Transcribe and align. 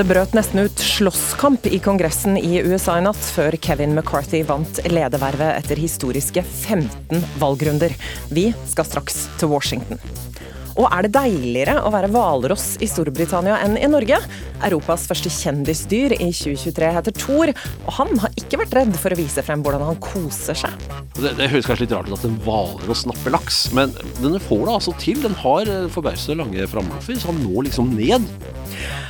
Det 0.00 0.06
brøt 0.08 0.32
nesten 0.32 0.62
ut 0.64 0.80
slåsskamp 0.80 1.66
i 1.68 1.76
Kongressen 1.84 2.38
i 2.40 2.62
USA 2.64 2.94
i 2.96 3.02
natt, 3.04 3.20
før 3.34 3.52
Kevin 3.60 3.92
McCarthy 3.92 4.40
vant 4.48 4.80
ledervervet 4.88 5.58
etter 5.58 5.76
historiske 5.76 6.40
15 6.40 7.20
valgrunder. 7.42 7.92
Vi 8.32 8.48
skal 8.72 8.88
straks 8.88 9.26
til 9.36 9.52
Washington. 9.52 10.00
Og 10.80 10.86
er 10.88 11.04
det 11.04 11.12
deiligere 11.12 11.74
å 11.84 11.90
være 11.92 12.08
hvalross 12.08 12.78
i 12.80 12.86
Storbritannia 12.88 13.58
enn 13.66 13.74
i 13.76 13.88
Norge? 13.90 14.16
Europas 14.64 15.04
første 15.10 15.28
kjendisdyr 15.32 16.14
i 16.16 16.30
2023 16.32 16.92
heter 16.96 17.16
Thor, 17.20 17.52
og 17.84 17.90
han 17.98 18.14
har 18.22 18.32
ikke 18.40 18.62
vært 18.62 18.78
redd 18.78 18.96
for 19.02 19.12
å 19.12 19.18
vise 19.18 19.44
frem 19.44 19.60
hvordan 19.64 19.84
han 19.90 20.00
koser 20.00 20.56
seg. 20.56 20.86
Det, 21.18 21.34
det 21.36 21.50
høres 21.52 21.68
kanskje 21.68 21.84
litt 21.84 21.92
rart 21.98 22.08
ut 22.08 22.16
at 22.16 22.24
en 22.30 22.38
hvalross 22.46 23.04
napper 23.10 23.36
laks, 23.36 23.60
men 23.76 23.92
den 24.22 24.40
får 24.40 24.64
det 24.64 24.78
altså 24.78 24.96
til. 25.02 25.20
Den 25.20 25.36
har 25.42 25.68
forbausende 25.92 26.40
lange 26.40 26.70
framloffer, 26.72 27.20
så 27.20 27.28
han 27.28 27.44
når 27.44 27.68
liksom 27.68 27.92
ned. 27.98 28.30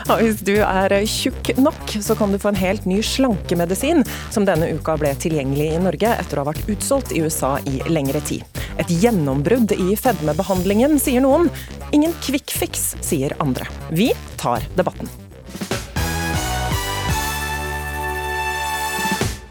Ja, 0.09 0.17
hvis 0.19 0.41
du 0.43 0.57
er 0.65 0.95
tjukk 1.07 1.53
nok, 1.61 1.93
så 2.03 2.17
kan 2.19 2.33
du 2.33 2.39
få 2.41 2.51
en 2.51 2.59
helt 2.59 2.87
ny 2.89 2.99
slankemedisin, 3.05 4.03
som 4.35 4.47
denne 4.49 4.73
uka 4.75 4.97
ble 4.99 5.13
tilgjengelig 5.23 5.69
i 5.77 5.83
Norge 5.85 6.17
etter 6.17 6.41
å 6.41 6.43
ha 6.43 6.51
vært 6.51 6.67
utsolgt 6.73 7.15
i 7.15 7.23
USA 7.23 7.59
i 7.71 7.79
lengre 7.87 8.23
tid. 8.27 8.43
Et 8.81 8.91
gjennombrudd 9.05 9.75
i 9.77 9.95
fedmebehandlingen, 9.99 10.97
sier 11.03 11.23
noen. 11.25 11.51
Ingen 11.91 12.15
fix, 12.51 12.95
sier 13.01 13.35
andre. 13.43 13.67
Vi 13.91 14.13
tar 14.37 14.65
debatten. 14.77 15.20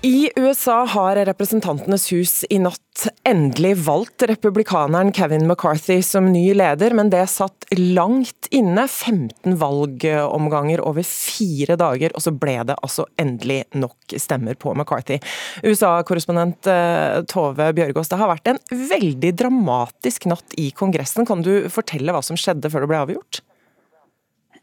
I 0.01 0.29
USA 0.35 0.85
har 0.85 1.17
Representantenes 1.27 2.05
hus 2.13 2.45
i 2.49 2.55
natt 2.63 3.01
endelig 3.27 3.73
valgt 3.83 4.23
republikaneren 4.29 5.11
Kevin 5.13 5.43
McCarthy 5.47 5.97
som 6.03 6.29
ny 6.31 6.53
leder, 6.55 6.95
men 6.95 7.11
det 7.11 7.25
satt 7.27 7.67
langt 7.75 8.47
inne. 8.55 8.85
15 8.87 9.57
valgomganger 9.59 10.79
over 10.87 11.03
fire 11.03 11.75
dager, 11.75 12.15
og 12.15 12.23
så 12.23 12.31
ble 12.31 12.55
det 12.71 12.79
altså 12.79 13.09
endelig 13.19 13.65
nok 13.75 14.15
stemmer 14.15 14.55
på 14.55 14.71
McCarthy. 14.71 15.19
USA-korrespondent 15.67 16.71
eh, 16.71 17.19
Tove 17.27 17.67
Bjørgaas, 17.75 18.07
det 18.07 18.23
har 18.23 18.31
vært 18.31 18.53
en 18.53 18.63
veldig 18.71 19.35
dramatisk 19.43 20.31
natt 20.31 20.55
i 20.55 20.71
Kongressen. 20.71 21.27
Kan 21.27 21.43
du 21.43 21.67
fortelle 21.67 22.15
hva 22.15 22.23
som 22.23 22.39
skjedde 22.39 22.71
før 22.71 22.87
det 22.87 22.93
ble 22.93 23.03
avgjort? 23.03 23.43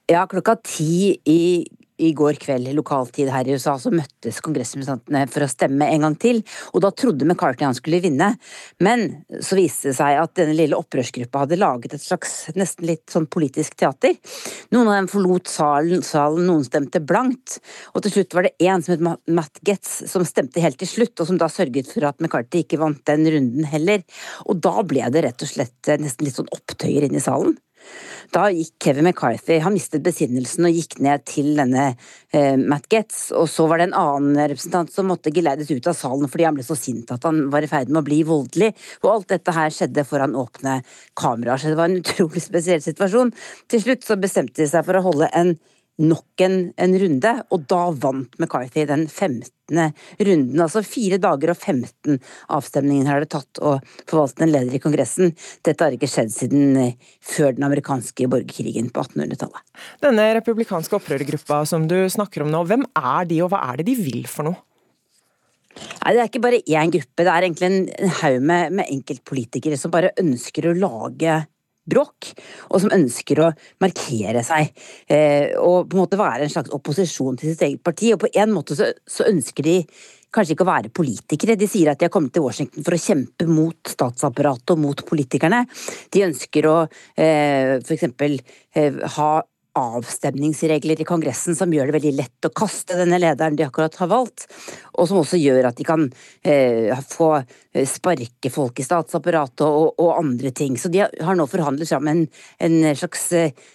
Ja, 0.08 0.24
klokka 0.30 0.54
ti 0.62 1.18
i 1.28 1.40
i 2.02 2.12
går 2.16 2.38
kveld 2.40 2.68
lokaltid 2.76 3.30
her 3.32 3.48
i 3.48 3.56
USA 3.56 3.76
så 3.80 3.92
møttes 3.94 4.40
kongressrepresentantene 4.44 5.24
for 5.32 5.46
å 5.46 5.50
stemme 5.50 5.88
en 5.92 6.06
gang 6.06 6.16
til, 6.20 6.42
og 6.74 6.82
da 6.84 6.90
trodde 6.92 7.26
McCartney 7.26 7.66
han 7.68 7.76
skulle 7.76 8.02
vinne. 8.04 8.32
Men 8.84 9.06
så 9.40 9.58
viste 9.58 9.90
det 9.90 9.98
seg 9.98 10.20
at 10.20 10.34
denne 10.38 10.56
lille 10.56 10.78
opprørsgruppa 10.78 11.44
hadde 11.44 11.60
laget 11.60 11.96
et 11.96 12.04
slags 12.04 12.34
nesten 12.58 12.88
litt 12.90 13.06
sånn 13.12 13.28
politisk 13.32 13.78
teater. 13.80 14.16
Noen 14.74 14.90
av 14.90 15.00
dem 15.00 15.10
forlot 15.12 15.50
salen, 15.50 16.04
salen 16.06 16.48
noen 16.50 16.66
stemte 16.66 17.02
blankt, 17.04 17.58
og 17.94 18.04
til 18.04 18.18
slutt 18.18 18.36
var 18.36 18.48
det 18.48 18.56
én 18.62 18.84
som 18.84 18.96
het 18.96 19.28
Matt 19.32 19.62
Getz 19.66 20.02
som 20.10 20.24
stemte 20.28 20.62
helt 20.64 20.80
til 20.80 20.90
slutt, 20.90 21.16
og 21.20 21.30
som 21.30 21.40
da 21.40 21.48
sørget 21.52 21.90
for 21.92 22.08
at 22.08 22.20
McCartney 22.20 22.64
ikke 22.66 22.80
vant 22.82 23.04
den 23.08 23.28
runden 23.36 23.68
heller. 23.68 24.04
Og 24.46 24.60
da 24.64 24.74
ble 24.86 25.06
det 25.12 25.24
rett 25.26 25.46
og 25.46 25.50
slett 25.50 25.94
nesten 26.02 26.28
litt 26.28 26.38
sånn 26.38 26.52
opptøyer 26.52 27.08
inne 27.08 27.22
i 27.22 27.24
salen. 27.24 27.56
Da 28.34 28.48
gikk 28.50 28.74
Kevin 28.82 29.06
McCarthy 29.06 29.58
Han 29.62 29.76
mistet 29.76 30.04
besinnelsen 30.04 30.66
og 30.68 30.74
gikk 30.74 30.98
ned 31.04 31.24
til 31.28 31.52
denne 31.58 31.86
eh, 32.34 32.56
Matt 32.58 32.88
Getz. 32.92 33.30
Og 33.36 33.48
så 33.50 33.68
var 33.70 33.80
det 33.80 33.88
en 33.90 33.98
annen 34.00 34.40
representant 34.40 34.92
som 34.92 35.08
måtte 35.10 35.32
geleides 35.34 35.70
ut 35.70 35.86
av 35.86 35.96
salen 35.98 36.30
fordi 36.32 36.48
han 36.48 36.58
ble 36.58 36.66
så 36.66 36.78
sint 36.78 37.12
at 37.14 37.26
han 37.26 37.46
var 37.52 37.64
i 37.64 37.70
ferd 37.70 37.92
med 37.92 38.02
å 38.02 38.06
bli 38.08 38.22
voldelig. 38.26 38.72
Og 39.04 39.12
alt 39.12 39.30
dette 39.36 39.54
her 39.56 39.72
skjedde 39.74 40.06
foran 40.08 40.36
åpne 40.38 40.80
kameraer, 41.18 41.62
så 41.62 41.72
det 41.72 41.80
var 41.80 41.90
en 41.90 42.02
utrolig 42.02 42.42
spesiell 42.44 42.82
situasjon. 42.84 43.32
Til 43.70 43.86
slutt 43.86 44.06
så 44.06 44.18
bestemte 44.20 44.62
de 44.62 44.68
seg 44.70 44.86
for 44.86 44.98
å 44.98 45.06
holde 45.06 45.30
en 45.36 45.56
nok 46.02 46.42
en, 46.44 46.56
en, 46.76 46.96
runde, 47.00 47.32
og 47.52 47.64
da 47.70 47.82
vant 47.96 48.34
McCarthy 48.40 48.84
den 48.88 49.06
15. 49.08 49.48
runden. 50.20 50.60
Altså 50.60 50.82
fire 50.86 51.18
dager 51.22 51.52
og 51.52 51.56
15 51.56 52.18
avstemninger 52.52 53.08
har 53.08 53.24
det 53.24 53.30
tatt 53.32 53.60
å 53.64 53.76
forvalte 54.04 54.44
en 54.44 54.52
leder 54.52 54.76
i 54.76 54.82
Kongressen. 54.82 55.32
Dette 55.66 55.86
har 55.86 55.96
ikke 55.96 56.10
skjedd 56.10 56.34
siden 56.34 56.76
eh, 56.82 57.10
før 57.24 57.56
den 57.56 57.66
amerikanske 57.68 58.28
borgerkrigen 58.32 58.92
på 58.92 59.06
1800-tallet. 59.08 59.64
Denne 60.04 60.28
republikanske 60.38 61.00
opprørergruppa 61.00 61.64
som 61.68 61.88
du 61.88 61.98
snakker 62.12 62.44
om 62.44 62.52
nå, 62.52 62.62
hvem 62.68 62.86
er 62.92 63.28
de, 63.30 63.42
og 63.44 63.52
hva 63.54 63.64
er 63.70 63.80
det 63.80 63.90
de 63.90 63.98
vil 64.00 64.24
for 64.30 64.50
noe? 64.50 64.60
Nei, 65.76 66.12
Det 66.14 66.20
er 66.22 66.30
ikke 66.30 66.44
bare 66.44 66.62
én 66.64 66.92
gruppe, 66.92 67.24
det 67.24 67.32
er 67.32 67.44
egentlig 67.44 67.68
en 67.68 68.14
haug 68.22 68.38
med, 68.40 68.72
med 68.78 68.92
enkeltpolitikere 68.92 69.76
som 69.80 69.92
bare 69.92 70.14
ønsker 70.20 70.70
å 70.70 70.76
lage 70.76 71.42
bråk, 71.86 72.32
og 72.70 72.82
som 72.82 72.94
ønsker 72.94 73.42
å 73.42 73.52
markere 73.82 74.42
seg 74.46 74.70
eh, 75.08 75.54
og 75.60 75.88
på 75.88 75.96
en 75.96 76.02
måte 76.02 76.20
være 76.20 76.46
en 76.46 76.52
slags 76.52 76.74
opposisjon 76.74 77.38
til 77.38 77.52
sitt 77.52 77.64
eget 77.66 77.82
parti. 77.86 78.12
Og 78.14 78.22
på 78.24 78.32
en 78.34 78.54
måte 78.54 78.76
så, 78.78 78.90
så 79.06 79.28
ønsker 79.30 79.66
de 79.66 79.80
kanskje 80.36 80.56
ikke 80.56 80.66
å 80.66 80.70
være 80.70 80.92
politikere. 80.94 81.56
De 81.58 81.68
sier 81.70 81.90
at 81.90 82.00
de 82.00 82.08
har 82.08 82.14
kommet 82.14 82.34
til 82.34 82.44
Washington 82.44 82.84
for 82.86 82.96
å 82.96 83.00
kjempe 83.00 83.48
mot 83.48 83.92
statsapparatet 83.92 84.74
og 84.74 84.82
mot 84.82 85.04
politikerne. 85.08 85.64
De 86.12 86.24
ønsker 86.26 86.68
å 86.70 86.78
eh, 86.86 87.76
f.eks. 87.80 88.08
Eh, 88.76 89.04
ha 89.16 89.30
avstemningsregler 89.76 91.00
i 91.00 91.06
Kongressen 91.08 91.56
som 91.56 91.72
gjør 91.72 91.90
det 91.90 91.96
veldig 91.98 92.12
lett 92.16 92.48
å 92.48 92.52
kaste 92.56 92.96
denne 92.98 93.18
lederen 93.20 93.58
de 93.58 93.66
akkurat 93.66 93.96
har 94.00 94.10
valgt, 94.10 94.46
og 94.96 95.08
som 95.08 95.20
også 95.20 95.40
gjør 95.40 95.70
at 95.70 95.78
de 95.78 95.86
kan 95.86 96.06
eh, 96.42 96.92
få 97.10 97.30
eh, 97.38 97.86
sparke 97.88 98.52
folk 98.52 98.80
i 98.80 98.86
statsapparatet 98.86 99.66
og, 99.66 99.94
og, 100.00 100.12
andre 100.16 100.52
ting. 100.56 100.78
Så 100.80 100.90
de 100.92 101.04
har 101.04 101.38
nå 101.38 101.48
forhandlet 101.50 101.90
fram 101.90 102.08
en, 102.12 102.24
en 102.62 102.78
slags 102.96 103.28
eh, 103.36 103.66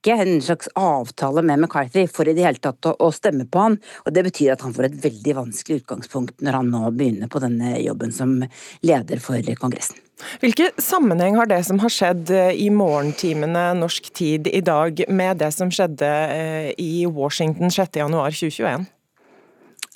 pakke, 0.00 0.22
en 0.22 0.42
slags 0.42 0.68
avtale 0.74 1.42
med 1.42 1.58
McCarthy 1.58 2.06
for 2.08 2.28
i 2.28 2.34
det 2.34 2.44
hele 2.44 2.58
tatt 2.58 2.84
å, 2.86 2.96
å, 2.98 3.10
stemme 3.12 3.46
på 3.46 3.58
han, 3.58 3.78
og 4.04 4.12
det 4.12 4.24
betyr 4.24 4.52
at 4.52 4.62
han 4.62 4.74
får 4.74 4.88
et 4.88 5.00
veldig 5.04 5.34
vanskelig 5.36 5.82
utgangspunkt 5.82 6.40
når 6.40 6.52
han 6.56 6.70
nå 6.70 6.90
begynner 6.90 7.28
på 7.28 7.40
denne 7.40 7.78
jobben 7.80 8.12
som 8.12 8.40
leder 8.82 9.20
for 9.20 9.40
Kongressen. 9.60 9.96
Hvilke 10.40 10.70
sammenheng 10.76 11.36
har 11.36 11.48
det 11.48 11.62
som 11.64 11.78
har 11.80 11.88
skjedd 11.88 12.30
eh, 12.30 12.52
i 12.52 12.68
morgentimene 12.70 13.72
norsk 13.78 14.10
tid 14.12 14.50
i 14.52 14.60
dag, 14.60 15.00
med 15.08 15.40
det 15.40 15.48
som 15.56 15.70
skjedde 15.72 16.06
eh, 16.06 16.72
i 16.76 17.06
Washington 17.08 17.72
6.1.2021? 17.72 18.84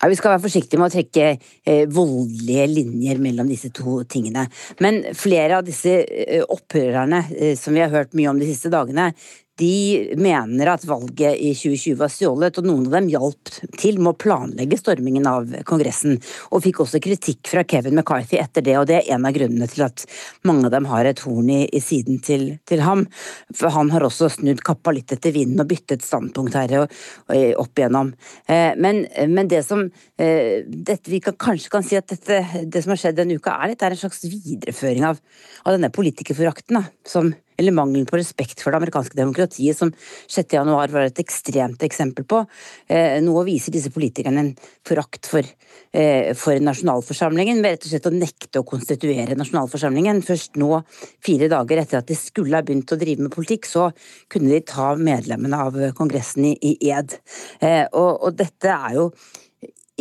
Ja, 0.01 0.09
vi 0.11 0.17
skal 0.19 0.35
være 0.35 0.43
forsiktige 0.43 0.81
med 0.81 0.91
å 0.91 0.93
trekke 0.93 1.27
eh, 1.31 1.85
voldelige 1.89 2.67
linjer 2.69 3.21
mellom 3.23 3.49
disse 3.49 3.71
to 3.73 4.03
tingene. 4.11 4.43
Men 4.83 4.99
flere 5.17 5.61
av 5.61 5.65
disse 5.65 5.95
eh, 6.03 6.43
opprørerne 6.43 7.23
eh, 7.33 7.55
som 7.57 7.77
vi 7.77 7.81
har 7.81 7.93
hørt 7.93 8.17
mye 8.19 8.33
om 8.33 8.41
de 8.41 8.49
siste 8.51 8.73
dagene, 8.75 9.13
de 9.61 10.15
mener 10.19 10.67
at 10.73 10.85
valget 10.89 11.39
i 11.39 11.53
2020 11.55 11.99
var 12.01 12.11
stjålet, 12.11 12.59
og 12.59 12.67
noen 12.67 12.89
av 12.89 12.97
dem 12.97 13.11
hjalp 13.13 13.53
til 13.79 14.01
med 14.01 14.15
å 14.15 14.19
planlegge 14.19 14.79
stormingen 14.81 15.29
av 15.31 15.53
Kongressen, 15.69 16.17
og 16.51 16.65
fikk 16.65 16.83
også 16.83 17.01
kritikk 17.03 17.53
fra 17.53 17.63
Kevin 17.71 18.01
McCarthy 18.01 18.41
etter 18.43 18.65
det, 18.67 18.75
og 18.81 18.89
det 18.91 18.99
er 19.01 19.13
en 19.15 19.29
av 19.29 19.37
grunnene 19.37 19.69
til 19.71 19.87
at 19.87 20.07
mange 20.49 20.67
av 20.67 20.75
dem 20.75 20.89
har 20.91 21.07
et 21.07 21.23
horn 21.23 21.53
i, 21.55 21.61
i 21.71 21.83
siden 21.83 22.19
til, 22.25 22.49
til, 22.67 22.83
ham. 22.85 23.07
For 23.55 23.71
han 23.75 23.93
har 23.95 24.07
også 24.07 24.33
snudd 24.35 24.65
kappa 24.67 24.95
litt 24.97 25.15
etter 25.15 25.35
vinden 25.35 25.63
og 25.63 25.71
byttet 25.71 26.03
standpunkt 26.05 26.59
her 26.59 26.75
og, 26.83 26.99
og 27.31 27.63
opp 27.63 27.79
igjennom. 27.79 28.11
Eh, 28.51 28.75
men, 28.75 29.05
men, 29.31 29.47
det 29.51 29.63
som 29.67 29.87
eh, 30.19 30.65
dette, 30.67 31.11
Vi 31.13 31.21
kan, 31.23 31.37
kanskje 31.39 31.71
kan 31.71 31.87
si 31.87 31.99
at 32.01 32.11
dette, 32.11 32.43
det 32.67 32.83
som 32.83 32.95
har 32.95 33.01
skjedd 33.01 33.21
denne 33.21 33.39
uka, 33.39 33.55
er, 33.55 33.73
litt, 33.73 33.87
er 33.87 33.95
en 33.95 34.03
slags 34.03 34.25
videreføring 34.27 35.07
av, 35.07 35.23
av 35.63 35.77
denne 35.77 35.93
politikerforakten 35.95 36.83
som 37.07 37.31
eller 37.57 37.75
mangelen 37.77 38.07
på 38.09 38.19
respekt 38.19 38.63
for 38.63 38.73
det 38.73 38.81
amerikanske 38.81 39.19
demokratiet, 39.19 39.79
som 39.79 39.93
6.1 40.31 40.73
var 40.75 41.05
et 41.05 41.21
ekstremt 41.23 41.83
eksempel 41.87 42.27
på. 42.29 42.43
Eh, 42.89 43.21
nå 43.25 43.35
viser 43.47 43.75
disse 43.75 43.93
politikerne 43.95 44.43
en 44.43 44.51
forakt 44.87 45.29
for, 45.31 45.47
eh, 45.93 46.33
for 46.35 46.59
nasjonalforsamlingen, 46.59 47.63
ved 47.63 47.77
rett 47.77 47.87
og 47.87 47.93
slett 47.93 48.11
å 48.11 48.15
nekte 48.19 48.63
å 48.63 48.67
konstituere 48.67 49.39
nasjonalforsamlingen. 49.39 50.23
Først 50.25 50.57
nå, 50.57 50.83
fire 51.21 51.49
dager 51.49 51.79
etter 51.79 51.99
at 51.99 52.07
de 52.07 52.15
skulle 52.15 52.55
ha 52.55 52.63
begynt 52.63 52.93
å 52.93 52.99
drive 52.99 53.21
med 53.21 53.33
politikk, 53.33 53.65
så 53.67 53.93
kunne 54.29 54.51
de 54.51 54.61
ta 54.61 54.95
medlemmene 54.97 55.55
av 55.55 55.95
Kongressen 55.95 56.45
i, 56.45 56.59
i 56.61 56.91
ed. 56.91 57.19
Eh, 57.61 57.87
og, 57.93 58.23
og 58.25 58.37
dette 58.37 58.67
er 58.69 58.95
jo 58.95 59.13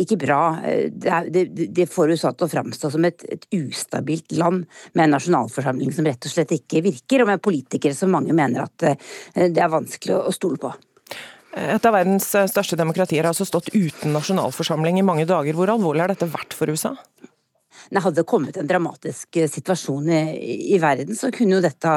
ikke 0.00 0.18
bra. 0.18 0.40
Det, 0.90 1.18
det, 1.30 1.68
det 1.74 1.86
får 1.90 2.14
USA 2.14 2.32
til 2.34 2.48
å 2.48 2.50
framstå 2.50 2.90
som 2.94 3.06
et, 3.06 3.24
et, 3.30 3.46
ustabilt 3.54 4.34
land 4.34 4.64
med 4.94 5.04
en 5.04 5.14
nasjonalforsamling 5.16 5.94
som 5.94 6.08
rett 6.08 6.26
og 6.26 6.34
slett 6.34 6.54
ikke 6.56 6.82
virker, 6.84 7.22
og 7.22 7.30
med 7.30 7.44
politikere 7.44 7.96
som 7.96 8.12
mange 8.14 8.34
mener 8.34 8.66
at 8.66 8.88
eh, 8.88 9.12
det 9.54 9.62
er 9.62 9.72
vanskelig 9.72 10.18
å 10.18 10.34
stole 10.34 10.60
på. 10.62 10.72
Et 11.54 11.86
av 11.86 11.94
verdens 11.94 12.26
største 12.26 12.78
demokratier 12.78 13.22
har 13.22 13.30
altså 13.30 13.46
stått 13.46 13.70
uten 13.76 14.10
nasjonalforsamling 14.16 14.98
i 14.98 15.06
mange 15.06 15.28
dager. 15.30 15.54
Hvor 15.54 15.70
alvorlig 15.70 16.02
har 16.02 16.10
dette 16.10 16.26
vært 16.32 16.56
for 16.56 16.72
USA? 16.72 16.96
Nei, 17.92 18.00
hadde 18.00 18.22
det 18.22 18.28
kommet 18.28 18.56
en 18.56 18.68
dramatisk 18.68 19.36
eh, 19.40 19.50
situasjon 19.50 20.08
i, 20.08 20.22
i, 20.74 20.80
verden, 20.82 21.16
så 21.18 21.30
kunne 21.34 21.58
jo 21.58 21.64
dette 21.64 21.94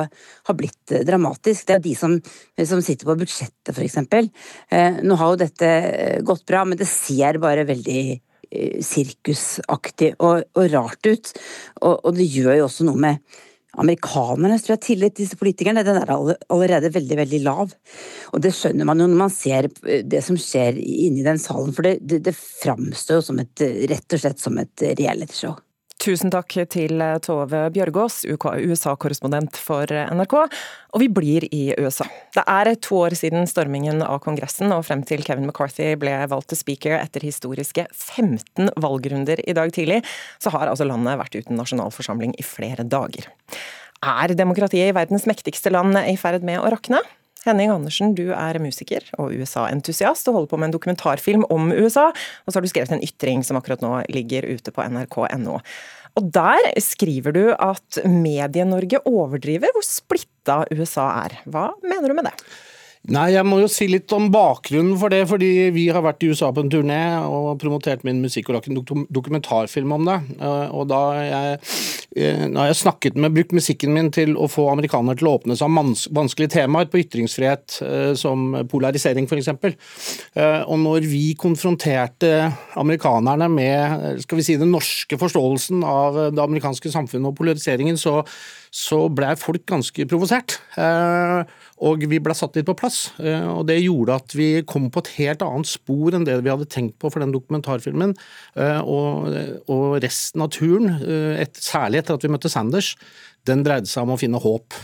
ha 0.50 0.56
blitt 0.57 0.94
eh, 0.94 1.06
dramatisk. 1.07 1.68
Det 1.68 1.78
er 1.78 1.84
de 1.84 1.95
som, 1.98 2.16
som 2.60 2.84
sitter 2.84 3.07
på 3.07 3.18
budsjettet, 3.22 3.74
f.eks. 3.74 3.98
Eh, 4.69 5.01
nå 5.04 5.19
har 5.19 5.34
jo 5.34 5.42
dette 5.44 5.68
eh, 5.68 6.22
gått 6.25 6.45
bra, 6.50 6.66
men 6.68 6.80
det 6.80 6.89
ser 6.92 7.42
bare 7.44 7.68
veldig 7.68 8.24
sirkusaktig 8.48 10.13
og, 10.24 10.45
og, 10.56 10.69
rart 10.72 11.04
ut. 11.04 11.34
Og, 11.81 11.98
og, 11.98 12.13
det 12.16 12.30
gjør 12.31 12.62
jo 12.62 12.68
også 12.69 12.86
noe 12.88 13.01
med 13.04 13.42
amerikanernes 13.78 14.63
tror 14.63 14.78
jeg, 14.78 14.84
tillit 14.86 15.18
til 15.18 15.25
disse 15.25 15.39
politikerne. 15.39 15.84
Den 15.84 16.00
er 16.00 16.13
allerede 16.16 16.94
veldig, 16.95 17.18
veldig 17.19 17.42
lav. 17.44 17.75
Og 18.31 18.42
det 18.42 18.54
skjønner 18.56 18.88
man 18.88 19.04
jo 19.04 19.10
når 19.12 19.19
man 19.19 19.36
ser 19.36 19.68
det 19.84 20.24
som 20.24 20.39
skjer 20.39 20.80
inni 20.80 21.28
den 21.28 21.44
salen, 21.44 21.75
for 21.75 21.89
det, 21.89 21.98
det, 22.07 22.24
det 22.30 22.38
framstår 22.39 23.19
jo 23.19 23.28
som 23.28 23.44
et, 23.44 23.68
rett 23.92 24.16
og 24.16 24.24
slett 24.24 24.48
som 24.48 24.63
et 24.63 24.88
realityshow. 24.95 25.60
Tusen 25.98 26.30
takk 26.30 26.54
til 26.70 27.02
Tove 27.26 27.64
Bjørgaas, 27.74 28.20
USA-korrespondent 28.30 29.58
for 29.58 29.90
NRK. 29.90 30.36
Og 30.94 31.02
vi 31.02 31.08
blir 31.10 31.48
i 31.50 31.72
USA. 31.74 32.06
Det 32.38 32.44
er 32.46 32.70
to 32.86 33.00
år 33.02 33.16
siden 33.18 33.50
stormingen 33.50 34.04
av 34.06 34.20
Kongressen 34.24 34.70
og 34.76 34.86
frem 34.86 35.02
til 35.10 35.26
Kevin 35.26 35.50
McCarthy 35.50 35.96
ble 36.00 36.14
valgt 36.30 36.52
til 36.54 36.62
speaker 36.62 37.00
etter 37.00 37.26
historiske 37.26 37.88
15 37.90 38.70
valgrunder 38.78 39.42
i 39.42 39.58
dag 39.58 39.74
tidlig, 39.74 40.04
så 40.38 40.54
har 40.54 40.70
altså 40.70 40.86
landet 40.86 41.18
vært 41.18 41.40
uten 41.40 41.58
nasjonalforsamling 41.58 42.38
i 42.38 42.46
flere 42.46 42.86
dager. 42.86 43.32
Er 44.06 44.38
demokratiet 44.38 44.92
i 44.92 44.96
verdens 44.96 45.26
mektigste 45.26 45.74
land 45.74 45.98
i 46.06 46.14
ferd 46.22 46.46
med 46.46 46.62
å 46.62 46.70
rakne? 46.78 47.02
Henning 47.45 47.72
Andersen, 47.74 48.16
du 48.18 48.31
er 48.36 48.60
musiker 48.63 49.06
og 49.19 49.36
USA-entusiast 49.36 50.28
og 50.30 50.39
holder 50.39 50.51
på 50.51 50.60
med 50.60 50.69
en 50.69 50.75
dokumentarfilm 50.78 51.45
om 51.54 51.69
USA. 51.75 52.10
Og 52.45 52.51
så 52.51 52.57
har 52.57 52.66
du 52.66 52.72
skrevet 52.72 52.95
en 52.95 53.04
ytring 53.06 53.45
som 53.45 53.60
akkurat 53.60 53.84
nå 53.86 53.94
ligger 54.13 54.48
ute 54.50 54.74
på 54.74 54.86
nrk.no. 54.88 55.60
Og 56.18 56.31
der 56.34 56.72
skriver 56.81 57.36
du 57.36 57.44
at 57.54 58.00
Medie-Norge 58.07 59.04
overdriver 59.06 59.75
hvor 59.75 59.86
splitta 59.86 60.63
USA 60.74 61.12
er. 61.28 61.38
Hva 61.45 61.69
mener 61.86 62.10
du 62.10 62.18
med 62.18 62.31
det? 62.31 62.36
Nei, 63.07 63.30
jeg 63.31 63.48
må 63.48 63.62
jo 63.62 63.69
si 63.71 63.86
litt 63.88 64.12
om 64.12 64.25
bakgrunnen 64.33 64.98
for 65.00 65.13
det. 65.13 65.21
Fordi 65.30 65.69
vi 65.75 65.86
har 65.94 66.04
vært 66.04 66.25
i 66.25 66.31
USA 66.33 66.50
på 66.51 66.65
en 66.65 66.71
turné 66.71 67.00
og 67.24 67.54
promotert 67.62 68.04
min 68.07 68.19
musikk 68.24 68.50
og 68.50 68.57
lagt 68.57 68.68
en 68.68 68.81
dokumentarfilm 69.15 69.94
om 69.95 70.09
det. 70.09 70.18
Eh, 70.36 70.74
og 70.75 70.89
da 70.92 71.00
jeg, 71.24 71.59
eh, 72.18 72.44
har 72.51 72.68
jeg 72.68 72.80
snakket 72.81 73.15
med, 73.15 73.31
brukt 73.38 73.56
musikken 73.56 73.94
min 73.95 74.12
til 74.12 74.36
å 74.36 74.50
få 74.51 74.68
amerikanere 74.74 75.21
til 75.21 75.30
å 75.30 75.38
åpne 75.38 75.56
seg 75.56 75.71
om 75.71 75.94
vanskelige 76.19 76.57
temaer 76.57 76.92
på 76.92 77.00
ytringsfrihet, 77.06 77.77
eh, 77.88 78.13
som 78.19 78.59
polarisering 78.68 79.30
f.eks. 79.30 79.53
Og 80.68 80.77
når 80.83 81.07
vi 81.07 81.31
konfronterte 81.39 82.51
amerikanerne 82.75 83.48
med 83.48 84.21
skal 84.25 84.42
vi 84.42 84.44
si, 84.50 84.57
den 84.60 84.74
norske 84.75 85.15
forståelsen 85.19 85.80
av 85.88 86.19
det 86.36 86.44
amerikanske 86.44 86.92
samfunnet 86.92 87.31
og 87.31 87.39
polariseringen, 87.39 87.95
så, 87.95 88.19
så 88.68 89.06
ble 89.07 89.31
folk 89.39 89.63
ganske 89.69 90.07
provosert. 90.10 90.60
Og 91.85 92.01
vi 92.09 92.19
ble 92.24 92.33
satt 92.38 92.57
litt 92.57 92.68
på 92.68 92.75
plass. 92.77 93.12
Eh, 93.21 93.45
og 93.51 93.68
det 93.69 93.77
gjorde 93.79 94.18
at 94.18 94.35
vi 94.38 94.50
kom 94.68 94.89
på 94.94 95.03
et 95.03 95.13
helt 95.19 95.45
annet 95.45 95.69
spor 95.69 96.15
enn 96.18 96.25
det 96.27 96.39
vi 96.41 96.51
hadde 96.51 96.69
tenkt 96.74 96.97
på 97.01 97.12
for 97.13 97.24
den 97.24 97.33
dokumentarfilmen. 97.35 98.15
Og, 98.57 99.27
og, 99.69 99.85
resten 100.01 100.44
av 100.44 100.51
turen, 100.56 100.97
eh, 100.97 101.44
et, 101.44 101.57
særlig 101.62 102.01
etter 102.01 102.18
at 102.18 102.25
vi 102.25 102.31
møtte 102.33 102.51
Sanders, 102.51 102.95
den 103.47 103.63
dreide 103.63 103.89
seg 103.89 104.03
om 104.03 104.15
å 104.15 104.19
finne 104.19 104.41
håp 104.44 104.75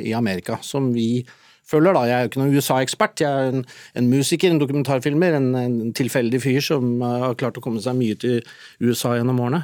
i 0.00 0.14
Amerika, 0.16 0.56
som 0.64 0.86
vi 0.94 1.26
følger. 1.68 1.92
da. 1.92 2.04
Jeg 2.08 2.14
er 2.16 2.22
jo 2.22 2.30
ikke 2.30 2.40
noen 2.40 2.54
USA-ekspert, 2.56 3.20
jeg 3.20 3.28
er 3.28 3.50
en, 3.50 3.64
en, 4.00 4.08
musiker, 4.08 4.48
en 4.48 4.60
dokumentarfilmer, 4.62 5.36
en, 5.36 5.50
en, 5.58 5.74
tilfeldig 5.96 6.40
fyr 6.40 6.62
som 6.64 6.94
har 7.04 7.36
klart 7.40 7.60
å 7.60 7.64
komme 7.64 7.82
seg 7.84 7.98
mye 7.98 8.16
til 8.16 8.40
USA 8.80 9.18
gjennom 9.18 9.42
årene. 9.44 9.60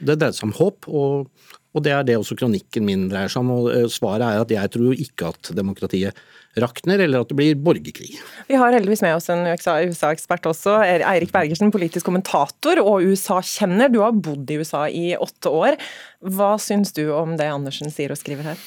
Det 0.00 0.16
dreide 0.16 0.34
seg 0.34 0.48
om 0.48 0.56
håp, 0.58 0.90
og, 0.90 1.30
og 1.74 1.82
det 1.82 1.92
er 1.94 2.06
det 2.06 2.16
også 2.20 2.36
kronikken 2.38 2.86
min 2.86 3.08
dreier 3.10 3.30
seg 3.32 3.42
om. 3.42 3.52
og 3.56 3.68
eh, 3.72 3.88
Svaret 3.90 4.24
er 4.28 4.44
at 4.44 4.54
jeg 4.54 4.72
tror 4.76 4.94
ikke 4.94 5.32
at 5.34 5.50
demokratiet 5.58 6.24
rakner, 6.62 7.00
eller 7.02 7.24
at 7.24 7.30
det 7.32 7.36
blir 7.38 7.56
borgerkrig. 7.58 8.12
Vi 8.46 8.58
har 8.58 8.74
heldigvis 8.76 9.02
med 9.02 9.16
oss 9.16 9.26
en 9.32 9.42
USA-ekspert 9.50 10.46
også. 10.46 10.76
Eirik 10.84 11.32
Bergersen, 11.34 11.72
politisk 11.74 12.06
kommentator 12.06 12.78
og 12.84 13.02
USA-kjenner. 13.02 13.90
Du 13.90 13.98
har 14.04 14.14
bodd 14.14 14.50
i 14.54 14.60
USA 14.62 14.84
i 14.86 15.16
åtte 15.18 15.50
år. 15.50 15.78
Hva 16.22 16.54
syns 16.62 16.94
du 16.94 17.08
om 17.14 17.34
det 17.40 17.50
Andersen 17.50 17.90
sier 17.90 18.14
og 18.14 18.20
skriver 18.20 18.52
her? 18.52 18.62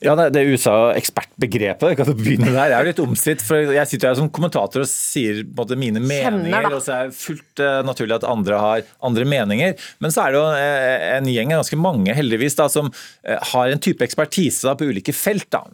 Ja, 0.00 0.14
Det 0.16 0.42
USA-ekspertbegrepet 0.48 1.96
kan 1.98 2.08
du 2.08 2.14
begynne 2.16 2.52
der, 2.54 2.72
er 2.72 2.80
jo 2.80 2.88
litt 2.88 3.02
omstridt. 3.02 3.42
for 3.44 3.72
Jeg 3.74 3.88
sitter 3.88 4.10
her 4.10 4.16
som 4.16 4.30
kommentator 4.32 4.84
og 4.84 4.88
sier 4.88 5.42
både 5.44 5.76
mine 5.76 6.00
meninger, 6.00 6.70
og 6.72 6.80
så 6.84 6.94
er 6.94 7.10
det 7.10 7.18
fullt 7.20 7.60
uh, 7.60 7.80
naturlig 7.84 8.16
at 8.16 8.24
andre 8.28 8.60
har 8.60 8.86
andre 9.04 9.26
meninger. 9.28 9.76
Men 10.00 10.14
så 10.14 10.24
er 10.24 10.32
det 10.32 10.40
jo 10.40 10.46
uh, 10.56 11.04
en 11.18 11.28
gjeng, 11.28 11.52
ganske 11.52 11.80
mange 11.80 12.16
heldigvis, 12.16 12.56
da, 12.56 12.68
som 12.72 12.88
uh, 12.88 13.38
har 13.52 13.74
en 13.74 13.82
type 13.82 14.04
ekspertise 14.06 14.64
da, 14.68 14.74
på 14.78 14.88
ulike 14.88 15.12
felt. 15.16 15.50
da, 15.52 15.64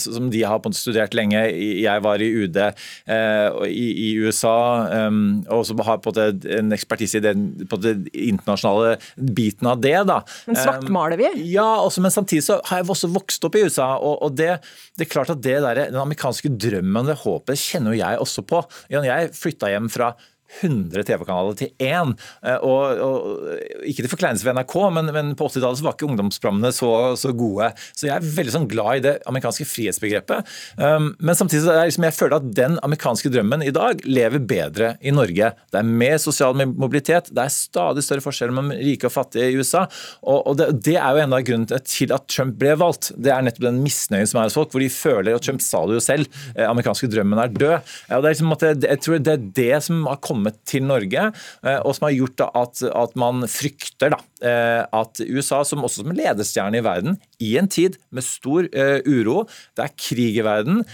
Som 0.00 0.28
de 0.32 0.44
har 0.44 0.60
på 0.60 0.72
en 0.72 0.76
studert 0.76 1.16
lenge. 1.16 1.46
Jeg 1.80 2.04
var 2.04 2.20
i 2.20 2.28
UD 2.44 2.60
i, 2.60 3.86
i, 3.88 4.10
USA, 4.20 5.08
um, 5.08 5.44
og 5.48 5.64
som 5.68 5.80
har 5.86 6.00
på 6.04 6.12
en 6.20 6.64
en 6.64 6.72
ekspertise 6.74 7.18
i 7.18 7.24
den 7.24 7.46
på 7.70 7.78
det 7.80 7.94
internasjonale 8.12 8.96
biten 9.16 9.68
av 9.70 9.80
det. 9.82 9.96
da. 10.08 10.20
Men 10.48 10.58
svartmaler 10.58 11.20
vi? 11.20 11.30
Ja, 11.54 11.66
også, 11.84 12.02
men 12.04 12.14
samtidig 12.14 12.44
så 12.46 12.60
har 12.68 12.82
jeg 12.82 12.90
også 12.90 13.10
vokst 13.14 13.46
opp 13.46 13.58
i 13.58 13.64
USA, 13.66 13.94
og, 13.96 14.18
og 14.26 14.36
det, 14.38 14.50
det, 14.96 15.06
er 15.06 15.12
klart 15.12 15.32
at 15.34 15.42
der, 15.44 15.84
den 15.86 16.00
amerikanske 16.00 16.52
drømmen, 16.52 17.10
det 17.10 17.20
håpet, 17.22 17.60
kjenner 17.60 17.94
jo 17.94 18.02
jeg 18.02 18.22
også 18.22 18.46
på. 18.48 18.62
Jeg 18.92 19.34
flytta 19.36 19.72
hjem 19.72 19.90
fra 19.92 20.14
100 20.60 21.06
TV-kanaler 21.08 21.56
til 21.58 21.72
én. 21.82 22.14
Eh, 22.44 22.58
og, 22.62 23.00
og, 23.02 23.48
ikke 23.88 24.04
til 24.04 24.12
forkleinelse 24.12 24.46
ved 24.46 24.58
NRK, 24.58 24.76
men, 24.96 25.10
men 25.16 25.32
på 25.38 25.48
80-tallet 25.50 25.84
var 25.84 25.96
ikke 25.96 26.08
ungdomsprogrammene 26.08 26.72
så, 26.74 26.90
så, 27.20 27.32
gode. 27.34 27.70
Så 27.92 28.08
jeg 28.08 28.14
er 28.16 28.28
veldig 28.38 28.54
sånn 28.54 28.68
glad 28.70 29.00
i 29.00 29.04
det 29.08 29.14
amerikanske 29.30 29.66
frihetsbegrepet. 29.68 30.50
Um, 30.78 31.12
men 31.18 31.38
samtidig 31.38 31.70
er 31.72 31.88
liksom, 31.88 32.06
jeg 32.08 32.16
føler 32.16 32.38
at 32.38 32.50
den 32.56 32.78
amerikanske 32.86 33.32
drømmen 33.34 33.64
i 33.66 33.72
dag 33.74 34.04
lever 34.06 34.42
bedre 34.44 34.94
i 35.02 35.14
Norge. 35.14 35.50
Det 35.72 35.80
er 35.80 35.94
mer 36.04 36.16
sosial 36.22 36.56
mobilitet, 36.64 37.32
det 37.34 37.44
er 37.44 37.54
stadig 37.54 38.04
større 38.06 38.24
forskjeller 38.24 38.54
mellom 38.54 38.84
rike 38.84 39.08
og 39.08 39.14
fattige 39.14 39.50
i 39.50 39.58
USA. 39.58 39.84
Og, 40.22 40.38
og 40.50 40.58
det, 40.60 40.70
det, 40.86 40.96
er 41.00 41.16
jo 41.16 41.24
en 41.24 41.36
av 41.36 41.44
grunnene 41.46 41.80
til 41.88 42.14
at 42.14 42.28
Trump 42.30 42.56
ble 42.60 42.76
valgt. 42.80 43.10
Det 43.18 43.32
er 43.34 43.44
nettopp 43.44 43.68
den 43.68 43.82
misnøyen 43.84 44.30
som 44.30 44.40
er 44.40 44.48
hos 44.48 44.58
folk, 44.58 44.70
hvor 44.74 44.84
de 44.84 44.90
føler, 44.92 45.34
og 45.34 45.42
Trump 45.44 45.62
sa 45.64 45.82
det 45.88 45.98
jo 45.98 46.04
selv, 46.04 46.30
eh, 46.54 46.66
amerikanske 46.68 47.10
drømmen 47.10 47.40
er 47.42 47.52
død. 47.54 47.94
Ja, 48.10 48.20
det 48.20 48.30
er 48.30 48.36
liksom 48.36 48.52
jeg 48.54 49.00
tror 49.02 49.18
det 49.24 49.32
er 49.32 49.46
det 49.56 49.82
som 49.84 50.04
har 50.06 50.20
kommet 50.24 50.43
kommet 50.44 50.60
til 50.68 50.84
Norge, 50.84 51.30
eh, 51.64 51.80
og 51.80 51.94
som 51.96 52.08
har 52.08 52.16
gjort 52.18 52.44
at, 52.50 52.84
at 52.90 53.16
man 53.16 53.46
frykter 53.48 54.14
da, 54.14 54.20
eh, 54.44 54.84
at 54.92 55.20
USA, 55.24 55.64
som 55.64 55.84
også 55.84 56.04
som 56.04 56.14
ledestjerne 56.14 56.78
i 56.78 56.84
verden, 56.84 57.18
i 57.40 57.56
en 57.58 57.68
tid 57.68 57.96
med 58.10 58.24
stor 58.24 58.68
eh, 58.72 59.00
uro, 59.06 59.46
det 59.76 59.84
er 59.84 59.96
krig 59.96 60.38
i 60.38 60.44
verden, 60.44 60.84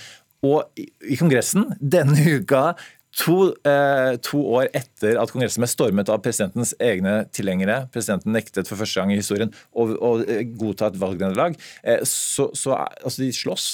og 0.42 0.64
i 0.76 1.18
Kongressen 1.20 1.68
denne 1.80 2.24
uka 2.38 2.74
To, 3.10 3.50
eh, 3.66 4.12
to, 4.22 4.38
år 4.54 4.68
etter 4.70 5.16
at 5.18 5.32
Kongressen 5.34 5.64
ble 5.64 5.68
stormet 5.68 6.08
av 6.14 6.20
presidentens 6.22 6.76
egne 6.78 7.24
tilhengere, 7.34 7.88
presidenten 7.90 8.30
nektet 8.30 8.70
for 8.70 8.78
første 8.78 9.02
gang 9.02 9.10
i 9.10 9.18
historien 9.18 9.50
å, 9.74 10.14
godta 10.54 10.92
et 10.92 10.98
valgnederlag, 11.02 11.58
eh, 11.82 12.04
så, 12.06 12.52
så 12.54 12.78
altså 12.78 13.24
de 13.24 13.32
slåss 13.34 13.66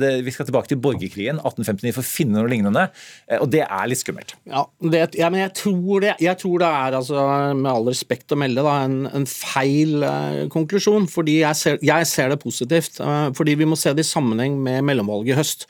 det, 0.00 0.10
vi 0.24 0.32
skal 0.32 0.48
tilbake 0.48 0.70
til 0.70 0.80
borgerkrigen 0.80 1.40
1859 1.42 1.94
for 1.96 2.04
å 2.04 2.08
finne 2.08 2.40
noe 2.40 2.50
lignende, 2.50 2.86
eh, 3.28 3.40
og 3.42 3.50
det 3.52 3.62
er 3.66 3.90
litt 3.90 4.00
skummelt. 4.00 4.36
Ja, 4.48 4.64
det, 4.80 5.02
ja 5.18 5.30
men 5.32 5.42
jeg 5.44 5.52
tror, 5.58 6.04
det, 6.04 6.14
jeg 6.22 6.40
tror, 6.40 6.58
det, 6.62 6.70
er, 6.70 6.98
altså, 7.00 7.26
med 7.58 7.70
all 7.72 7.90
respekt 7.90 8.32
å 8.32 8.40
melde, 8.40 8.64
da, 8.66 8.78
en, 8.86 9.04
en 9.10 9.28
feil 9.30 10.06
eh, 10.06 10.40
konklusjon. 10.52 11.08
Fordi 11.12 11.40
jeg 11.42 11.60
ser, 11.60 11.78
jeg 11.84 12.08
ser 12.10 12.32
det 12.32 12.40
positivt. 12.42 13.00
Eh, 13.02 13.28
fordi 13.36 13.56
vi 13.60 13.68
må 13.68 13.78
se 13.78 13.94
det 13.96 14.06
i 14.06 14.08
sammenheng 14.08 14.58
med 14.62 14.84
mellomvalget 14.88 15.34
i 15.34 15.38
høst. 15.40 15.68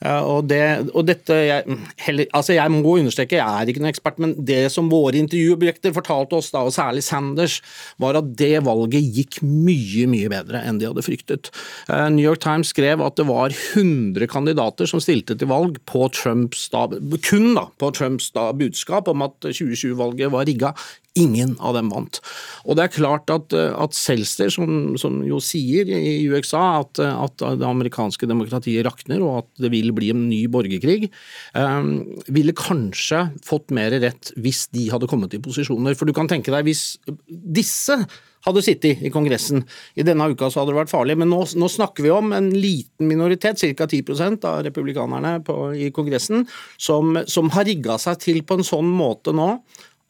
Og, 0.00 0.46
det, 0.48 0.62
og 0.96 1.04
dette, 1.04 1.34
jeg, 1.44 1.76
heller, 2.00 2.28
altså 2.36 2.54
jeg 2.56 2.72
må 2.72 2.94
understreke, 2.96 3.36
jeg 3.36 3.44
er 3.44 3.68
ikke 3.68 3.82
noen 3.82 3.92
ekspert, 3.92 4.20
men 4.22 4.32
det 4.48 4.62
som 4.72 4.88
våre 4.88 5.20
intervjuobjekter 5.20 5.92
fortalte 5.92 6.38
oss, 6.38 6.48
da, 6.54 6.62
og 6.64 6.72
særlig 6.72 7.04
Sanders, 7.04 7.58
var 8.00 8.16
at 8.16 8.30
det 8.40 8.62
valget 8.64 9.10
gikk 9.18 9.40
mye 9.44 10.06
mye 10.08 10.30
bedre 10.32 10.62
enn 10.64 10.80
de 10.80 10.88
hadde 10.88 11.04
fryktet. 11.04 11.50
Eh, 11.92 12.06
New 12.14 12.24
York 12.24 12.40
Times 12.40 12.72
skrev 12.72 13.04
at 13.04 13.18
det 13.20 13.26
var 13.28 13.52
100 13.52 14.24
kandidater 14.30 14.88
som 14.88 15.02
stilte 15.04 15.36
til 15.36 15.50
valg 15.52 15.76
på 15.90 16.08
Trumps 16.16 16.68
da, 16.72 16.86
kun 17.28 17.52
da, 17.58 17.66
på 17.80 17.92
Trumps 17.96 18.30
da, 18.36 18.50
budskap 18.56 19.10
om 19.12 19.26
at 19.26 19.36
2020-valget 19.44 20.32
var 20.32 20.48
rigga. 20.48 20.72
Ingen 21.18 21.56
av 21.58 21.74
dem 21.74 21.88
vant. 21.90 22.20
Og 22.62 22.76
det 22.78 22.84
er 22.84 22.92
klart 22.94 23.32
at, 23.34 23.50
eh, 23.56 23.72
at 23.74 23.96
Selster, 23.98 24.46
som, 24.54 24.94
som, 25.00 25.18
jo 25.26 25.40
sier 25.42 25.90
i 25.90 26.28
USA 26.30 26.84
at, 26.84 27.00
at, 27.02 27.42
det 27.58 27.66
amerikanske 27.66 28.28
demokratiet 28.30 28.86
rakner 28.86 29.24
og 29.26 29.40
at 29.40 29.50
det 29.64 29.72
vil 29.74 29.90
bli 29.96 30.12
en 30.14 30.28
ny 30.30 30.44
borgerkrig, 30.52 31.10
um, 31.58 31.90
ville 32.30 32.54
kanskje 32.54 33.24
fått 33.46 33.74
mer 33.74 33.96
rett 33.98 34.30
hvis 34.38 34.68
de 34.70 34.86
hadde 34.92 35.10
kommet 35.10 35.34
i 35.34 35.42
posisjoner. 35.42 35.98
For 35.98 36.06
du 36.06 36.14
kan 36.14 36.30
tenke 36.30 36.54
deg 36.54 36.68
hvis 36.68 36.84
disse 37.26 37.98
hadde 38.46 38.62
sittet 38.64 39.02
i 39.04 39.10
Kongressen. 39.12 39.64
I 39.98 40.04
denne 40.06 40.30
uka 40.32 40.48
så 40.48 40.62
hadde 40.62 40.72
det 40.72 40.80
vært 40.80 40.92
farlig, 40.92 41.16
men 41.20 41.30
nå, 41.32 41.42
nå 41.60 41.68
snakker 41.68 42.06
vi 42.06 42.12
om 42.14 42.32
en 42.36 42.48
liten 42.54 43.10
minoritet, 43.10 43.60
ca. 43.76 43.88
10% 43.90 44.46
av 44.48 44.62
republikanerne 44.64 45.36
på, 45.44 45.58
i 45.76 45.90
Kongressen, 45.94 46.46
som, 46.80 47.18
som 47.28 47.52
har 47.56 47.68
rigga 47.68 47.98
seg 48.00 48.20
til 48.24 48.42
på 48.46 48.60
en 48.60 48.66
sånn 48.66 48.88
måte 48.88 49.34
nå 49.36 49.52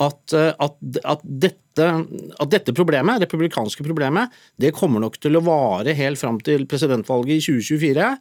at, 0.01 0.37
eh, 0.37 0.53
at, 0.57 0.79
at, 1.05 1.25
dette, 1.25 1.89
at 2.41 2.53
dette 2.53 2.77
problemet, 2.77 3.23
republikanske 3.25 3.85
problemet, 3.87 4.33
det 4.61 4.75
kommer 4.77 5.03
nok 5.03 5.21
til 5.21 5.39
å 5.39 5.45
vare 5.45 5.97
helt 5.97 6.21
fram 6.21 6.41
til 6.45 6.67
presidentvalget 6.71 7.39
i 7.39 7.45
2024. 7.61 8.15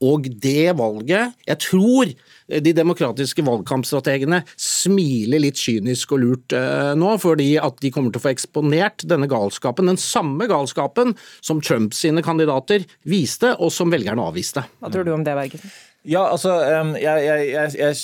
Og 0.00 0.30
det 0.40 0.72
valget 0.78 1.34
Jeg 1.44 1.58
tror 1.60 2.12
de 2.50 2.72
demokratiske 2.74 3.44
valgkampstrategene 3.46 4.40
smiler 4.58 5.42
litt 5.44 5.60
kynisk 5.60 6.16
og 6.16 6.22
lurt 6.22 6.54
eh, 6.56 6.94
nå, 6.98 7.12
fordi 7.22 7.52
at 7.60 7.76
de 7.84 7.92
kommer 7.94 8.10
til 8.10 8.18
å 8.18 8.24
få 8.24 8.32
eksponert 8.32 9.04
denne 9.06 9.28
galskapen. 9.30 9.90
Den 9.92 10.00
samme 10.00 10.48
galskapen 10.50 11.14
som 11.44 11.60
Trumps 11.62 12.02
kandidater 12.24 12.88
viste, 13.06 13.52
og 13.60 13.70
som 13.74 13.92
velgerne 13.92 14.24
avviste. 14.24 14.64
Hva 14.80 14.90
tror 14.90 15.06
du 15.06 15.12
om 15.14 15.22
det, 15.26 15.36
Bergesen? 15.36 15.70
Ja, 16.08 16.22
altså, 16.32 16.54
jeg, 16.96 17.24
jeg, 17.26 17.48
jeg, 17.52 17.72
jeg, 17.76 17.96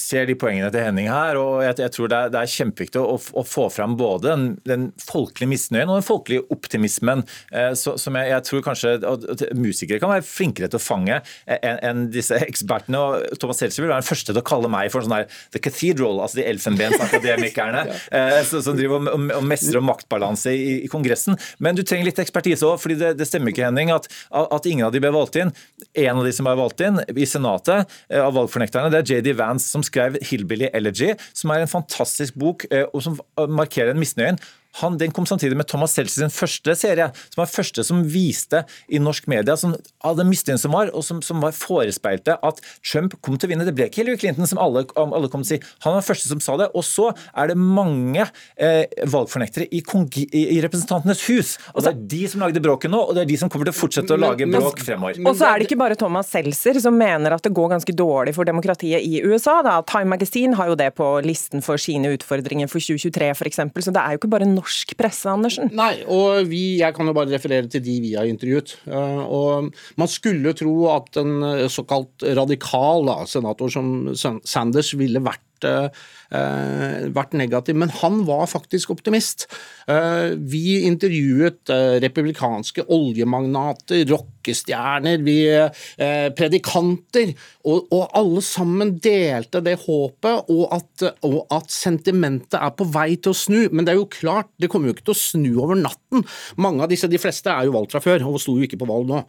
ser 0.00 0.24
de 0.24 0.34
poengene 0.40 0.70
til 0.72 0.80
Henning 0.80 1.10
her, 1.12 1.36
og 1.36 1.58
jeg, 1.60 1.90
tror 1.92 2.08
det 2.08 2.16
er, 2.16 2.30
det 2.32 2.38
er 2.40 2.48
kjempeviktig 2.48 3.02
å, 3.02 3.18
å, 3.20 3.42
få 3.44 3.66
fram 3.68 3.98
både 4.00 4.30
den, 4.30 4.46
den, 4.64 4.86
folkelige 5.04 5.50
misnøyen 5.50 5.90
og 5.92 5.98
den 5.98 6.06
folkelige 6.06 6.46
optimismen, 6.54 7.20
eh, 7.52 7.74
så, 7.76 7.98
som 8.00 8.16
jeg, 8.16 8.38
tror 8.48 8.64
kanskje 8.64 8.94
at 8.96 9.44
musikere 9.60 10.00
kan 10.00 10.14
være 10.14 10.24
flinkere 10.24 10.70
til 10.72 10.80
å 10.80 10.84
fange 10.86 11.18
enn 11.44 11.82
en 11.84 12.06
disse 12.14 12.38
ekspertene. 12.46 13.02
og 13.02 13.36
Thomas 13.42 13.60
Seltzer 13.60 13.84
vil 13.84 13.92
være 13.92 14.06
den 14.06 14.08
første 14.08 14.32
til 14.32 14.40
å 14.40 14.46
kalle 14.48 14.72
meg 14.72 14.88
for 14.94 15.04
sånn 15.04 15.16
her 15.18 15.28
The 15.52 15.60
Cathedral, 15.60 16.22
altså 16.24 16.40
de 16.40 16.48
elfenbensakademikerne 16.48 17.84
ja. 17.90 18.00
eh, 18.08 18.40
som 18.48 18.72
driver 18.72 19.04
og, 19.04 19.28
og 19.36 19.44
mestrer 19.52 19.82
om 19.82 19.88
maktbalanse 19.90 20.56
i, 20.56 20.64
i, 20.86 20.90
Kongressen. 20.92 21.36
Men 21.60 21.76
du 21.76 21.84
trenger 21.84 22.08
litt 22.08 22.24
ekspertise 22.24 22.64
òg, 22.70 22.80
fordi 22.80 22.96
det, 23.04 23.12
det, 23.20 23.28
stemmer 23.28 23.52
ikke, 23.52 23.68
Henning, 23.68 23.92
at, 23.92 24.08
at 24.32 24.72
ingen 24.72 24.88
av 24.88 24.96
de 24.96 25.04
ble 25.04 25.12
valgt 25.12 25.36
inn. 25.44 25.52
En 25.92 26.16
av 26.16 26.24
de 26.24 26.32
som 26.32 26.48
ble 26.48 26.56
valgt 26.64 26.80
inn 26.88 27.04
i 27.12 27.28
Senatet 27.34 27.90
eh, 28.08 28.22
av 28.22 28.34
valgfornekterne, 28.38 28.90
det 28.92 29.02
er 29.02 29.16
JD 29.18 29.34
Vance, 29.38 29.68
som 29.70 29.84
skrev 29.86 30.18
'Hillbilly 30.22 30.70
Elegy', 30.72 31.18
som 31.34 31.50
er 31.50 31.64
en 31.64 31.70
fantastisk 31.70 32.38
bok 32.38 32.66
eh, 32.70 32.86
og 32.92 33.02
som 33.04 33.18
markerer 33.36 33.92
en 33.92 34.02
misnøyen 34.02 34.40
han, 34.80 34.98
den 34.98 35.12
kom 35.14 35.26
samtidig 35.28 35.56
med 35.58 35.68
Thomas 35.70 35.94
Seltzer 35.94 36.24
sin 36.24 36.32
første 36.34 36.74
serie, 36.78 37.10
som 37.30 37.42
var 37.42 37.50
første 37.50 37.84
som 37.86 38.02
viste 38.10 38.64
i 38.88 39.00
norsk 39.02 39.28
media 39.30 39.56
som, 39.58 39.76
av 40.04 40.18
den 40.18 40.30
misnøyen 40.30 40.60
som 40.60 40.74
var, 40.74 40.90
og 40.94 41.04
som, 41.06 41.20
som, 41.22 41.42
var 41.44 41.54
forespeilte 41.54 42.36
at 42.46 42.60
Trump 42.82 43.14
kom 43.24 43.38
til 43.38 43.48
å 43.48 43.52
vinne. 43.52 43.66
Det 43.66 43.74
ble 43.76 43.88
ikke 43.90 44.02
Hillary 44.02 44.20
Clinton, 44.22 44.48
som 44.50 44.60
alle, 44.62 44.84
alle 44.98 45.30
kom 45.30 45.44
til 45.44 45.58
å 45.58 45.60
si. 45.60 45.74
Han 45.84 45.94
var 45.94 46.02
den 46.02 46.08
første 46.08 46.30
som 46.30 46.42
sa 46.42 46.56
det. 46.58 46.70
Og 46.74 46.86
så 46.86 47.10
er 47.12 47.52
det 47.52 47.58
mange 47.58 48.26
eh, 48.56 48.84
valgfornektere 49.10 49.68
i, 49.70 49.82
i, 49.82 50.24
i, 50.42 50.58
Representantenes 50.64 51.22
hus. 51.28 51.54
Og 51.74 51.84
Det 51.84 51.92
er 51.92 52.02
de 52.14 52.22
som 52.32 52.44
lagde 52.44 52.62
bråket 52.64 52.92
nå, 52.92 53.02
og 53.04 53.14
det 53.16 53.24
er 53.24 53.30
de 53.30 53.38
som 53.40 53.52
kommer 53.52 53.68
til 53.68 53.76
å 53.76 53.78
fortsette 53.78 54.16
å 54.16 54.20
lage 54.20 54.48
bråk 54.50 54.82
fremover. 54.84 55.20
Og 55.22 55.38
så 55.38 55.50
er 55.50 55.60
det 55.60 55.68
ikke 55.68 55.80
bare 55.84 55.98
Thomas 56.00 56.32
Seltzer 56.32 56.80
som 56.82 56.96
mener 56.98 57.36
at 57.36 57.44
det 57.44 57.54
går 57.54 57.74
ganske 57.76 57.94
dårlig 57.94 58.34
for 58.36 58.48
demokratiet 58.48 59.04
i 59.04 59.22
USA. 59.22 59.60
Da. 59.66 59.78
Time 59.86 60.14
Magazine 60.16 60.58
har 60.58 60.72
jo 60.72 60.78
det 60.78 60.90
på 60.98 61.10
listen 61.26 61.62
for 61.64 61.80
sine 61.80 62.14
utfordringer 62.16 62.70
for 62.70 62.82
2023 62.82 63.30
f.eks. 63.36 63.62
Så 63.84 63.94
det 63.94 64.02
er 64.02 64.14
jo 64.14 64.22
ikke 64.22 64.32
bare 64.32 64.48
norsk 64.48 64.63
norsk 64.64 64.96
presse, 64.98 65.28
Andersen? 65.28 65.70
Nei, 65.76 66.02
og 66.08 66.48
vi, 66.48 66.80
jeg 66.80 66.96
kan 66.96 67.08
jo 67.08 67.14
bare 67.16 67.32
referere 67.34 67.68
til 67.70 67.84
de 67.84 67.98
vi 68.02 68.14
har 68.16 68.28
intervjuet. 68.28 68.76
Eh, 68.88 69.22
og 69.24 69.70
man 70.00 70.10
skulle 70.10 70.54
tro 70.56 70.74
at 70.94 71.20
en 71.20 71.36
eh, 71.52 71.66
såkalt 71.72 72.24
radikal 72.36 73.04
da, 73.08 73.18
senator 73.28 73.72
som 73.72 74.14
Sanders 74.16 74.94
ville 74.98 75.22
vært 75.24 75.44
eh, 75.68 76.04
Eh, 76.34 77.04
vært 77.14 77.34
negativ, 77.38 77.76
men 77.78 77.92
han 78.00 78.22
var 78.26 78.46
faktisk 78.50 78.90
optimist. 78.94 79.46
Eh, 79.86 80.34
vi 80.40 80.80
intervjuet 80.88 81.70
eh, 81.70 81.98
republikanske 82.02 82.86
oljemagnater, 82.94 84.02
rockestjerner, 84.10 85.20
vi 85.24 85.36
predikanter, 86.36 87.30
og, 87.64 87.86
og, 87.92 88.02
alle 88.16 88.42
sammen 88.44 88.94
delte 89.02 89.62
det 89.64 89.76
håpet, 89.84 90.50
og 90.52 90.74
at, 90.74 91.04
og 91.26 91.38
at, 91.54 91.70
sentimentet 91.72 92.58
er 92.58 92.72
på 92.76 92.86
vei 92.92 93.14
til 93.16 93.32
å 93.32 93.38
snu. 93.38 93.60
Men 93.72 93.86
det 93.86 93.94
er 93.94 94.00
jo 94.00 94.08
klart, 94.10 94.50
det 94.60 94.68
kommer 94.72 94.90
jo 94.90 94.96
ikke 94.96 95.06
til 95.08 95.14
å 95.14 95.20
snu 95.20 95.48
over 95.64 95.78
natten. 95.80 96.24
Mange 96.60 96.84
av 96.84 96.92
disse, 96.92 97.08
de 97.10 97.20
fleste 97.20 97.52
er 97.52 97.68
jo 97.68 97.76
valgt 97.76 97.94
fra 97.94 98.02
før, 98.04 98.26
og 98.28 98.40
sto 98.42 98.56
jo 98.58 98.66
ikke 98.66 98.80
på 98.82 98.90
valg 98.90 99.08
nå. 99.12 99.22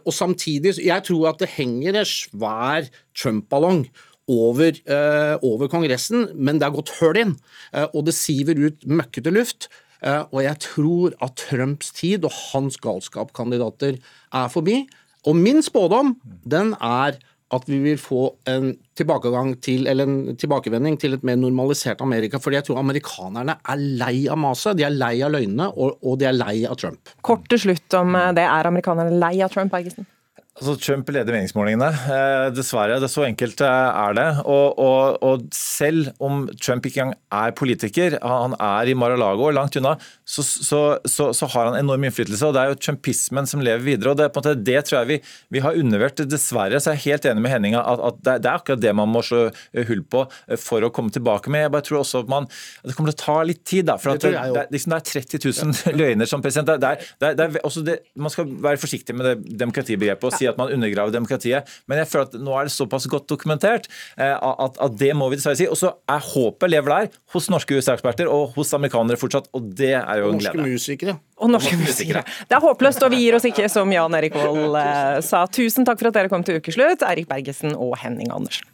Og 0.00 0.14
samtidig, 0.16 0.78
jeg 0.80 1.08
tror 1.08 1.32
at 1.32 1.42
det 1.42 1.52
henger 1.58 2.00
en 2.00 2.08
svær 2.08 2.88
Trump-ballong 3.18 3.84
over, 4.30 4.72
eh, 4.86 5.36
over, 5.42 5.68
Kongressen, 5.68 6.28
men 6.34 6.58
det 6.58 6.66
er 6.66 6.76
gått 6.76 6.94
høl 7.00 7.18
inn, 7.18 7.36
eh, 7.72 7.86
og 7.92 8.06
det 8.06 8.14
siver 8.14 8.58
ut 8.58 8.86
møkkete 8.86 9.32
luft. 9.32 9.68
Eh, 10.02 10.24
og 10.32 10.42
jeg 10.42 10.58
tror 10.58 11.14
at 11.22 11.36
Trumps 11.36 11.92
tid 11.94 12.24
og 12.24 12.32
hans 12.52 12.76
galskapkandidater 12.76 13.98
er 13.98 14.48
forbi. 14.48 14.88
Og 15.26 15.36
min 15.36 15.62
spådom, 15.62 16.16
den 16.46 16.74
er 16.80 17.18
at 17.52 17.66
vi 17.68 17.78
vil 17.84 17.98
få 18.00 18.30
en 18.48 18.72
tilbakegang 18.96 19.60
til, 19.60 19.86
eller 19.86 20.08
en 20.08 20.36
tilbakevending 20.40 20.96
til 20.98 21.12
et 21.14 21.22
mer 21.22 21.36
normalisert 21.36 22.00
Amerika. 22.00 22.38
Fordi 22.40 22.56
jeg 22.56 22.64
tror 22.64 22.80
amerikanerne 22.80 23.58
er 23.60 23.76
lei 24.00 24.26
av 24.26 24.40
maset, 24.40 24.78
de 24.78 24.86
er 24.88 24.96
lei 24.96 25.20
av 25.20 25.34
løgnene, 25.34 25.68
og, 25.76 25.98
og 26.00 26.16
de 26.18 26.30
er 26.30 26.38
lei 26.38 26.64
av 26.64 26.80
Trump. 26.80 27.12
Kort 27.20 27.44
til 27.52 27.60
slutt 27.66 27.98
om 28.00 28.16
det. 28.34 28.46
Er 28.46 28.70
amerikanerne 28.72 29.20
lei 29.20 29.36
av 29.44 29.52
Trump, 29.52 29.70
Bergesen? 29.74 30.08
Altså, 30.52 30.74
Trump 30.76 31.08
leder 31.08 31.32
meningsmålingene. 31.32 31.86
Eh, 32.12 32.46
dessverre. 32.52 32.98
det 33.00 33.08
Så 33.08 33.24
enkelt 33.24 33.60
eh, 33.64 33.66
er 34.04 34.16
det. 34.18 34.26
Og, 34.44 34.78
og, 34.78 35.22
og, 35.24 35.46
selv 35.56 36.10
om 36.20 36.44
Trump 36.60 36.84
ikke 36.84 37.00
engang 37.00 37.14
er 37.32 37.54
politiker, 37.56 38.18
han 38.20 38.52
er 38.60 38.90
i 38.92 38.96
Mar-a-Lago 38.98 39.46
og 39.48 39.54
langt 39.56 39.78
unna, 39.80 39.94
så, 40.28 40.44
så, 40.44 40.80
så, 41.08 41.30
så, 41.32 41.48
har 41.54 41.70
han 41.70 41.78
enorm 41.78 42.04
innflytelse. 42.04 42.44
og 42.44 42.52
Det 42.52 42.60
er 42.60 42.74
jo 42.74 42.80
trumpismen 42.84 43.48
som 43.48 43.64
lever 43.64 43.80
videre. 43.86 44.12
og 44.12 44.20
Det, 44.20 44.28
måte, 44.36 44.52
det 44.60 44.82
tror 44.84 44.98
jeg 45.00 45.08
vi, 45.08 45.18
vi, 45.56 45.62
har 45.64 45.78
undervurdert. 45.80 46.26
Dessverre 46.28 46.82
så 46.84 46.92
er 46.92 47.00
jeg 47.00 47.14
helt 47.14 47.30
enig 47.32 47.46
med 47.46 47.54
Henning 47.54 47.78
at, 47.80 48.04
at 48.10 48.20
det, 48.20 48.36
det, 48.44 48.52
er 48.52 48.60
akkurat 48.60 48.84
det 48.84 48.94
man 49.00 49.08
må 49.08 49.24
slå 49.24 49.46
hull 49.88 50.04
på 50.04 50.26
eh, 50.50 50.60
for 50.60 50.84
å 50.84 50.92
komme 50.92 51.16
tilbake 51.16 51.48
med. 51.48 51.64
Jeg 51.64 51.74
bare 51.78 51.88
tror 51.88 52.02
også 52.02 52.26
at, 52.26 52.30
man, 52.34 52.50
at 52.84 52.92
det 52.92 52.98
kommer 52.98 53.14
til 53.14 53.22
å 53.22 53.24
ta 53.24 53.38
litt 53.48 53.64
tid. 53.64 53.88
Da, 53.88 53.96
for 53.96 54.20
det, 54.20 54.36
det, 54.36 54.68
liksom, 54.76 54.92
det, 54.92 55.00
er 55.00 55.24
30 55.24 55.48
000 55.48 55.98
løgner 56.02 56.28
som 56.28 56.44
president. 56.44 56.76
Det 56.76 56.92
er, 56.92 57.40
det 57.40 57.48
er, 57.48 57.98
man 58.20 58.36
skal 58.36 58.52
være 58.68 58.84
forsiktig 58.84 59.16
med 59.16 59.30
det 59.30 59.58
demokratibegrepet 59.64 60.41
si 60.41 60.41
at 60.50 60.58
man 60.60 60.72
undergraver 60.72 61.14
demokratiet. 61.14 61.68
Men 61.90 62.02
jeg 62.02 62.10
føler 62.10 62.30
at 62.30 62.36
nå 62.40 62.56
er 62.58 62.68
det 62.68 62.74
såpass 62.74 63.08
godt 63.10 63.28
dokumentert 63.30 63.88
eh, 64.16 64.34
at, 64.34 64.78
at 64.82 64.98
det 65.00 65.12
må 65.18 65.28
vi 65.32 65.38
dessverre 65.40 65.60
si. 65.60 65.68
Og 65.70 65.78
så 65.78 65.94
er 66.10 66.24
håpet 66.32 66.72
lever 66.72 66.94
der 66.94 67.20
hos 67.34 67.48
norske 67.52 67.76
USA-eksperter 67.78 68.30
og 68.30 68.56
hos 68.56 68.72
amerikanere 68.76 69.20
fortsatt, 69.20 69.50
og 69.56 69.70
det 69.78 69.94
er 69.98 70.22
jo 70.22 70.32
en 70.32 70.40
glede. 70.42 70.58
Norske 70.58 70.76
musikere. 70.76 71.16
Og 71.42 71.52
norske 71.52 71.78
musikere. 71.80 72.24
Det 72.48 72.58
er 72.58 72.64
håpløst, 72.64 73.02
og 73.02 73.14
vi 73.14 73.24
gir 73.24 73.38
oss 73.38 73.48
ikke, 73.48 73.68
som 73.72 73.90
Jan 73.92 74.18
Erik 74.18 74.36
Vold 74.38 74.78
eh, 74.82 75.18
sa. 75.26 75.44
Tusen 75.52 75.88
takk 75.88 76.02
for 76.02 76.12
at 76.12 76.20
dere 76.20 76.32
kom 76.32 76.46
til 76.46 76.60
ukeslutt, 76.62 77.04
Eirik 77.08 77.30
Bergesen 77.30 77.76
og 77.76 77.96
Henning 78.02 78.32
Andersen. 78.34 78.68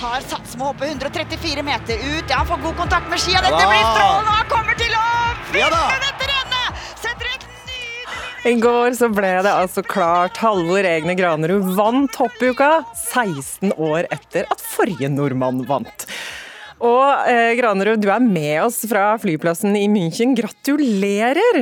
Tar 0.00 0.22
sats 0.24 0.56
med 0.56 0.64
å 0.64 0.70
hoppe 0.70 0.88
134 0.88 1.62
meter 1.62 2.00
ut. 2.00 2.24
Ja, 2.24 2.40
han 2.40 2.48
får 2.48 2.62
god 2.64 2.78
kontakt 2.78 3.12
med 3.12 3.20
skia. 3.20 3.42
Dette 3.44 3.60
blir 3.60 3.84
strålende! 3.84 4.32
Han 4.32 4.48
kommer 4.48 4.80
til 4.80 4.96
å 4.96 5.06
vinne 5.52 5.86
dette 6.08 6.29
i 8.48 8.54
går 8.56 8.94
så 8.96 9.10
ble 9.12 9.32
det 9.44 9.50
altså 9.52 9.82
klart. 9.84 10.38
Halvor 10.40 10.86
Egne 10.88 11.12
Granerud 11.18 11.74
vant 11.76 12.14
hoppuka 12.16 12.70
16 12.96 13.74
år 13.76 14.08
etter 14.08 14.48
at 14.48 14.62
forrige 14.64 15.10
nordmann 15.12 15.60
vant. 15.68 16.06
Og 16.80 17.28
eh, 17.28 17.52
Granerud, 17.58 18.00
du 18.00 18.08
er 18.08 18.24
med 18.24 18.62
oss 18.64 18.80
fra 18.88 19.12
flyplassen 19.20 19.76
i 19.76 19.84
München. 19.92 20.32
Gratulerer! 20.38 21.60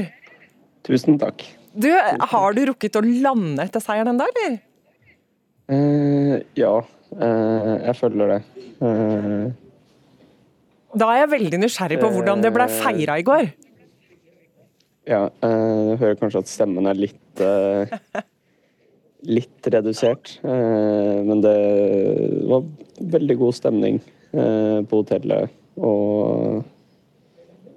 Tusen 0.87 1.19
takk. 1.19 1.43
Du, 1.75 1.91
Har 2.31 2.55
du 2.55 2.65
rukket 2.71 2.99
å 2.99 3.03
lande 3.03 3.67
etter 3.67 3.83
seieren 3.83 4.15
ennå, 4.15 4.29
eller? 4.31 4.59
Uh, 5.69 6.39
ja, 6.57 6.77
uh, 7.19 7.75
jeg 7.91 7.97
føler 7.99 8.37
det. 8.37 8.43
Uh, 8.79 9.51
da 10.99 11.11
er 11.13 11.25
jeg 11.25 11.35
veldig 11.35 11.61
nysgjerrig 11.67 11.99
på 12.01 12.11
hvordan 12.15 12.47
det 12.47 12.55
ble 12.55 12.71
feira 12.79 13.19
i 13.21 13.27
går. 13.27 13.51
Ja, 15.09 15.23
eh, 15.41 15.79
jeg 15.93 16.01
hører 16.03 16.19
kanskje 16.21 16.43
at 16.45 16.51
stemmen 16.53 16.89
er 16.89 16.99
litt 16.99 17.41
eh, 17.41 17.93
litt 19.39 19.69
redusert. 19.73 20.35
Eh, 20.45 21.21
men 21.25 21.41
det 21.45 21.55
var 22.51 22.67
veldig 23.17 23.39
god 23.41 23.57
stemning 23.57 24.03
på 24.29 24.99
hotellet. 25.01 25.55
Og 25.81 26.59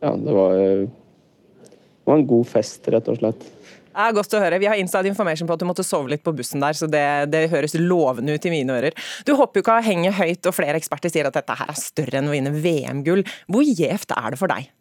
ja, 0.01 0.11
det 0.19 0.33
var, 0.35 0.57
det 0.57 2.09
var 2.09 2.17
en 2.19 2.27
god 2.27 2.49
fest, 2.49 2.89
rett 2.91 3.07
og 3.07 3.21
slett. 3.21 3.45
Det 3.91 4.03
er 4.03 4.15
godt 4.15 4.35
å 4.35 4.41
høre. 4.41 4.59
Vi 4.59 4.67
har 4.67 4.81
inside 4.81 5.07
information 5.07 5.47
på 5.47 5.55
at 5.55 5.63
du 5.63 5.67
måtte 5.69 5.85
sove 5.87 6.11
litt 6.11 6.23
på 6.25 6.33
bussen 6.35 6.63
der, 6.63 6.75
så 6.75 6.89
det, 6.91 7.05
det 7.31 7.45
høres 7.53 7.77
lovende 7.79 8.35
ut 8.35 8.47
i 8.47 8.51
mine 8.51 8.75
ører. 8.75 8.97
Du 9.27 9.33
håper 9.39 9.63
ikke 9.63 9.77
å 9.77 9.85
henge 9.85 10.11
høyt, 10.15 10.43
og 10.43 10.55
flere 10.57 10.79
eksperter 10.79 11.13
sier 11.13 11.31
at 11.31 11.39
dette 11.39 11.55
her 11.61 11.71
er 11.71 11.79
større 11.79 12.19
enn 12.19 12.27
å 12.27 12.35
vinne 12.35 12.53
VM-gull. 12.55 13.23
Hvor 13.51 13.67
gjevt 13.67 14.15
er 14.17 14.35
det 14.35 14.41
for 14.41 14.51
deg? 14.51 14.71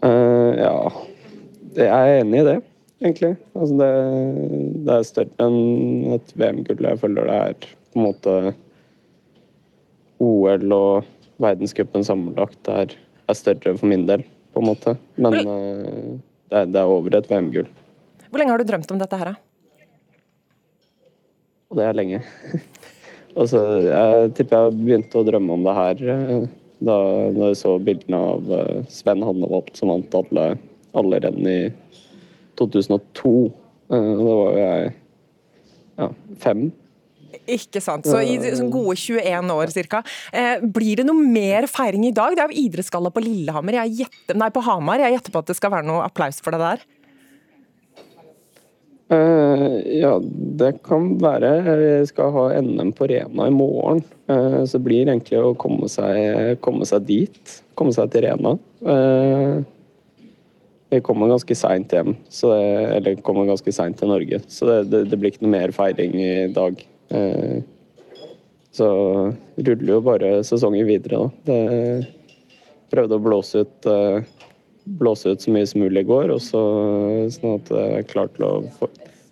Uh, 0.00 0.49
ja, 0.60 0.74
jeg 1.76 1.88
er 1.90 2.20
enig 2.20 2.40
i 2.40 2.46
det, 2.46 2.56
egentlig. 3.02 3.30
Altså 3.54 3.76
det, 3.80 3.90
det, 4.86 4.96
er 4.96 5.06
større 5.08 5.46
enn 5.46 6.16
et 6.16 6.34
VM-gull. 6.40 6.88
Jeg 6.90 7.00
føler 7.02 7.30
det 7.30 7.38
er 7.38 7.68
på 7.90 8.00
en 8.00 8.06
måte 8.06 8.34
OL 10.20 10.74
og 10.76 11.12
verdenscupen 11.40 12.04
sammenlagt 12.06 12.68
er, 12.70 12.92
er, 13.26 13.38
større 13.38 13.76
for 13.78 13.88
min 13.90 14.06
del, 14.08 14.24
på 14.52 14.62
en 14.62 14.68
måte. 14.68 14.96
Men 15.16 15.38
uh, 15.40 16.18
det, 16.50 16.56
er, 16.62 16.66
det, 16.66 16.82
er, 16.82 16.90
over 16.90 17.16
et 17.16 17.30
VM-gull. 17.30 17.70
Hvor 18.28 18.42
lenge 18.42 18.54
har 18.54 18.62
du 18.62 18.68
drømt 18.68 18.92
om 18.94 19.00
dette 19.00 19.22
her, 19.22 19.34
Og 21.70 21.78
det 21.78 21.86
er 21.86 21.98
lenge. 21.98 22.22
Altså, 23.38 23.60
jeg 23.84 24.30
tipper 24.34 24.64
jeg 24.64 24.74
begynte 24.74 25.20
å 25.20 25.22
drømme 25.22 25.54
om 25.54 25.62
det 25.62 25.74
her 25.76 26.00
eh, 26.10 26.46
da 26.80 26.96
når 27.34 27.52
jeg 27.52 27.60
så 27.60 27.76
bildene 27.84 28.20
av 28.34 28.52
eh, 28.56 28.82
Sven 28.92 29.24
Hannevold 29.26 29.72
som 29.76 29.92
vant 29.92 30.14
alle, 30.16 30.46
alle 30.96 31.20
renn 31.26 31.48
i 31.48 31.58
2002. 32.60 33.34
Eh, 33.92 34.12
Da 34.16 34.28
var 34.28 34.38
jo 34.38 34.60
jeg 34.60 34.92
ja, 36.00 36.08
fem. 36.40 36.70
Ikke 37.50 37.82
sant. 37.82 38.06
Så 38.08 38.20
i 38.24 38.36
gode 38.72 38.96
21 38.98 39.52
år 39.54 39.72
ca. 39.90 40.00
Eh, 40.32 40.62
blir 40.62 41.00
det 41.00 41.06
noe 41.06 41.20
mer 41.20 41.66
feiring 41.70 42.06
i 42.08 42.14
dag? 42.14 42.34
Det 42.36 42.44
er 42.44 42.54
jo 42.54 42.64
idrettsgalla 42.66 43.12
på 43.14 43.22
Lillehammer, 43.24 43.80
jeg 43.82 44.04
gjetter, 44.04 44.38
nei, 44.38 44.50
på 44.54 44.62
Hamar. 44.66 45.02
Jeg 45.04 45.18
gjetter 45.18 45.34
på 45.34 45.42
at 45.44 45.52
det 45.52 45.58
skal 45.58 45.74
være 45.74 45.88
noe 45.88 46.06
applaus 46.06 46.40
for 46.42 46.56
det 46.56 46.62
der? 46.62 46.86
Eh, 49.10 49.66
ja, 50.00 50.12
det 50.62 50.72
kan 50.86 51.12
være. 51.22 51.50
Jeg 51.82 52.12
skal 52.12 52.30
ha 52.36 52.46
NM 52.62 52.92
på 52.96 53.08
Rena 53.10 53.48
i 53.50 53.54
morgen. 53.54 54.04
Eh, 54.30 54.62
så 54.62 54.78
det 54.78 54.84
blir 54.86 55.08
egentlig 55.08 55.40
å 55.42 55.56
komme 55.58 55.90
seg, 55.90 56.60
komme 56.64 56.86
seg 56.88 57.08
dit. 57.08 57.58
Komme 57.78 57.94
seg 57.96 58.12
til 58.14 58.26
Rena. 58.28 58.56
Vi 58.80 59.66
jeg 60.90 61.04
kommer 61.06 61.30
ganske 61.30 61.54
seint 61.54 61.92
hjem, 61.94 62.16
så 62.34 62.50
det, 62.50 62.62
eller 62.96 63.20
kommer 63.22 63.46
ganske 63.46 63.72
seint 63.74 63.98
til 64.00 64.10
Norge. 64.10 64.40
Så 64.50 64.66
det, 64.66 64.78
det, 64.90 65.04
det, 65.12 65.18
blir 65.20 65.30
ikke 65.30 65.44
noe 65.44 65.52
mer 65.52 65.74
feiring 65.74 66.16
i 66.18 66.48
dag. 66.50 66.80
Eh, 67.14 67.60
så 68.74 68.88
ruller 69.54 69.92
jo 69.92 70.00
bare 70.06 70.32
sesongen 70.46 70.88
videre, 70.88 71.20
da. 71.20 71.30
Det 71.46 71.60
prøvde 72.90 73.18
å 73.18 73.22
blåse 73.22 73.62
ut, 73.62 73.86
eh, 73.86 74.26
blåse 74.98 75.30
ut 75.30 75.42
så 75.44 75.52
mye 75.54 75.68
som 75.68 75.82
mulig 75.84 76.04
i 76.04 76.08
går, 76.08 76.32
og 76.34 76.42
så 76.42 76.62
sånn 77.36 77.60
at 77.60 77.70
jeg 77.74 78.00
er 78.00 78.08
klar 78.10 78.30
til 78.34 78.46
å 78.48 78.54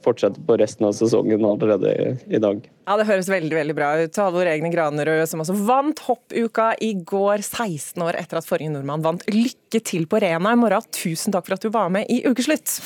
fortsette 0.05 0.41
på 0.47 0.57
resten 0.61 0.87
av 0.88 0.95
sesongen 0.97 1.45
allerede 1.45 1.93
i, 1.93 2.37
i 2.37 2.41
dag. 2.43 2.62
Ja, 2.87 2.97
Det 3.00 3.09
høres 3.09 3.29
veldig 3.29 3.57
veldig 3.57 3.77
bra 3.77 3.91
ut. 4.00 4.21
Halvor 4.23 4.49
Egne 4.49 4.71
Granerød, 4.73 5.25
som 5.29 5.43
også 5.45 5.57
vant 5.69 6.00
hoppuka 6.07 6.71
i 6.85 6.95
går, 7.03 7.43
16 7.43 8.07
år 8.07 8.21
etter 8.21 8.41
at 8.41 8.49
forrige 8.49 8.73
nordmann 8.73 9.05
vant. 9.05 9.27
Lykke 9.33 9.83
til 9.85 10.09
på 10.09 10.23
Rena 10.25 10.55
i 10.55 10.61
morgen. 10.62 10.88
Tusen 10.95 11.35
takk 11.35 11.49
for 11.50 11.59
at 11.59 11.67
du 11.67 11.73
var 11.75 11.93
med 11.93 12.09
i 12.09 12.23
Ukeslutt. 12.29 12.79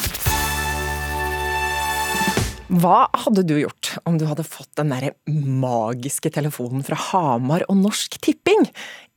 Hva 2.72 3.04
hadde 3.26 3.42
du 3.44 3.58
gjort 3.58 3.98
om 4.08 4.14
du 4.16 4.22
hadde 4.24 4.46
fått 4.48 4.70
den 4.80 4.88
der 4.94 5.10
magiske 5.28 6.30
telefonen 6.32 6.80
fra 6.86 6.96
Hamar 7.10 7.66
og 7.68 7.76
Norsk 7.76 8.16
Tipping? 8.24 8.64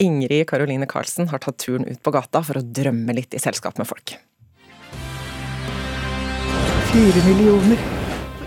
Ingrid 0.04 0.44
Karoline 0.50 0.84
Karlsen 0.92 1.30
har 1.32 1.40
tatt 1.40 1.62
turen 1.64 1.88
ut 1.88 2.02
på 2.04 2.12
gata 2.12 2.42
for 2.44 2.60
å 2.60 2.66
drømme 2.66 3.16
litt 3.16 3.32
i 3.32 3.40
selskap 3.40 3.80
med 3.80 3.88
folk. 3.88 4.18
Fire 6.92 7.24
millioner. 7.30 7.80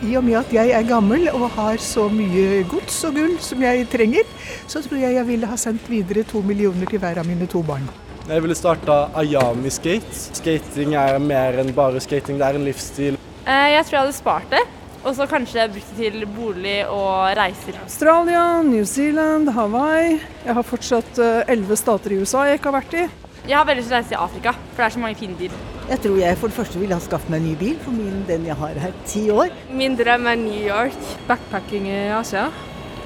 I 0.04 0.12
og 0.20 0.28
med 0.28 0.42
at 0.42 0.52
jeg 0.52 0.76
er 0.76 0.84
gammel 0.90 1.24
og 1.32 1.48
har 1.56 1.80
så 1.80 2.10
mye 2.12 2.60
gods 2.68 3.00
og 3.08 3.16
gull 3.16 3.40
som 3.40 3.64
jeg 3.64 3.88
trenger, 3.88 4.28
så 4.68 4.84
tror 4.84 5.00
jeg 5.00 5.16
jeg 5.16 5.28
ville 5.32 5.48
ha 5.48 5.56
sendt 5.56 5.88
videre 5.88 6.28
to 6.28 6.44
millioner 6.44 6.84
til 6.84 7.00
hver 7.00 7.24
av 7.24 7.30
mine 7.30 7.48
to 7.48 7.64
barn. 7.64 7.88
Jeg 8.28 8.44
ville 8.44 8.60
starta 8.60 9.06
Ayami 9.16 9.72
Skate. 9.72 10.12
Skating 10.36 10.98
er 11.00 11.16
mer 11.16 11.62
enn 11.64 11.72
bare 11.72 12.04
skating, 12.04 12.36
det 12.36 12.52
er 12.52 12.60
en 12.60 12.68
livsstil. 12.68 13.16
Jeg 13.48 13.86
tror 13.88 13.96
jeg 13.96 14.04
hadde 14.04 14.20
spart 14.20 14.52
det. 14.52 14.68
Og 15.04 15.14
så 15.14 15.28
kanskje 15.30 15.68
brukt 15.72 15.94
det 15.94 16.10
til 16.10 16.26
bolig 16.34 16.78
og 16.90 17.36
reiser. 17.38 17.78
Australia, 17.84 18.62
New 18.66 18.84
Zealand, 18.84 19.52
Hawaii. 19.54 20.18
Jeg 20.44 20.58
har 20.58 20.66
fortsatt 20.66 21.22
elleve 21.46 21.78
stater 21.78 22.16
i 22.16 22.20
USA 22.22 22.48
jeg 22.48 22.58
ikke 22.58 22.72
har 22.72 22.80
vært 22.80 22.98
i. 22.98 23.08
Jeg 23.48 23.56
har 23.56 23.64
veldig 23.64 23.80
lyst 23.80 23.88
til 23.88 23.96
å 23.96 24.00
reise 24.00 24.10
til 24.12 24.20
Afrika, 24.20 24.52
for 24.52 24.82
det 24.82 24.86
er 24.88 24.92
så 24.92 25.00
mange 25.00 25.16
fine 25.16 25.36
dyr. 25.38 25.52
Jeg 25.88 26.02
tror 26.04 26.16
jeg 26.20 26.36
for 26.36 26.50
det 26.52 26.56
første 26.58 26.80
ville 26.82 26.96
ha 26.98 27.00
skaffet 27.00 27.30
meg 27.32 27.38
en 27.40 27.46
ny 27.48 27.54
bil, 27.56 27.78
for 27.80 27.96
min, 27.96 28.18
den 28.28 28.44
jeg 28.44 28.56
har 28.60 28.80
her, 28.82 28.96
ti 29.08 29.22
år. 29.32 29.54
Min 29.72 29.96
drøm 29.96 30.26
er 30.28 30.36
New 30.42 30.58
York. 30.66 30.98
Backpacking 31.30 31.86
i 31.88 32.00
Asia. 32.12 32.50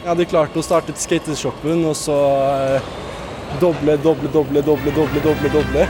Jeg 0.00 0.08
hadde 0.08 0.26
klart 0.32 0.58
å 0.58 0.64
starte 0.66 0.96
skateshoppen, 0.98 1.84
og 1.86 1.94
så 1.94 2.18
eh, 2.56 2.90
doble, 3.62 3.94
doble, 4.02 4.32
doble, 4.34 4.64
doble, 4.66 4.96
doble, 4.96 5.22
doble, 5.22 5.52
doble. 5.54 5.86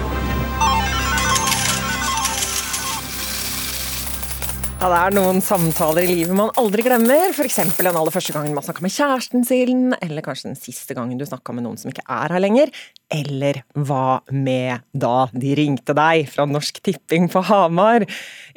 Ja, 4.83 4.89
Det 4.91 4.97
er 4.99 5.15
noen 5.15 5.37
samtaler 5.39 6.03
i 6.03 6.09
livet 6.11 6.35
man 6.35 6.49
aldri 6.59 6.83
glemmer. 6.83 7.29
F.eks. 7.31 7.61
den 7.79 7.87
aller 7.87 8.11
første 8.11 8.33
gangen 8.35 8.57
man 8.57 8.65
snakka 8.67 8.83
med 8.83 8.91
kjæresten 8.91 9.45
sin, 9.47 9.93
eller 10.03 10.25
kanskje 10.27 10.49
den 10.49 10.59
siste 10.59 10.97
gangen 10.99 11.21
du 11.21 11.23
snakka 11.23 11.55
med 11.55 11.63
noen 11.63 11.79
som 11.79 11.93
ikke 11.93 12.03
er 12.11 12.35
her 12.35 12.43
lenger. 12.43 12.73
Eller 13.15 13.61
hva 13.79 14.25
med 14.35 14.83
da 14.91 15.29
de 15.31 15.55
ringte 15.55 15.95
deg 15.95 16.27
fra 16.33 16.49
Norsk 16.51 16.83
Tipping 16.83 17.31
på 17.31 17.45
Hamar? 17.47 18.09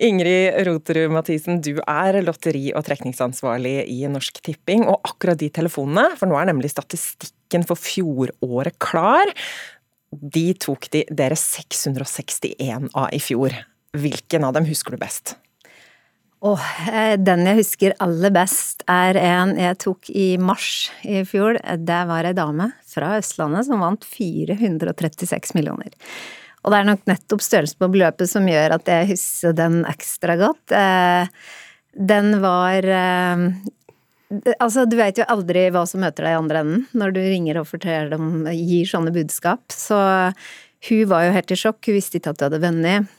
Ingrid 0.01 0.57
Roterud 0.65 1.13
Mathisen, 1.13 1.61
du 1.61 1.77
er 1.85 2.17
lotteri- 2.25 2.73
og 2.73 2.87
trekningsansvarlig 2.89 3.77
i 3.85 4.01
Norsk 4.09 4.41
Tipping. 4.49 4.89
Og 4.89 5.05
akkurat 5.05 5.37
de 5.45 5.53
telefonene, 5.53 6.09
for 6.17 6.25
nå 6.25 6.41
er 6.41 6.49
nemlig 6.49 6.73
statistikken 6.73 7.69
for 7.69 7.77
fjoråret 7.77 8.81
klar, 8.81 9.29
de 10.09 10.47
tok 10.57 10.89
de 10.89 11.05
dere 11.05 11.37
661 11.37 12.89
av 12.97 13.11
i 13.13 13.21
fjor. 13.21 13.61
Hvilken 13.93 14.49
av 14.49 14.57
dem 14.57 14.65
husker 14.73 14.97
du 14.97 15.05
best? 15.05 15.37
Oh, 16.45 16.61
den 17.25 17.47
jeg 17.47 17.57
husker 17.57 17.95
aller 18.03 18.29
best, 18.35 18.83
er 18.91 19.17
en 19.17 19.55
jeg 19.57 19.79
tok 19.81 20.11
i 20.13 20.35
mars 20.37 20.91
i 21.01 21.23
fjor. 21.25 21.57
Det 21.57 22.01
var 22.05 22.27
ei 22.29 22.35
dame 22.37 22.67
fra 22.85 23.15
Østlandet 23.17 23.65
som 23.65 23.81
vant 23.81 24.05
436 24.05 25.55
millioner. 25.57 25.89
Og 26.61 26.69
det 26.69 26.77
er 26.77 26.87
nok 26.91 27.01
nettopp 27.09 27.41
størrelsen 27.45 27.81
på 27.81 27.89
beløpet 27.95 28.29
som 28.29 28.45
gjør 28.49 28.77
at 28.77 28.93
jeg 28.93 29.09
husker 29.15 29.57
den 29.57 29.79
ekstra 29.89 30.37
godt. 30.41 30.75
Den 32.13 32.37
var 32.43 32.91
Altså, 34.59 34.87
du 34.89 34.95
veit 34.97 35.19
jo 35.21 35.25
aldri 35.29 35.67
hva 35.73 35.83
som 35.89 36.01
møter 36.01 36.25
deg 36.25 36.33
i 36.33 36.39
andre 36.39 36.61
enden 36.63 36.87
når 36.97 37.13
du 37.13 37.19
ringer 37.21 37.59
og 37.61 37.69
forteller 37.69 38.17
dem, 38.17 38.45
gir 38.53 38.89
sånne 38.89 39.13
budskap. 39.13 39.61
Så 39.73 39.97
hun 40.89 41.03
var 41.09 41.27
jo 41.27 41.35
helt 41.37 41.53
i 41.53 41.57
sjokk, 41.61 41.81
hun 41.85 41.97
visste 41.97 42.17
ikke 42.19 42.33
at 42.33 42.41
du 42.41 42.45
hadde 42.47 42.65
vunnet. 42.65 43.13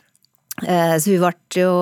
Så 0.65 1.13
hun 1.13 1.21
ble 1.21 1.61
jo 1.61 1.73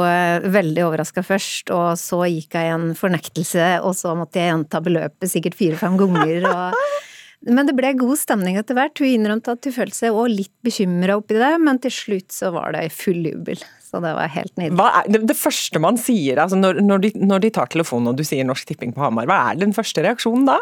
veldig 0.50 0.82
overraska 0.82 1.22
først, 1.22 1.70
og 1.70 1.92
så 2.00 2.24
gikk 2.26 2.56
jeg 2.58 2.66
i 2.66 2.72
en 2.74 2.88
fornektelse, 2.98 3.68
og 3.86 3.94
så 3.94 4.16
måtte 4.18 4.40
jeg 4.40 4.50
gjenta 4.50 4.80
beløpet 4.82 5.30
sikkert 5.30 5.54
fire-fem 5.60 5.98
ganger. 6.00 6.48
Og... 6.50 6.80
Men 7.44 7.68
det 7.68 7.74
ble 7.76 7.92
god 7.98 8.16
stemning 8.16 8.56
etter 8.56 8.76
hvert. 8.78 8.96
Hun 9.00 9.10
innrømte 9.10 9.52
at 9.54 9.66
hun 9.68 9.74
følte 9.74 9.98
seg 9.98 10.16
òg 10.16 10.30
litt 10.32 10.52
bekymra 10.64 11.18
oppi 11.20 11.36
det, 11.36 11.52
men 11.60 11.80
til 11.82 11.92
slutt 11.92 12.32
så 12.32 12.50
var 12.54 12.72
det 12.72 12.86
full 12.96 13.20
jubel. 13.20 13.60
Så 13.84 14.00
det 14.02 14.14
var 14.16 14.32
helt 14.32 14.54
nydelig. 14.58 14.80
Er 14.80 15.10
det, 15.12 15.20
det 15.28 15.36
første 15.38 15.82
man 15.82 16.00
sier, 16.00 16.40
altså 16.40 16.58
når, 16.58 16.80
når, 16.82 17.04
de, 17.04 17.12
når, 17.20 17.44
de, 17.44 17.52
tar 17.54 17.68
telefonen 17.72 18.10
og 18.10 18.18
du 18.18 18.24
sier 18.26 18.46
Norsk 18.48 18.70
Tipping 18.70 18.94
på 18.96 19.04
Hamar, 19.04 19.28
hva 19.28 19.40
er 19.50 19.60
den 19.60 19.76
første 19.76 20.02
reaksjonen 20.06 20.48
da? 20.48 20.56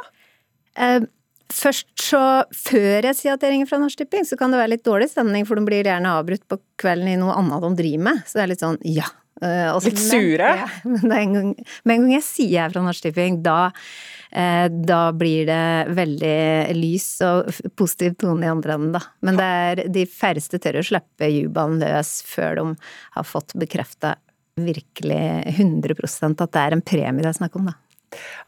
Eh, 0.75 1.07
Først 1.53 1.89
så, 2.03 2.21
Før 2.57 3.09
jeg 3.09 3.19
sier 3.19 3.37
at 3.37 3.45
jeg 3.45 3.55
ringer 3.55 3.69
fra 3.71 3.81
Norsk 3.83 4.03
Tipping, 4.03 4.27
så 4.29 4.39
kan 4.41 4.53
det 4.53 4.61
være 4.61 4.75
litt 4.75 4.87
dårlig 4.87 5.11
stemning, 5.13 5.47
for 5.49 5.59
de 5.59 5.67
blir 5.67 5.87
gjerne 5.87 6.15
avbrutt 6.19 6.45
på 6.51 6.59
kvelden 6.81 7.13
i 7.13 7.19
noe 7.21 7.37
annet 7.39 7.65
de 7.65 7.75
driver 7.83 8.07
med. 8.11 8.25
Så 8.27 8.39
det 8.39 8.45
er 8.45 8.53
litt 8.55 8.65
sånn 8.65 8.81
ja. 8.89 9.09
Også, 9.43 9.91
litt 9.91 9.99
sure? 9.99 10.51
Men, 10.55 10.61
ja, 10.61 10.67
men 10.93 11.13
en 11.17 11.33
gang, 11.35 11.47
med 11.83 11.95
en 11.97 12.05
gang 12.05 12.13
jeg 12.15 12.27
sier 12.27 12.51
jeg 12.53 12.63
er 12.63 12.75
fra 12.75 12.83
Norsk 12.85 13.07
Tipping, 13.09 13.41
da, 13.43 13.73
eh, 14.31 14.67
da 14.71 15.01
blir 15.19 15.49
det 15.49 15.95
veldig 15.97 16.37
lys 16.79 17.09
og 17.27 17.51
positiv 17.79 18.15
tone 18.23 18.47
i 18.47 18.53
andre 18.53 18.77
enden, 18.77 18.93
da. 18.95 19.03
Men 19.27 19.41
det 19.41 19.49
er 19.63 19.83
de 19.97 20.05
færreste 20.07 20.61
tør 20.63 20.79
å 20.79 20.87
slippe 20.87 21.31
jubelen 21.33 21.83
løs 21.83 22.21
før 22.29 22.61
de 22.61 22.69
har 23.17 23.27
fått 23.27 23.57
bekrefta 23.59 24.15
virkelig 24.61 25.23
100% 25.57 26.45
at 26.45 26.53
det 26.53 26.63
er 26.63 26.77
en 26.77 26.85
premie 26.85 27.25
det 27.25 27.33
er 27.33 27.41
snakk 27.41 27.57
om, 27.59 27.73
da. 27.73 27.79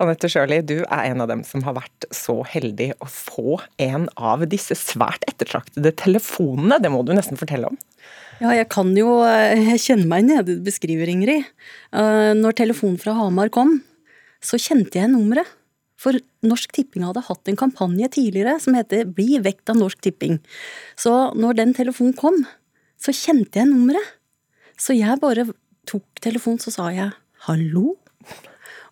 Anette 0.02 0.28
Sjøli, 0.30 0.60
du 0.66 0.76
er 0.82 1.10
en 1.10 1.24
av 1.24 1.30
dem 1.30 1.42
som 1.46 1.64
har 1.66 1.76
vært 1.78 2.06
så 2.14 2.40
heldig 2.48 2.92
å 3.02 3.08
få 3.10 3.58
en 3.82 4.06
av 4.16 4.44
disse 4.50 4.76
svært 4.78 5.24
ettertraktede 5.30 5.94
telefonene. 6.00 6.80
Det 6.82 6.92
må 6.92 7.02
du 7.06 7.14
nesten 7.16 7.40
fortelle 7.40 7.72
om. 7.72 7.78
Ja, 8.42 8.50
jeg 8.50 8.66
kan 8.72 8.90
jo 8.98 9.20
Jeg 9.22 9.78
kjenner 9.80 10.08
meg 10.10 10.24
nede 10.26 10.56
i 10.56 10.62
beskriver, 10.66 11.10
Ingrid. 11.10 11.46
Når 11.94 12.56
telefonen 12.58 12.98
fra 13.00 13.14
Hamar 13.16 13.52
kom, 13.54 13.78
så 14.44 14.58
kjente 14.60 14.98
jeg 14.98 15.12
nummeret. 15.12 15.48
For 16.04 16.18
Norsk 16.44 16.74
Tipping 16.74 17.06
hadde 17.06 17.22
hatt 17.24 17.48
en 17.48 17.56
kampanje 17.56 18.10
tidligere 18.18 18.58
som 18.60 18.74
heter 18.76 19.06
Bli 19.08 19.38
vekt 19.40 19.70
av 19.72 19.78
Norsk 19.78 20.02
Tipping. 20.04 20.40
Så 21.00 21.12
når 21.38 21.60
den 21.62 21.72
telefonen 21.76 22.16
kom, 22.18 22.42
så 23.00 23.14
kjente 23.14 23.62
jeg 23.62 23.70
nummeret. 23.70 24.16
Så 24.76 24.96
jeg 24.98 25.20
bare 25.22 25.46
tok 25.88 26.04
telefonen, 26.24 26.60
så 26.60 26.74
sa 26.74 26.90
jeg 26.92 27.14
hallo. 27.46 27.94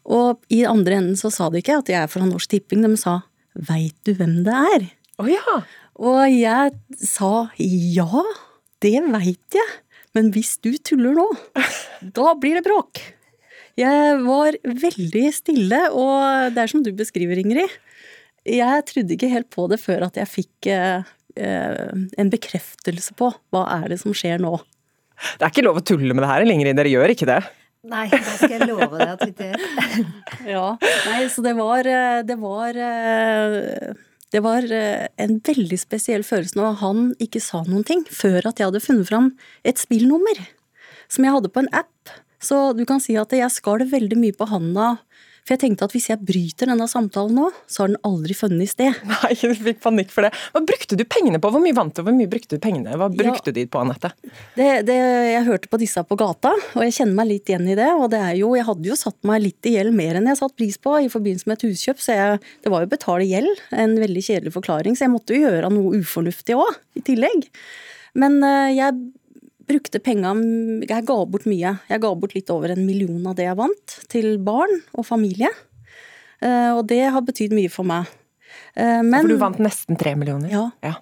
Og 0.08 0.42
i 0.52 0.64
andre 0.66 0.98
enden 0.98 1.18
så 1.18 1.30
sa 1.32 1.48
de 1.52 1.60
ikke 1.62 1.78
at 1.82 1.90
jeg 1.92 2.00
er 2.00 2.10
fra 2.10 2.24
Norsk 2.26 2.50
Tipping, 2.50 2.82
de 2.84 2.98
sa 2.98 3.20
veit 3.52 3.96
du 4.06 4.14
hvem 4.16 4.40
det 4.46 4.58
er? 4.74 4.86
Oh, 5.20 5.28
ja. 5.28 5.60
Og 6.02 6.22
jeg 6.32 6.72
sa 6.98 7.32
ja, 7.60 8.24
det 8.82 8.96
veit 9.12 9.58
jeg, 9.58 9.68
men 10.16 10.32
hvis 10.34 10.56
du 10.64 10.72
tuller 10.82 11.14
nå, 11.16 11.26
da 12.18 12.34
blir 12.40 12.58
det 12.58 12.66
bråk. 12.66 13.02
Jeg 13.78 14.18
var 14.26 14.58
veldig 14.66 15.24
stille, 15.32 15.80
og 15.96 16.52
det 16.52 16.64
er 16.64 16.72
som 16.72 16.82
du 16.84 16.90
beskriver, 16.96 17.38
Ingrid. 17.40 17.70
Jeg 18.48 18.84
trodde 18.88 19.14
ikke 19.14 19.30
helt 19.32 19.48
på 19.54 19.68
det 19.70 19.78
før 19.80 20.08
at 20.08 20.18
jeg 20.18 20.28
fikk 20.28 20.68
eh, 20.68 21.06
en 21.38 22.32
bekreftelse 22.32 23.14
på 23.16 23.30
hva 23.54 23.62
er 23.78 23.92
det 23.92 24.00
som 24.02 24.12
skjer 24.16 24.42
nå. 24.42 24.56
Det 25.38 25.46
er 25.46 25.52
ikke 25.52 25.64
lov 25.64 25.78
å 25.78 25.84
tulle 25.86 26.12
med 26.12 26.24
det 26.24 26.32
her 26.32 26.44
lenger, 26.48 26.72
dere 26.74 26.92
gjør 26.92 27.14
ikke 27.14 27.28
det? 27.30 27.40
Nei, 27.82 28.06
det 28.12 28.22
skal 28.38 28.52
jeg 28.60 28.68
love 28.70 28.94
deg 28.94 29.10
at 29.10 29.22
vi 29.24 29.32
ikke 29.32 29.50
gjør. 29.50 30.08
Ja. 30.54 30.64
Nei, 31.08 31.20
så 31.30 31.42
det 31.44 31.52
var 31.58 31.86
eh, 31.86 32.22
Det 32.26 32.36
var 32.38 32.78
eh, 32.78 33.92
det 34.32 34.40
var 34.40 34.64
eh, 34.64 35.08
en 35.20 35.36
veldig 35.44 35.76
spesiell 35.76 36.22
følelse 36.24 36.56
når 36.56 36.78
han 36.80 37.00
ikke 37.20 37.42
sa 37.42 37.60
noen 37.66 37.84
ting 37.84 38.04
før 38.08 38.48
at 38.48 38.60
jeg 38.60 38.70
hadde 38.70 38.80
funnet 38.80 39.10
fram 39.10 39.32
et 39.68 39.82
spillnummer 39.82 40.40
som 41.12 41.26
jeg 41.26 41.34
hadde 41.34 41.50
på 41.52 41.60
en 41.60 41.72
app. 41.76 42.12
Så 42.42 42.72
du 42.72 42.86
kan 42.88 43.02
si 43.02 43.18
at 43.20 43.34
jeg 43.36 43.52
skalv 43.52 43.92
veldig 43.92 44.16
mye 44.18 44.36
på 44.36 44.48
handa 44.48 44.94
for 45.42 45.56
jeg 45.56 45.62
tenkte 45.64 45.86
at 45.88 45.94
hvis 45.94 46.06
jeg 46.12 46.22
bryter 46.22 46.70
denne 46.70 46.86
samtalen 46.86 47.34
nå, 47.34 47.48
så 47.66 47.82
har 47.82 47.90
den 47.90 47.98
aldri 48.06 48.36
funnet 48.38 48.70
sted. 48.70 48.94
Nei, 49.10 49.32
du 49.34 49.54
fikk 49.58 49.80
panikk 49.82 50.12
for 50.14 50.26
det. 50.26 50.30
Hva 50.54 50.62
brukte 50.66 50.98
du 50.98 51.02
pengene 51.02 51.40
på? 51.42 51.50
Hvor 51.50 51.62
mye 51.64 51.74
vant 51.74 51.94
du, 51.96 52.02
hvor 52.06 52.14
mye 52.14 52.30
brukte 52.30 52.58
du 52.58 52.62
pengene? 52.62 52.94
Hva 52.98 53.08
brukte 53.10 53.50
ja, 53.50 53.56
du 53.56 53.62
på, 53.66 53.82
Anette? 53.82 54.12
Det, 54.54 54.68
det, 54.86 54.98
jeg 55.32 55.46
hørte 55.48 55.70
på 55.72 55.80
disse 55.82 56.04
på 56.06 56.18
gata, 56.20 56.54
og 56.54 56.86
jeg 56.86 56.94
kjenner 57.00 57.18
meg 57.18 57.30
litt 57.32 57.50
igjen 57.50 57.66
i 57.66 57.78
det. 57.78 57.88
Og 57.98 58.06
det 58.12 58.20
er 58.22 58.36
jo, 58.38 58.52
jeg 58.58 58.68
hadde 58.68 58.92
jo 58.92 58.98
satt 58.98 59.18
meg 59.26 59.42
litt 59.48 59.70
i 59.70 59.74
gjeld 59.76 59.96
mer 59.98 60.20
enn 60.20 60.30
jeg 60.30 60.38
satt 60.44 60.54
pris 60.58 60.78
på 60.78 60.94
i 61.02 61.10
forbindelse 61.12 61.50
med 61.50 61.58
et 61.58 61.66
huskjøp, 61.68 62.02
så 62.02 62.18
jeg, 62.18 62.42
det 62.62 62.72
var 62.74 62.84
jo 62.84 62.92
betale 62.92 63.26
gjeld. 63.26 63.64
En 63.74 63.96
veldig 63.98 64.26
kjedelig 64.28 64.54
forklaring, 64.54 64.94
så 64.94 65.08
jeg 65.08 65.14
måtte 65.16 65.34
jo 65.34 65.48
gjøre 65.48 65.72
noe 65.74 65.98
ufornuftig 65.98 66.54
òg, 66.54 66.78
i 66.98 67.02
tillegg. 67.02 67.48
Men 68.18 68.38
uh, 68.44 68.70
jeg 68.70 68.94
brukte 69.68 70.00
penga 70.02 70.32
Jeg 70.86 71.06
ga 71.08 71.18
bort 71.26 71.46
mye. 71.48 71.76
Jeg 71.88 72.02
ga 72.02 72.14
bort 72.14 72.34
litt 72.36 72.50
over 72.52 72.72
en 72.74 72.82
million 72.86 73.20
av 73.30 73.36
det 73.38 73.46
jeg 73.48 73.58
vant, 73.58 73.98
til 74.12 74.34
barn 74.42 74.82
og 74.96 75.06
familie. 75.08 75.50
Eh, 76.42 76.70
og 76.74 76.86
det 76.90 77.04
har 77.14 77.24
betydd 77.24 77.54
mye 77.56 77.70
for 77.72 77.86
meg. 77.88 78.10
Eh, 78.74 79.00
men 79.04 79.22
For 79.22 79.34
du 79.34 79.40
vant 79.40 79.62
nesten 79.62 79.98
tre 80.00 80.14
millioner? 80.18 80.50
Ja, 80.52 80.66
ja. 80.84 80.96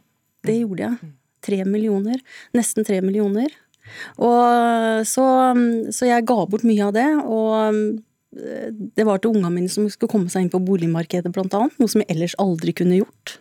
det 0.46 0.61
gjorde 0.61 0.87
jeg. 0.87 1.12
Tre 1.40 1.64
millioner. 1.64 2.20
Nesten 2.57 2.87
tre 2.87 3.01
millioner. 3.05 3.53
Og 4.20 5.07
så, 5.09 5.27
så 5.90 6.09
jeg 6.09 6.27
ga 6.29 6.38
bort 6.46 6.66
mye 6.68 6.88
av 6.90 6.94
det. 6.96 7.09
Og 7.25 7.55
eh, 8.37 8.68
det 8.96 9.07
var 9.09 9.23
til 9.23 9.35
ungene 9.35 9.55
mine 9.55 9.73
som 9.73 9.88
skulle 9.90 10.12
komme 10.12 10.33
seg 10.33 10.46
inn 10.46 10.53
på 10.53 10.62
boligmarkedet, 10.62 11.33
blant 11.35 11.57
annet. 11.57 11.79
Noe 11.81 11.90
som 11.90 12.05
jeg 12.05 12.12
ellers 12.12 12.37
aldri 12.42 12.77
kunne 12.77 13.01
gjort. 13.01 13.38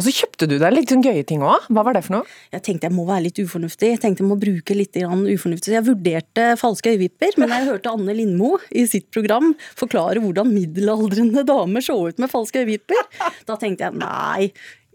Og 0.00 0.06
så 0.06 0.14
kjøpte 0.16 0.46
du 0.48 0.54
deg 0.56 0.72
litt 0.72 0.88
sånn 0.88 1.02
gøye 1.04 1.20
ting 1.28 1.42
òg. 1.44 1.66
Hva 1.68 1.82
var 1.84 1.92
det 1.92 2.00
for 2.06 2.14
noe? 2.14 2.36
Jeg 2.54 2.62
tenkte 2.64 2.88
jeg 2.88 2.96
må 2.96 3.02
være 3.04 3.26
litt 3.26 3.36
ufornuftig. 3.42 3.90
Jeg 3.92 4.00
tenkte 4.00 4.22
jeg 4.24 4.30
må 4.30 4.38
bruke 4.40 4.72
litt 4.72 4.96
ufornuftig. 4.96 5.66
Så 5.66 5.74
jeg 5.74 5.84
vurderte 5.90 6.44
falske 6.56 6.94
øyevipper, 6.94 7.34
men 7.36 7.52
jeg 7.52 7.66
hørte 7.66 7.92
Anne 7.92 8.14
Lindmo 8.16 8.54
i 8.72 8.86
sitt 8.88 9.10
program 9.12 9.50
forklare 9.76 10.22
hvordan 10.24 10.48
middelaldrende 10.48 11.44
damer 11.44 11.84
så 11.84 11.98
ut 12.00 12.22
med 12.22 12.32
falske 12.32 12.62
øyevipper. 12.62 13.02
Da 13.44 13.58
tenkte 13.60 13.90
jeg 13.90 14.00
nei, 14.00 14.46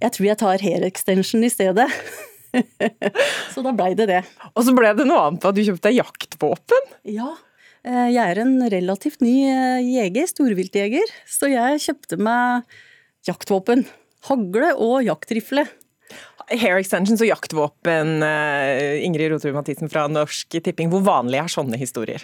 jeg 0.01 0.15
tror 0.15 0.27
jeg 0.31 0.39
tar 0.41 0.63
hair 0.65 0.85
extension 0.87 1.45
i 1.45 1.51
stedet. 1.53 1.85
så 3.53 3.61
da 3.61 3.73
blei 3.77 3.91
det 3.99 4.07
det. 4.09 4.23
Og 4.55 4.65
så 4.65 4.73
ble 4.73 4.89
det 4.97 5.05
noe 5.05 5.27
annet 5.27 5.45
da 5.45 5.51
du 5.53 5.61
kjøpte 5.67 5.91
jaktvåpen? 5.93 6.89
Ja. 7.13 7.35
Eh, 7.85 8.07
jeg 8.09 8.23
er 8.23 8.41
en 8.41 8.57
relativt 8.73 9.21
ny 9.21 9.35
eh, 9.51 9.85
jeger, 9.85 10.25
storviltjeger, 10.33 11.13
så 11.29 11.51
jeg 11.53 11.83
kjøpte 11.85 12.17
meg 12.17 12.65
jaktvåpen 13.29 13.85
hagle 14.29 14.73
og 14.81 15.01
jaktrifle. 15.05 15.65
Hair 16.51 16.77
extensions 16.77 17.21
og 17.23 17.29
jaktvåpen, 17.31 18.21
eh, 18.23 19.03
Ingrid 19.05 19.31
Rotrud 19.33 19.55
Mathisen 19.55 19.89
fra 19.89 20.05
Norsk 20.07 20.59
Tipping. 20.61 20.91
Hvor 20.93 21.01
vanlig 21.05 21.41
er 21.41 21.49
sånne 21.49 21.79
historier? 21.81 22.21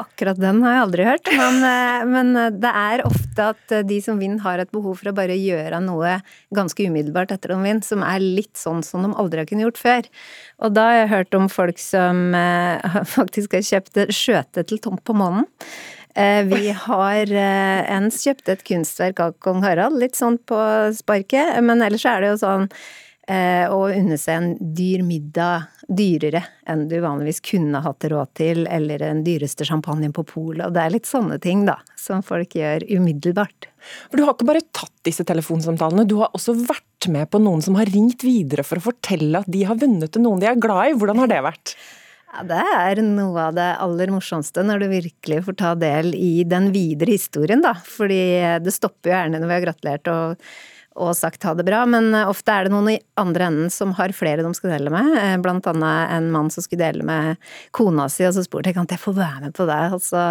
Akkurat 0.00 0.38
den 0.40 0.58
har 0.64 0.72
jeg 0.72 0.82
aldri 0.82 1.04
hørt, 1.06 1.28
men, 1.36 1.58
eh, 1.68 2.06
men, 2.08 2.30
eh, 2.40 2.54
det 2.56 2.70
er 2.72 3.04
ofte 3.06 3.50
at 3.52 3.74
de 3.86 3.98
som 4.02 4.18
vinner 4.18 4.42
har 4.42 4.62
et 4.62 4.72
behov 4.72 4.96
for 4.98 5.12
å 5.12 5.14
bare 5.14 5.36
gjøre 5.36 5.82
noe 5.84 6.16
ganske 6.56 6.88
umiddelbart 6.88 7.34
etter 7.36 7.52
de 7.52 7.58
vinner, 7.60 7.84
som 7.84 8.02
er 8.02 8.24
litt 8.24 8.56
sånn 8.56 8.82
som 8.82 9.04
de 9.04 9.12
aldri 9.12 9.42
har 9.42 9.50
kunnet 9.50 9.68
gjort 9.68 9.82
før. 9.82 10.08
Og 10.64 10.74
da 10.74 10.88
har 10.88 10.98
jeg 11.02 11.12
hørt 11.12 11.38
om 11.38 11.50
folk 11.52 11.82
som 11.82 12.24
faktisk 13.18 13.58
har 13.58 13.68
kjøpt 13.68 14.06
skjøte 14.14 14.64
til 14.64 14.80
tomt 14.82 15.04
på 15.04 15.18
månen. 15.18 15.44
Eh, 16.14 16.44
vi 16.46 16.70
har 16.70 17.32
eh, 17.32 17.80
ens 17.90 18.20
kjøpt 18.22 18.52
et 18.52 18.66
kunstverk 18.66 19.22
av 19.24 19.32
kong 19.42 19.64
Harald, 19.66 19.98
litt 19.98 20.14
sånn 20.18 20.38
på 20.46 20.58
sparket. 20.94 21.56
Men 21.64 21.82
ellers 21.82 22.04
er 22.06 22.22
det 22.22 22.28
jo 22.30 22.36
sånn 22.44 22.68
eh, 23.26 23.66
å 23.66 23.80
unne 23.90 24.18
seg 24.20 24.36
en 24.38 24.74
dyr 24.78 25.02
middag 25.06 25.66
dyrere 25.84 26.44
enn 26.70 26.86
du 26.88 26.94
vanligvis 27.02 27.42
kunne 27.44 27.82
hatt 27.84 28.06
råd 28.08 28.30
til, 28.38 28.62
eller 28.70 29.02
den 29.02 29.24
dyreste 29.26 29.66
champagnen 29.68 30.14
på 30.14 30.22
polet. 30.28 30.70
Det 30.72 30.84
er 30.84 30.94
litt 30.94 31.10
sånne 31.10 31.40
ting, 31.42 31.66
da, 31.66 31.80
som 31.98 32.22
folk 32.24 32.54
gjør 32.56 32.86
umiddelbart. 32.94 33.68
For 34.06 34.16
du 34.16 34.24
har 34.24 34.36
ikke 34.36 34.48
bare 34.48 34.64
tatt 34.70 34.94
disse 35.04 35.26
telefonsamtalene, 35.28 36.06
du 36.08 36.20
har 36.22 36.30
også 36.36 36.54
vært 36.62 37.10
med 37.10 37.28
på 37.28 37.42
noen 37.42 37.60
som 37.60 37.76
har 37.76 37.90
ringt 37.90 38.22
videre 38.24 38.64
for 38.64 38.80
å 38.80 38.86
fortelle 38.86 39.42
at 39.42 39.50
de 39.50 39.66
har 39.68 39.82
vunnet 39.82 40.14
til 40.14 40.24
noen 40.24 40.40
de 40.40 40.48
er 40.48 40.62
glad 40.62 40.94
i. 40.94 40.96
Hvordan 40.96 41.20
har 41.24 41.34
det 41.34 41.42
vært? 41.44 41.76
Ja, 42.34 42.42
Det 42.42 42.62
er 42.74 43.02
noe 43.06 43.48
av 43.48 43.54
det 43.54 43.66
aller 43.78 44.10
morsomste, 44.10 44.64
når 44.66 44.82
du 44.82 44.88
virkelig 44.90 45.44
får 45.46 45.56
ta 45.60 45.74
del 45.78 46.14
i 46.18 46.42
den 46.42 46.72
videre 46.74 47.14
historien, 47.14 47.62
da. 47.62 47.76
Fordi 47.78 48.58
det 48.64 48.74
stopper 48.74 49.10
jo 49.10 49.14
gjerne 49.14 49.38
når 49.38 49.50
vi 49.50 49.54
har 49.54 49.66
gratulert 49.68 50.10
og, 50.10 50.48
og 50.98 51.12
sagt 51.14 51.46
ha 51.46 51.54
det 51.54 51.66
bra, 51.68 51.84
men 51.86 52.10
ofte 52.24 52.50
er 52.50 52.66
det 52.66 52.74
noen 52.74 52.90
i 52.96 52.98
andre 53.20 53.50
enden 53.52 53.70
som 53.70 53.94
har 54.00 54.14
flere 54.16 54.42
de 54.42 54.50
skal 54.58 54.74
dele 54.74 54.90
med. 54.94 55.12
Eh, 55.20 55.36
blant 55.44 55.68
annet 55.70 56.16
en 56.16 56.32
mann 56.34 56.50
som 56.50 56.64
skulle 56.64 56.82
dele 56.82 57.06
med 57.06 57.38
kona 57.76 58.08
si, 58.10 58.26
og 58.26 58.34
så 58.34 58.42
spurte 58.46 58.72
jeg 58.72 58.80
kan 58.80 58.90
jeg 58.90 59.02
få 59.04 59.14
være 59.14 59.46
med 59.46 59.54
på 59.54 59.68
det. 59.70 59.80
Og 59.94 60.02
så 60.02 60.26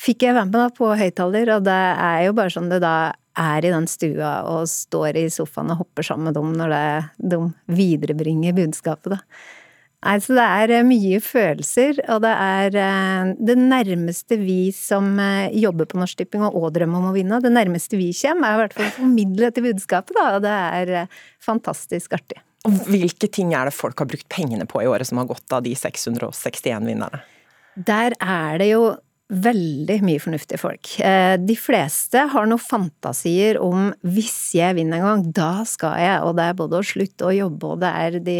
fikk 0.00 0.24
jeg 0.24 0.38
være 0.38 0.48
med 0.48 0.60
da 0.62 0.72
på 0.72 0.94
høyttaler, 0.96 1.56
og 1.58 1.68
det 1.68 1.80
er 2.08 2.24
jo 2.24 2.36
bare 2.40 2.56
sånn 2.56 2.72
det 2.72 2.80
da 2.86 2.96
er 3.38 3.68
i 3.68 3.70
den 3.70 3.84
stua 3.86 4.32
og 4.48 4.64
står 4.70 5.20
i 5.20 5.28
sofaen 5.30 5.70
og 5.74 5.84
hopper 5.84 6.08
sammen 6.08 6.30
med 6.30 6.40
dem 6.40 6.56
når 6.56 6.72
det, 6.72 6.84
de 7.36 7.44
viderebringer 7.76 8.56
budskapet, 8.56 9.18
da. 9.18 9.22
Nei, 9.98 10.14
så 10.22 10.34
det 10.36 10.44
er 10.46 10.72
eh, 10.76 10.84
mye 10.86 11.18
følelser, 11.22 11.96
og 12.14 12.20
det 12.22 12.30
er 12.30 12.76
eh, 12.78 13.30
det 13.48 13.56
nærmeste 13.58 14.36
vi 14.38 14.70
som 14.74 15.16
eh, 15.18 15.50
jobber 15.58 15.88
på 15.90 15.98
Norsk 15.98 16.20
Tipping 16.20 16.44
og 16.46 16.68
drømmer 16.76 17.00
om 17.00 17.08
å 17.10 17.14
vinne, 17.16 17.40
det 17.42 17.50
nærmeste 17.50 17.98
vi 17.98 18.12
kommer, 18.14 18.52
er 18.52 18.54
i 18.54 18.60
hvert 18.62 18.76
fall 18.76 18.86
å 18.86 18.94
formidle 19.00 19.48
dette 19.48 19.64
budskapet, 19.64 20.14
da, 20.14 20.26
og 20.36 20.44
det 20.44 20.52
er 20.54 21.16
fantastisk 21.42 22.14
artig. 22.14 22.38
Og 22.68 22.76
hvilke 22.86 23.26
ting 23.32 23.50
er 23.56 23.66
det 23.66 23.74
folk 23.74 23.98
har 23.98 24.06
brukt 24.10 24.28
pengene 24.30 24.68
på 24.70 24.84
i 24.84 24.86
året 24.90 25.08
som 25.08 25.18
har 25.18 25.26
gått 25.30 25.54
av 25.54 25.64
de 25.66 25.74
661 25.78 26.86
vinnerne? 26.86 27.22
Der 27.74 28.14
er 28.22 28.58
det 28.62 28.68
jo 28.70 28.84
veldig 29.28 29.96
mye 30.06 30.22
fornuftige 30.22 30.60
folk. 30.60 30.92
De 31.42 31.56
fleste 31.58 32.22
har 32.32 32.46
noen 32.48 32.62
fantasier 32.62 33.58
om 33.60 33.90
hvis 34.06 34.54
jeg 34.56 34.78
vinner 34.78 35.02
en 35.02 35.08
gang, 35.08 35.26
da 35.36 35.50
skal 35.68 35.98
jeg, 36.00 36.22
og 36.24 36.38
det 36.38 36.46
er 36.48 36.56
både 36.58 36.80
å 36.80 36.86
slutte 36.86 37.28
å 37.28 37.34
jobbe, 37.36 37.74
og 37.74 37.82
det 37.82 37.90
er 38.06 38.18
de 38.24 38.38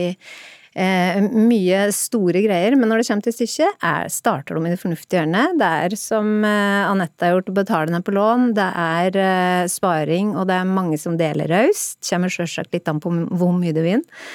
eh, 0.79 1.19
mye 1.27 1.87
store 1.95 2.43
greier, 2.45 2.77
men 2.79 2.91
når 2.91 3.03
det 3.03 3.09
kommer 3.09 3.27
til 3.27 3.35
stykket, 3.37 3.81
er, 3.85 4.11
starter 4.13 4.59
de 4.59 4.63
i 4.65 4.73
det 4.73 4.81
fornuftige 4.81 5.21
hjørnet. 5.23 5.57
Det 5.61 5.71
er 5.87 5.97
som 5.99 6.31
eh, 6.47 6.85
Anette 6.89 7.27
har 7.27 7.35
gjort, 7.37 7.51
å 7.53 7.57
betale 7.59 7.95
ned 7.95 8.07
på 8.07 8.15
lån, 8.17 8.53
det 8.59 8.69
er 8.85 9.19
eh, 9.25 9.65
sparing, 9.71 10.35
og 10.37 10.47
det 10.51 10.61
er 10.61 10.77
mange 10.79 11.01
som 11.01 11.19
deler 11.21 11.51
raust. 11.51 11.99
Kommer 12.09 12.33
sjølsagt 12.33 12.77
litt 12.77 12.89
an 12.91 13.03
på 13.03 13.13
hvor 13.13 13.53
mye 13.57 13.75
du 13.77 13.83
vinner. 13.83 14.31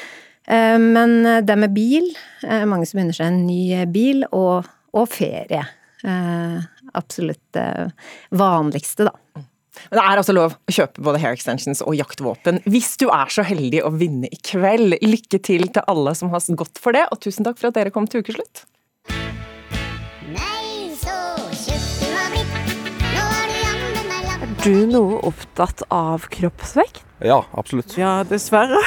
Eh, 0.47 0.77
men 0.79 1.15
det 1.47 1.57
med 1.59 1.73
bil, 1.75 2.11
eh, 2.43 2.67
mange 2.69 2.89
som 2.89 3.01
unner 3.03 3.15
seg 3.15 3.31
en 3.31 3.45
ny 3.47 3.87
bil, 3.93 4.27
og, 4.31 4.69
og 4.93 5.09
ferie. 5.11 5.63
Eh, 6.03 6.59
absolutt 6.93 7.45
det 7.55 7.69
vanligste, 8.35 9.07
da. 9.07 9.43
Men 9.89 9.99
det 9.99 10.03
er 10.03 10.21
altså 10.21 10.35
lov 10.35 10.55
å 10.55 10.75
kjøpe 10.75 11.03
både 11.05 11.21
hair 11.23 11.37
extensions 11.37 11.83
og 11.85 11.97
jaktvåpen 11.97 12.61
hvis 12.69 12.93
du 13.01 13.07
er 13.09 13.31
så 13.33 13.45
heldig 13.47 13.83
å 13.85 13.93
vinne 13.95 14.29
i 14.31 14.39
kveld. 14.39 14.99
Lykke 15.03 15.39
til 15.43 15.67
til 15.73 15.89
alle 15.89 16.13
som 16.17 16.31
har 16.33 16.43
gått 16.59 16.79
for 16.81 16.95
det, 16.95 17.07
og 17.11 17.19
tusen 17.23 17.45
takk 17.47 17.59
for 17.59 17.71
at 17.71 17.79
dere 17.79 17.93
kom 17.93 18.07
til 18.09 18.23
Ukeslutt. 18.23 18.65
Er 24.43 24.51
du 24.63 24.85
noe 24.87 25.17
opptatt 25.27 25.83
av 25.91 26.29
kroppsvekt? 26.31 27.01
Ja, 27.23 27.41
absolutt. 27.51 27.97
Ja, 27.99 28.21
dessverre. 28.27 28.79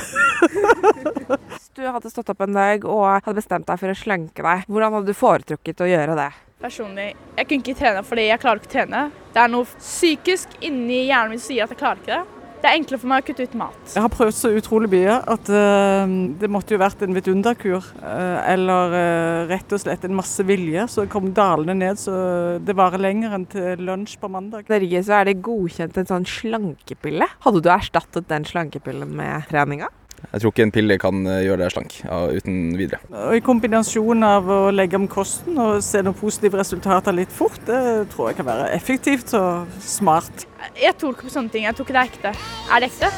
Hvis 1.53 1.71
du 1.77 1.85
hadde 1.85 2.13
stått 2.13 2.33
opp 2.33 2.41
en 2.45 2.57
dag 2.57 2.85
og 2.89 3.05
hadde 3.11 3.37
bestemt 3.37 3.69
deg 3.69 3.81
for 3.81 3.93
å 3.93 3.97
slanke 3.97 4.45
deg, 4.45 4.65
hvordan 4.69 4.97
hadde 4.97 5.13
du 5.13 5.17
foretrukket 5.17 5.85
å 5.85 5.89
gjøre 5.89 6.17
det? 6.17 6.31
Personlig, 6.57 7.11
jeg 7.37 7.49
kunne 7.49 7.63
ikke 7.63 7.77
trene 7.77 8.01
fordi 8.07 8.31
jeg 8.31 8.41
klarer 8.41 8.63
ikke 8.63 8.71
å 8.71 8.75
trene. 8.79 9.03
Det 9.35 9.43
er 9.43 9.53
noe 9.53 9.69
psykisk 9.77 10.57
inni 10.65 11.05
hjernen 11.11 11.35
min 11.35 11.43
som 11.43 11.53
sier 11.53 11.67
at 11.67 11.75
jeg 11.75 11.81
klarer 11.83 12.01
ikke 12.01 12.15
det. 12.15 12.37
Det 12.57 12.71
er 12.71 12.79
enklere 12.81 13.01
for 13.03 13.11
meg 13.11 13.21
å 13.21 13.27
kutte 13.29 13.45
ut 13.45 13.57
mat. 13.61 13.83
Jeg 13.93 14.03
har 14.03 14.11
prøvd 14.11 14.35
så 14.35 14.51
utrolig 14.57 14.89
mye 14.91 15.19
at 15.35 15.51
uh, 15.53 16.15
det 16.41 16.49
måtte 16.51 16.73
jo 16.75 16.81
vært 16.81 17.05
en 17.05 17.15
vidunderkur. 17.15 17.91
Uh, 18.01 18.39
eller 18.49 18.97
uh, 18.97 19.43
rett 19.53 19.77
og 19.77 19.83
slett 19.83 20.07
en 20.09 20.17
masse 20.17 20.47
vilje. 20.49 20.87
Så 20.91 21.05
jeg 21.05 21.13
kom 21.13 21.29
dalende 21.37 21.77
ned 21.77 22.01
så 22.01 22.17
det 22.65 22.75
varer 22.79 23.05
lenger 23.05 23.37
enn 23.37 23.47
til 23.53 23.85
lunsj 23.87 24.17
på 24.23 24.33
mandag. 24.33 24.67
I 24.67 24.79
Norge 24.79 25.05
så 25.07 25.21
er 25.21 25.29
det 25.29 25.37
godkjent 25.45 26.01
en 26.01 26.11
sånn 26.11 26.27
slankepille. 26.33 27.29
Hadde 27.45 27.63
du 27.63 27.71
erstattet 27.77 28.33
den 28.33 28.49
slankepillen 28.49 29.13
med 29.21 29.47
treninga? 29.53 29.93
Jeg 30.33 30.43
tror 30.43 30.53
ikke 30.53 30.65
en 30.67 30.73
pille 30.75 30.97
kan 31.01 31.23
eh, 31.31 31.43
gjøre 31.47 31.63
deg 31.63 31.73
slank 31.73 31.95
ja, 32.03 32.19
uten 32.29 32.75
videre. 32.77 33.01
Og 33.09 33.39
I 33.39 33.43
kombinasjon 33.45 34.27
av 34.27 34.51
å 34.51 34.59
legge 34.75 34.99
om 34.99 35.07
kosten 35.11 35.57
og 35.63 35.79
se 35.85 36.03
noen 36.05 36.17
positive 36.19 36.61
resultater 36.61 37.17
litt 37.17 37.33
fort, 37.33 37.61
det 37.69 38.09
tror 38.13 38.31
jeg 38.33 38.41
kan 38.41 38.49
være 38.51 38.71
effektivt 38.77 39.33
og 39.39 39.79
smart. 39.81 40.47
Jeg 40.77 40.97
tror 41.01 41.15
ikke 41.15 41.29
på 41.29 41.37
sånne 41.37 41.53
ting. 41.55 41.67
Jeg 41.69 41.79
tror 41.79 41.89
ikke 41.89 41.97
det 41.97 42.03
er 42.03 42.13
ekte. 42.13 42.35
Er 42.69 42.83
det 42.83 42.91
ekte? 42.93 43.13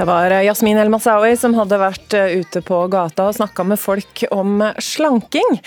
Det 0.00 0.06
var 0.08 0.32
Yasmin 0.40 0.78
El 0.80 0.88
Masawi 0.88 1.34
som 1.36 1.52
hadde 1.58 1.76
vært 1.76 2.14
ute 2.16 2.62
på 2.64 2.76
gata 2.88 3.26
og 3.28 3.34
snakka 3.36 3.66
med 3.68 3.80
folk 3.82 4.22
om 4.32 4.62
slanking. 4.80 5.58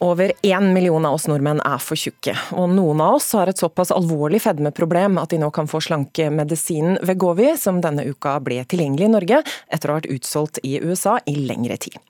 Over 0.00 0.32
én 0.42 0.72
million 0.72 1.04
av 1.04 1.14
oss 1.18 1.26
nordmenn 1.28 1.58
er 1.60 1.80
for 1.84 2.00
tjukke, 2.00 2.32
og 2.56 2.70
noen 2.72 3.02
av 3.04 3.18
oss 3.18 3.26
har 3.36 3.50
et 3.50 3.60
såpass 3.60 3.90
alvorlig 3.92 4.40
fedmeproblem 4.40 5.18
at 5.20 5.34
de 5.34 5.40
nå 5.42 5.50
kan 5.52 5.68
få 5.68 5.82
slankemedisinen 5.84 7.02
Vegovi, 7.04 7.50
som 7.60 7.82
denne 7.84 8.06
uka 8.08 8.38
ble 8.40 8.62
tilgjengelig 8.64 9.10
i 9.10 9.12
Norge 9.12 9.42
etter 9.68 9.90
å 9.90 9.92
ha 9.92 10.00
vært 10.00 10.14
utsolgt 10.14 10.62
i 10.64 10.78
USA 10.80 11.18
i 11.28 11.36
lengre 11.44 11.76
tid. 11.84 12.00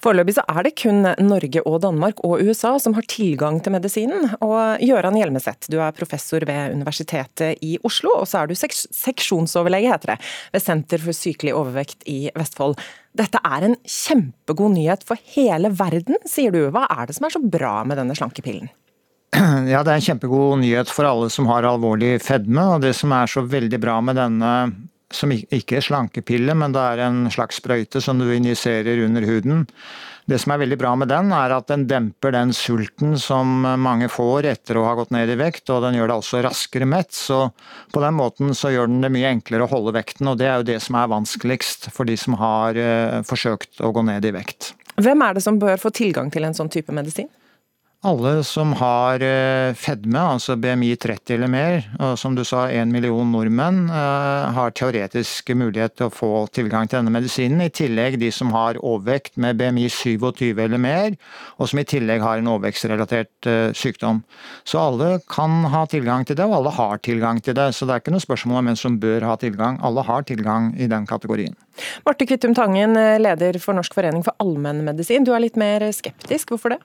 Foreløpig 0.00 0.32
så 0.38 0.44
er 0.48 0.64
det 0.64 0.72
kun 0.80 1.04
Norge 1.04 1.60
og 1.68 1.82
Danmark 1.84 2.22
og 2.24 2.40
USA 2.40 2.72
som 2.80 2.94
har 2.96 3.04
tilgang 3.10 3.58
til 3.60 3.74
medisinen. 3.74 4.30
Og 4.40 4.80
Gøran 4.80 5.18
Hjelmeset, 5.18 5.68
du 5.68 5.76
er 5.76 5.96
professor 5.96 6.44
ved 6.48 6.72
Universitetet 6.72 7.60
i 7.66 7.74
Oslo, 7.84 8.14
og 8.22 8.28
så 8.30 8.40
er 8.40 8.48
du 8.48 8.56
sek 8.56 8.72
seksjonsoverlege, 8.72 9.92
heter 9.92 10.14
det, 10.14 10.18
ved 10.54 10.64
Senter 10.64 11.04
for 11.04 11.16
sykelig 11.16 11.52
overvekt 11.56 12.08
i 12.08 12.30
Vestfold. 12.32 12.78
Dette 13.16 13.42
er 13.44 13.66
en 13.66 13.76
kjempegod 13.84 14.72
nyhet 14.72 15.04
for 15.04 15.20
hele 15.34 15.72
verden, 15.76 16.16
sier 16.28 16.54
du. 16.54 16.62
Hva 16.72 16.86
er 16.94 17.10
det 17.10 17.18
som 17.18 17.28
er 17.28 17.34
så 17.36 17.42
bra 17.44 17.80
med 17.84 18.00
denne 18.00 18.16
slankepillen? 18.16 18.70
Ja, 19.70 19.82
det 19.84 19.92
er 19.92 19.98
en 19.98 20.06
kjempegod 20.06 20.62
nyhet 20.62 20.90
for 20.90 21.06
alle 21.06 21.28
som 21.30 21.46
har 21.50 21.68
alvorlig 21.68 22.16
fedme. 22.24 22.64
Og 22.74 22.86
det 22.86 22.94
som 22.98 23.12
er 23.14 23.30
så 23.30 23.44
veldig 23.46 23.78
bra 23.82 24.00
med 24.02 24.18
denne 24.18 24.54
som 25.10 25.32
ikke 25.32 25.78
er 25.78 25.84
slankepille, 25.84 26.54
men 26.54 26.74
det 26.74 26.82
er 26.82 27.04
en 27.06 27.24
slags 27.32 27.58
sprøyte 27.60 28.02
som 28.04 28.20
du 28.20 28.28
injiserer 28.32 29.02
under 29.04 29.26
huden. 29.26 29.66
Det 30.30 30.38
som 30.38 30.52
er 30.54 30.60
veldig 30.62 30.76
bra 30.78 30.92
med 30.94 31.10
den, 31.10 31.32
er 31.34 31.50
at 31.56 31.66
den 31.72 31.88
demper 31.90 32.30
den 32.36 32.52
sulten 32.54 33.16
som 33.18 33.64
mange 33.82 34.06
får 34.12 34.46
etter 34.52 34.78
å 34.78 34.84
ha 34.86 34.92
gått 34.98 35.10
ned 35.14 35.32
i 35.32 35.38
vekt, 35.40 35.64
og 35.74 35.82
den 35.82 35.96
gjør 35.98 36.12
deg 36.12 36.22
også 36.22 36.42
raskere 36.46 36.86
mett. 36.86 37.10
Så 37.16 37.40
på 37.90 38.02
den 38.04 38.14
måten 38.14 38.54
så 38.54 38.70
gjør 38.70 38.92
den 38.92 39.02
det 39.02 39.10
mye 39.10 39.32
enklere 39.34 39.66
å 39.66 39.72
holde 39.72 39.96
vekten, 39.96 40.30
og 40.30 40.38
det 40.38 40.46
er 40.46 40.60
jo 40.60 40.68
det 40.70 40.78
som 40.84 41.00
er 41.00 41.10
vanskeligst 41.10 41.90
for 41.94 42.06
de 42.06 42.14
som 42.20 42.38
har 42.38 42.78
eh, 42.78 43.18
forsøkt 43.26 43.82
å 43.82 43.90
gå 43.96 44.06
ned 44.06 44.28
i 44.28 44.34
vekt. 44.36 44.74
Hvem 45.00 45.26
er 45.26 45.34
det 45.34 45.42
som 45.42 45.58
bør 45.58 45.80
få 45.80 45.90
tilgang 45.96 46.30
til 46.30 46.46
en 46.46 46.54
sånn 46.54 46.70
type 46.70 46.94
medisin? 46.94 47.30
Alle 48.00 48.38
som 48.48 48.70
har 48.80 49.20
eh, 49.20 49.74
fedme, 49.76 50.20
altså 50.24 50.54
BMI 50.56 50.94
30 50.96 51.34
eller 51.34 51.50
mer, 51.52 51.82
og 52.00 52.14
som 52.16 52.32
du 52.32 52.40
sa 52.48 52.62
en 52.72 52.88
million 52.88 53.28
nordmenn, 53.28 53.90
eh, 53.92 54.44
har 54.56 54.70
teoretisk 54.72 55.50
mulighet 55.52 55.98
til 55.98 56.06
å 56.06 56.14
få 56.14 56.30
tilgang 56.48 56.88
til 56.88 56.96
denne 56.96 57.12
medisinen. 57.12 57.60
I 57.60 57.68
tillegg 57.68 58.16
de 58.22 58.30
som 58.32 58.54
har 58.56 58.78
overvekt 58.80 59.36
med 59.36 59.58
BMI 59.60 59.84
27 59.92 60.62
eller 60.64 60.80
mer, 60.80 61.18
og 61.60 61.68
som 61.68 61.82
i 61.82 61.84
tillegg 61.84 62.24
har 62.24 62.40
en 62.40 62.48
overvektsrelatert 62.54 63.48
eh, 63.52 63.74
sykdom. 63.76 64.22
Så 64.64 64.80
alle 64.80 65.18
kan 65.28 65.66
ha 65.68 65.82
tilgang 65.92 66.24
til 66.24 66.38
det, 66.38 66.46
og 66.48 66.56
alle 66.62 66.72
har 66.78 67.02
tilgang 67.04 67.42
til 67.44 67.58
det. 67.58 67.68
Så 67.76 67.84
det 67.84 67.98
er 67.98 68.00
ikke 68.00 68.14
noe 68.16 68.24
spørsmål 68.24 68.62
om 68.62 68.70
hvem 68.70 68.78
som 68.80 68.96
bør 69.02 69.26
ha 69.28 69.34
tilgang. 69.44 69.76
Alle 69.84 70.06
har 70.08 70.24
tilgang 70.24 70.70
i 70.80 70.88
den 70.88 71.04
kategorien. 71.10 71.52
Marte 72.08 72.24
Kvittum 72.24 72.56
Tangen, 72.56 72.96
leder 73.20 73.60
for 73.60 73.76
Norsk 73.76 73.92
forening 73.92 74.24
for 74.24 74.32
allmennmedisin. 74.40 75.28
Du 75.28 75.34
er 75.36 75.44
litt 75.44 75.60
mer 75.60 75.84
skeptisk, 75.92 76.56
hvorfor 76.56 76.78
det? 76.78 76.80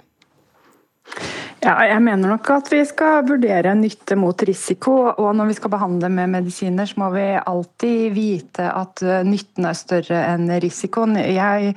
Ja, 1.65 1.79
jeg 1.87 2.01
mener 2.05 2.29
nok 2.29 2.49
at 2.53 2.67
vi 2.69 2.81
skal 2.85 3.23
vurdere 3.25 3.71
nytte 3.77 4.13
mot 4.19 4.37
risiko. 4.45 4.93
Og 5.17 5.31
når 5.37 5.49
vi 5.49 5.55
skal 5.57 5.71
behandle 5.73 6.11
med 6.13 6.29
medisiner, 6.35 6.85
så 6.85 6.99
må 7.01 7.07
vi 7.15 7.23
alltid 7.39 8.13
vite 8.13 8.67
at 8.69 9.01
eh, 9.01 9.23
nytten 9.25 9.65
er 9.65 9.77
større 9.79 10.19
enn 10.33 10.45
risikoen. 10.61 11.17
Jeg 11.17 11.73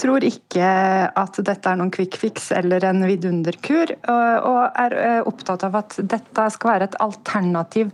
tror 0.00 0.26
ikke 0.26 0.70
at 1.22 1.38
dette 1.46 1.70
er 1.70 1.78
noen 1.78 1.92
quick 1.94 2.18
fix 2.18 2.50
eller 2.56 2.88
en 2.88 3.04
vidunderkur, 3.06 3.94
og 4.08 4.62
er 4.82 4.96
eh, 5.04 5.20
opptatt 5.22 5.66
av 5.68 5.84
at 5.84 6.00
dette 6.02 6.48
skal 6.56 6.74
være 6.74 6.90
et 6.90 6.98
alternativ 7.04 7.92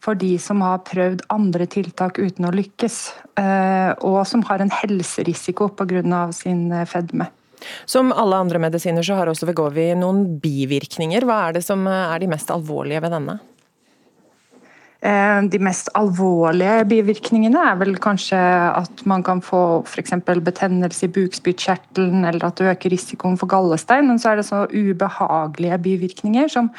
for 0.00 0.16
de 0.16 0.36
som 0.40 0.62
har 0.62 0.84
prøvd 0.88 1.26
andre 1.34 1.66
tiltak 1.68 2.20
uten 2.22 2.46
å 2.48 2.54
lykkes, 2.54 3.00
eh, 3.42 3.90
og 4.06 4.22
som 4.30 4.46
har 4.48 4.64
en 4.64 4.72
helserisiko 4.72 5.68
pga. 5.74 6.30
sin 6.32 6.70
fedme. 6.86 7.28
Som 7.86 8.12
alle 8.12 8.40
andre 8.40 8.62
medisiner 8.62 9.04
så 9.06 9.18
har 9.18 9.30
også 9.30 9.48
Vegovi 9.50 9.90
noen 9.98 10.24
bivirkninger. 10.42 11.26
Hva 11.28 11.46
er 11.48 11.58
det 11.58 11.64
som 11.66 11.86
er 11.90 12.18
de 12.22 12.30
mest 12.30 12.50
alvorlige 12.54 13.04
ved 13.04 13.16
denne? 13.16 13.38
Eh, 14.98 15.42
de 15.46 15.58
mest 15.62 15.92
alvorlige 15.94 16.82
bivirkningene 16.90 17.60
er 17.70 17.76
vel 17.78 17.92
kanskje 18.02 18.38
at 18.80 19.04
man 19.06 19.22
kan 19.22 19.38
få 19.44 19.84
f.eks. 19.86 20.16
betennelse 20.26 21.06
i 21.06 21.12
bukspyttkjertelen, 21.14 22.24
eller 22.26 22.48
at 22.48 22.58
det 22.58 22.72
øker 22.72 22.90
risikoen 22.90 23.38
for 23.38 23.46
gallestein. 23.46 24.08
Men 24.10 24.18
så 24.18 24.32
er 24.32 24.40
det 24.40 24.48
så 24.48 24.64
ubehagelige 24.66 25.78
bivirkninger 25.86 26.50
som 26.50 26.72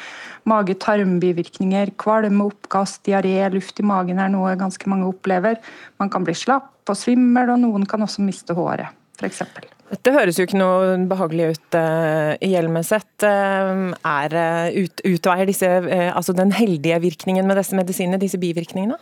mage-tarm-bivirkninger, 0.44 1.94
kvalme, 1.96 2.44
oppkast, 2.52 3.00
diaré, 3.08 3.38
luft 3.54 3.80
i 3.80 3.88
magen 3.88 4.20
er 4.20 4.28
noe 4.28 4.52
ganske 4.60 4.92
mange 4.92 5.08
opplever. 5.08 5.56
Man 5.96 6.12
kan 6.12 6.26
bli 6.26 6.36
slapp 6.36 6.92
og 6.92 7.00
svimmel, 7.00 7.54
og 7.54 7.62
noen 7.64 7.88
kan 7.88 8.04
også 8.04 8.20
miste 8.26 8.52
håret, 8.52 8.92
f.eks. 9.20 9.42
Dette 9.90 10.12
høres 10.14 10.38
jo 10.38 10.46
ikke 10.46 10.58
noe 10.60 10.94
behagelig 11.10 11.50
ut. 11.54 11.76
Uh, 11.76 12.34
Hjelmeset 12.46 13.26
uh, 13.26 13.90
er 13.96 14.36
uh, 14.38 14.78
ut, 14.84 15.02
utveier 15.12 15.50
disse, 15.50 15.70
altså 16.10 16.34
den 16.36 16.54
heldige 16.56 17.00
virkningen 17.02 17.48
med 17.48 17.58
disse 17.60 17.78
medisinene, 17.78 18.20
disse 18.22 18.40
bivirkningene? 18.40 18.98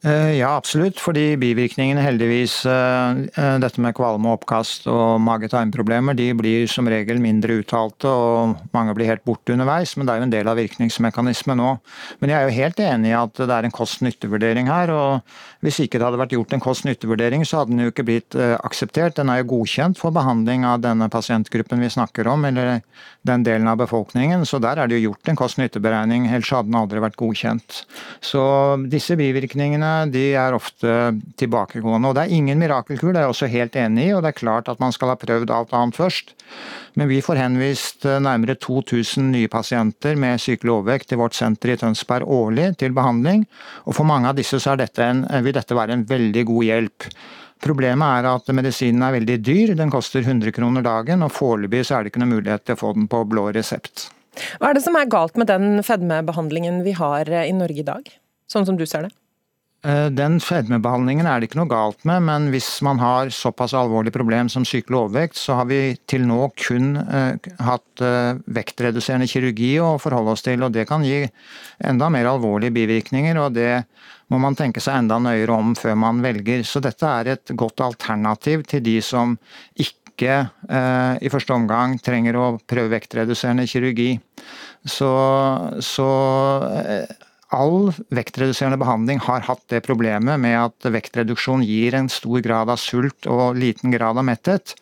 Eh, 0.00 0.38
ja, 0.38 0.54
absolutt. 0.56 1.00
Fordi 1.00 1.34
bivirkningene 1.36 2.00
heldigvis, 2.00 2.64
eh, 2.64 3.10
eh, 3.36 3.56
dette 3.60 3.80
med 3.84 3.94
kvalme, 3.94 4.32
oppkast 4.32 4.86
og 4.88 5.20
mage-tarmproblemer, 5.20 6.16
de 6.16 6.32
blir 6.32 6.66
som 6.68 6.88
regel 6.88 7.20
mindre 7.20 7.60
uttalte, 7.60 8.08
og 8.08 8.56
mange 8.72 8.94
blir 8.94 9.10
helt 9.10 9.24
borte 9.24 9.52
underveis. 9.52 9.96
Men 9.96 10.06
det 10.06 10.14
er 10.14 10.18
jo 10.18 10.22
en 10.22 10.30
del 10.30 10.48
av 10.48 10.56
virkningsmekanismen 10.56 11.60
òg. 11.60 11.80
Men 12.20 12.30
jeg 12.30 12.38
er 12.38 12.48
jo 12.48 12.56
helt 12.62 12.76
enig 12.76 13.10
i 13.10 13.22
at 13.22 13.34
det 13.34 13.50
er 13.50 13.64
en 13.64 13.76
kost-nytte-vurdering 13.76 14.66
her. 14.68 14.90
og 14.90 15.22
Hvis 15.62 15.80
ikke 15.80 15.98
det 15.98 16.08
hadde 16.08 16.22
vært 16.24 16.32
gjort 16.32 16.54
en 16.54 16.60
kost-nytte-vurdering, 16.60 17.44
så 17.44 17.58
hadde 17.58 17.76
den 17.76 17.84
jo 17.84 17.90
ikke 17.90 18.06
blitt 18.06 18.32
akseptert. 18.32 19.16
Den 19.16 19.28
er 19.28 19.42
jo 19.42 19.60
godkjent 19.60 19.98
for 19.98 20.10
behandling 20.10 20.64
av 20.64 20.80
denne 20.80 21.10
pasientgruppen 21.10 21.78
vi 21.78 21.92
snakker 21.92 22.26
om, 22.26 22.46
eller 22.46 22.80
den 23.22 23.42
delen 23.42 23.68
av 23.68 23.76
befolkningen. 23.76 24.46
Så 24.46 24.58
der 24.58 24.78
er 24.78 24.88
det 24.88 24.96
jo 24.96 25.10
gjort 25.10 25.28
en 25.28 25.36
kost-nytte-beregning, 25.36 26.32
ellers 26.32 26.48
hadde 26.48 26.72
den 26.72 26.80
aldri 26.80 27.04
vært 27.04 27.20
godkjent. 27.20 27.84
Så 28.24 28.40
disse 28.88 29.14
bivirkningene 29.20 29.89
de 30.12 30.22
er 30.38 30.54
ofte 30.56 30.94
tilbakegående. 31.40 32.10
Og 32.10 32.16
det 32.16 32.24
er 32.24 32.34
ingen 32.36 32.60
mirakelkur, 32.60 33.12
det 33.12 33.20
er 33.20 33.26
jeg 33.28 33.34
også 33.34 33.50
helt 33.52 33.78
enig 33.80 34.06
i. 34.08 34.12
Og 34.16 34.22
det 34.24 34.32
er 34.32 34.40
klart 34.40 34.70
at 34.72 34.80
man 34.82 34.94
skal 34.96 35.12
ha 35.12 35.18
prøvd 35.20 35.52
alt 35.54 35.74
annet 35.76 35.98
først. 35.98 36.34
Men 36.98 37.10
vi 37.10 37.20
får 37.24 37.38
henvist 37.38 38.06
eh, 38.08 38.20
nærmere 38.22 38.56
2000 38.58 39.30
nye 39.34 39.50
pasienter 39.50 40.18
med 40.18 40.42
sykelig 40.42 40.74
overvekt 40.78 41.10
til 41.10 41.20
vårt 41.20 41.36
senter 41.38 41.74
i 41.74 41.78
Tønsberg 41.80 42.26
årlig 42.26 42.72
til 42.80 42.96
behandling. 42.96 43.44
Og 43.86 43.96
for 43.98 44.08
mange 44.08 44.30
av 44.30 44.38
disse 44.38 44.58
så 44.62 44.74
dette 44.78 45.04
en, 45.04 45.24
vil 45.44 45.54
dette 45.56 45.76
være 45.76 45.98
en 45.98 46.06
veldig 46.08 46.46
god 46.50 46.66
hjelp. 46.66 47.10
Problemet 47.60 48.22
er 48.22 48.30
at 48.30 48.48
medisinen 48.56 49.04
er 49.04 49.18
veldig 49.18 49.36
dyr, 49.44 49.74
den 49.76 49.92
koster 49.92 50.24
100 50.24 50.54
kroner 50.56 50.84
dagen, 50.84 51.20
og 51.26 51.34
foreløpig 51.36 51.84
så 51.84 51.98
er 51.98 52.06
det 52.06 52.14
ikke 52.14 52.22
noe 52.22 52.32
mulighet 52.32 52.64
til 52.64 52.78
å 52.78 52.80
få 52.80 52.94
den 52.96 53.08
på 53.10 53.20
blå 53.28 53.50
resept. 53.52 54.08
Hva 54.56 54.70
er 54.70 54.78
det 54.78 54.84
som 54.86 54.96
er 54.96 55.10
galt 55.12 55.36
med 55.36 55.50
den 55.50 55.82
fedmebehandlingen 55.84 56.80
vi 56.86 56.94
har 56.96 57.28
i 57.28 57.52
Norge 57.52 57.82
i 57.82 57.86
dag, 57.86 58.08
sånn 58.48 58.64
som 58.68 58.78
du 58.80 58.86
ser 58.88 59.08
det? 59.08 59.12
Eh, 59.80 60.10
den 60.12 60.34
fedmebehandlingen 60.44 61.24
er 61.24 61.40
det 61.40 61.48
ikke 61.48 61.56
noe 61.62 61.70
galt 61.70 62.02
med, 62.08 62.20
men 62.26 62.48
hvis 62.52 62.68
man 62.84 62.98
har 63.00 63.30
såpass 63.32 63.72
alvorlig 63.72 64.12
problem 64.12 64.50
som 64.52 64.66
sykelig 64.68 64.98
overvekt, 64.98 65.38
så 65.40 65.56
har 65.56 65.70
vi 65.70 65.94
til 66.10 66.26
nå 66.28 66.50
kun 66.60 66.98
uh, 67.00 67.32
hatt 67.64 68.02
uh, 68.04 68.36
vektreduserende 68.52 69.28
kirurgi 69.30 69.70
å 69.80 69.94
forholde 70.02 70.34
oss 70.36 70.44
til. 70.44 70.60
og 70.66 70.74
Det 70.76 70.84
kan 70.90 71.06
gi 71.06 71.22
enda 71.88 72.10
mer 72.12 72.28
alvorlige 72.28 72.76
bivirkninger, 72.76 73.40
og 73.40 73.56
det 73.56 73.86
må 74.28 74.42
man 74.42 74.58
tenke 74.58 74.84
seg 74.84 75.00
enda 75.00 75.16
nøyere 75.22 75.56
om 75.56 75.72
før 75.78 75.96
man 76.02 76.20
velger. 76.26 76.60
Så 76.68 76.84
dette 76.84 77.08
er 77.08 77.32
et 77.32 77.54
godt 77.56 77.80
alternativ 77.80 78.66
til 78.68 78.84
de 78.84 78.98
som 79.02 79.38
ikke 79.80 80.44
i 81.24 81.30
første 81.32 81.54
omgang 81.56 81.94
trenger 82.04 82.36
å 82.36 82.46
prøve 82.68 82.92
vektreduserende 82.92 83.64
kirurgi. 83.64 84.10
Så, 84.84 85.08
så 85.80 86.08
all 87.50 87.90
vektreduserende 88.14 88.78
behandling 88.78 89.18
har 89.26 89.42
hatt 89.46 89.62
det 89.72 89.82
problemet 89.86 90.38
med 90.40 90.56
at 90.58 90.86
vektreduksjon 90.94 91.64
gir 91.66 91.96
en 91.98 92.10
stor 92.12 92.38
grad 92.44 92.70
av 92.70 92.78
sult 92.78 93.26
og 93.30 93.58
liten 93.58 93.90
grad 93.94 94.18
av 94.20 94.26
metthet. 94.26 94.76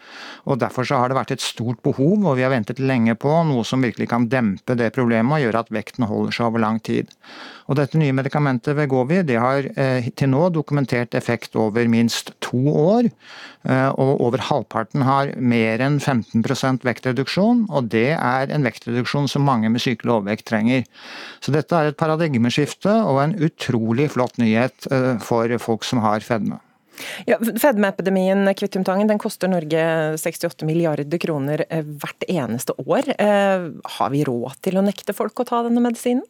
og 0.44 0.60
Derfor 0.60 0.84
så 0.84 1.00
har 1.00 1.08
det 1.08 1.18
vært 1.18 1.32
et 1.36 1.44
stort 1.44 1.80
behov, 1.82 2.26
og 2.26 2.36
vi 2.36 2.44
har 2.44 2.52
ventet 2.52 2.82
lenge 2.82 3.16
på 3.16 3.32
noe 3.48 3.64
som 3.64 3.84
virkelig 3.84 4.10
kan 4.12 4.28
dempe 4.28 4.76
det 4.76 4.92
problemet 4.96 5.38
og 5.38 5.46
gjøre 5.46 5.64
at 5.64 5.72
vekten 5.72 6.08
holder 6.08 6.36
seg 6.36 6.50
over 6.50 6.64
lang 6.66 6.80
tid. 6.84 7.08
Og 7.68 7.76
Dette 7.76 8.00
nye 8.00 8.14
medikamentet 8.16 8.76
Vegovi 8.78 9.20
det 9.28 9.36
har 9.40 9.66
eh, 9.76 10.08
til 10.16 10.30
nå 10.32 10.46
dokumentert 10.54 11.14
effekt 11.18 11.56
over 11.60 11.88
minst 11.90 12.32
to 12.44 12.60
år. 12.72 13.10
Eh, 13.68 13.88
og 13.92 14.22
over 14.24 14.42
halvparten 14.48 15.04
har 15.04 15.34
mer 15.36 15.84
enn 15.84 15.98
15% 16.00 16.86
vektreduksjon, 16.88 17.66
og 17.68 17.90
det 17.92 18.14
er 18.16 18.54
en 18.54 18.64
vektreduksjon 18.64 19.28
som 19.28 19.44
mange 19.44 19.68
med 19.72 19.84
sykelig 19.84 20.14
overvekt 20.16 20.48
trenger. 20.48 20.86
Så 21.44 21.52
dette 21.52 21.76
er 21.76 21.90
et 21.90 22.00
paradigmeskifte 22.00 22.94
og 23.04 23.20
en 23.26 23.36
utrolig 23.36 24.08
flott 24.16 24.40
nyhet 24.40 24.88
eh, 24.88 25.20
for 25.20 25.52
folk 25.60 25.84
som 25.84 26.00
har 26.06 26.24
fedme. 26.24 26.62
Ja, 27.28 27.36
Fedmeepidemien 27.38 28.48
Kvittumtangen, 28.58 29.06
den 29.06 29.20
koster 29.22 29.46
Norge 29.46 29.84
68 30.18 30.66
milliarder 30.66 31.20
kroner 31.22 31.62
hvert 31.70 32.24
eneste 32.26 32.74
år. 32.82 33.12
Har 33.14 34.10
vi 34.10 34.24
råd 34.26 34.56
til 34.66 34.80
å 34.80 34.82
nekte 34.82 35.14
folk 35.14 35.38
å 35.38 35.46
ta 35.46 35.60
denne 35.68 35.84
medisinen? 35.84 36.24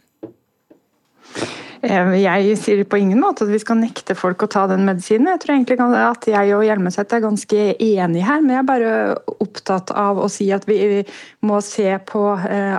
Eh, 1.82 2.14
jeg 2.18 2.56
sier 2.58 2.82
på 2.90 2.98
ingen 2.98 3.20
måte 3.22 3.46
at 3.46 3.52
vi 3.52 3.60
skal 3.62 3.78
nekte 3.78 4.16
folk 4.18 4.42
å 4.42 4.50
ta 4.50 4.66
den 4.70 4.86
medisinen. 4.88 5.30
Jeg 5.34 5.42
tror 5.44 5.54
egentlig 5.54 5.78
at 6.02 6.28
jeg 6.30 6.56
og 6.56 6.66
Hjelmeset 6.66 7.14
er 7.14 7.24
ganske 7.24 7.64
enige 7.76 8.26
her, 8.26 8.42
men 8.42 8.56
jeg 8.56 8.62
er 8.62 8.70
bare 8.72 8.92
opptatt 9.38 9.92
av 9.94 10.18
å 10.18 10.30
si 10.32 10.50
at 10.54 10.66
vi 10.68 11.04
må 11.46 11.60
se 11.64 11.92
på 12.08 12.24
eh, 12.48 12.76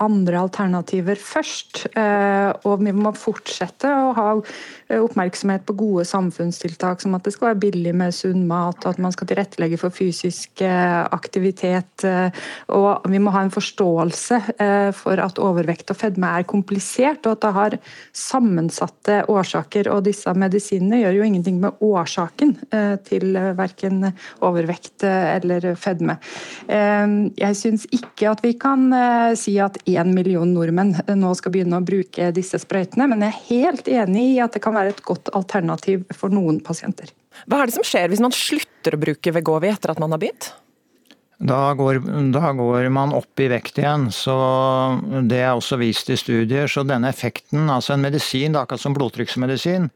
andre 0.00 0.40
alternativer 0.40 1.18
først. 1.20 1.84
Eh, 1.98 2.50
og 2.66 2.80
vi 2.84 2.92
må 2.96 3.12
fortsette 3.16 3.90
å 3.90 4.12
ha 4.16 4.28
eh, 4.38 4.98
oppmerksomhet 5.00 5.66
på 5.68 5.76
gode 5.78 6.06
samfunnstiltak, 6.08 7.02
som 7.02 7.16
at 7.16 7.26
det 7.26 7.34
skal 7.34 7.50
være 7.50 7.62
billig 7.66 7.94
med 8.00 8.16
sunn 8.16 8.46
mat, 8.48 8.80
og 8.84 8.94
at 8.94 9.02
man 9.02 9.14
skal 9.14 9.30
tilrettelegge 9.30 9.80
for 9.80 9.94
fysisk 9.94 10.64
eh, 10.64 11.00
aktivitet. 11.10 12.06
Og 12.72 13.08
vi 13.10 13.20
må 13.20 13.32
ha 13.34 13.42
en 13.44 13.52
forståelse 13.52 14.38
for 14.96 15.20
at 15.20 15.38
overvekt 15.42 15.90
og 15.92 15.98
fedme 16.00 16.28
er 16.38 16.46
komplisert, 16.48 17.26
og 17.26 17.36
at 17.36 17.42
det 17.42 17.50
har 17.56 17.76
sammensatte 18.16 19.18
årsaker. 19.30 19.90
Og 19.92 20.04
disse 20.06 20.32
medisinene 20.38 21.02
gjør 21.02 21.18
jo 21.18 21.26
ingenting 21.26 21.60
med 21.62 21.82
årsaken 21.84 22.54
til 23.06 23.36
verken 23.58 24.06
overvekt 24.46 25.04
eller 25.04 25.72
fedme. 25.80 26.16
Jeg 26.70 27.58
syns 27.58 27.86
ikke 27.94 28.30
at 28.32 28.44
vi 28.44 28.54
kan 28.60 28.88
si 29.38 29.56
at 29.62 29.78
én 29.98 30.12
million 30.14 30.48
nordmenn 30.54 30.94
nå 31.18 31.32
skal 31.38 31.54
begynne 31.54 31.80
å 31.80 31.86
bruke 31.86 32.30
disse 32.36 32.60
sprøytene, 32.62 33.08
men 33.10 33.24
jeg 33.24 33.32
er 33.32 33.44
helt 33.50 33.90
enig 34.00 34.26
i 34.34 34.40
at 34.44 34.56
det 34.56 34.62
kan 34.64 34.76
være 34.76 34.94
et 34.94 35.04
godt 35.06 35.32
alternativ 35.36 36.06
for 36.16 36.32
noen 36.32 36.60
pasienter. 36.64 37.12
Hva 37.46 37.62
er 37.62 37.70
det 37.70 37.76
som 37.78 37.86
skjer 37.86 38.10
hvis 38.10 38.22
man 38.22 38.34
slutter 38.34 38.96
å 38.96 39.00
bruke 39.00 39.34
Vegovi 39.34 39.70
etter 39.70 39.94
at 39.94 40.02
man 40.02 40.12
har 40.14 40.22
begynt? 40.22 40.52
Da 41.40 41.72
går, 41.72 42.02
da 42.34 42.50
går, 42.52 42.90
man 42.92 43.14
opp 43.16 43.40
i 43.40 43.46
vekt 43.48 43.78
igjen. 43.80 44.10
så 44.12 44.34
Det 45.24 45.38
er 45.40 45.54
også 45.54 45.78
vist 45.80 46.10
i 46.12 46.18
studier. 46.20 46.68
Så 46.68 46.84
denne 46.84 47.08
effekten, 47.08 47.70
altså 47.72 47.94
en 47.94 48.04
medisin, 48.04 48.52
det 48.52 48.60
er 48.60 48.66
akkurat 48.66 48.82
som 48.82 48.96
blodtrykksmedisin. 48.98 49.88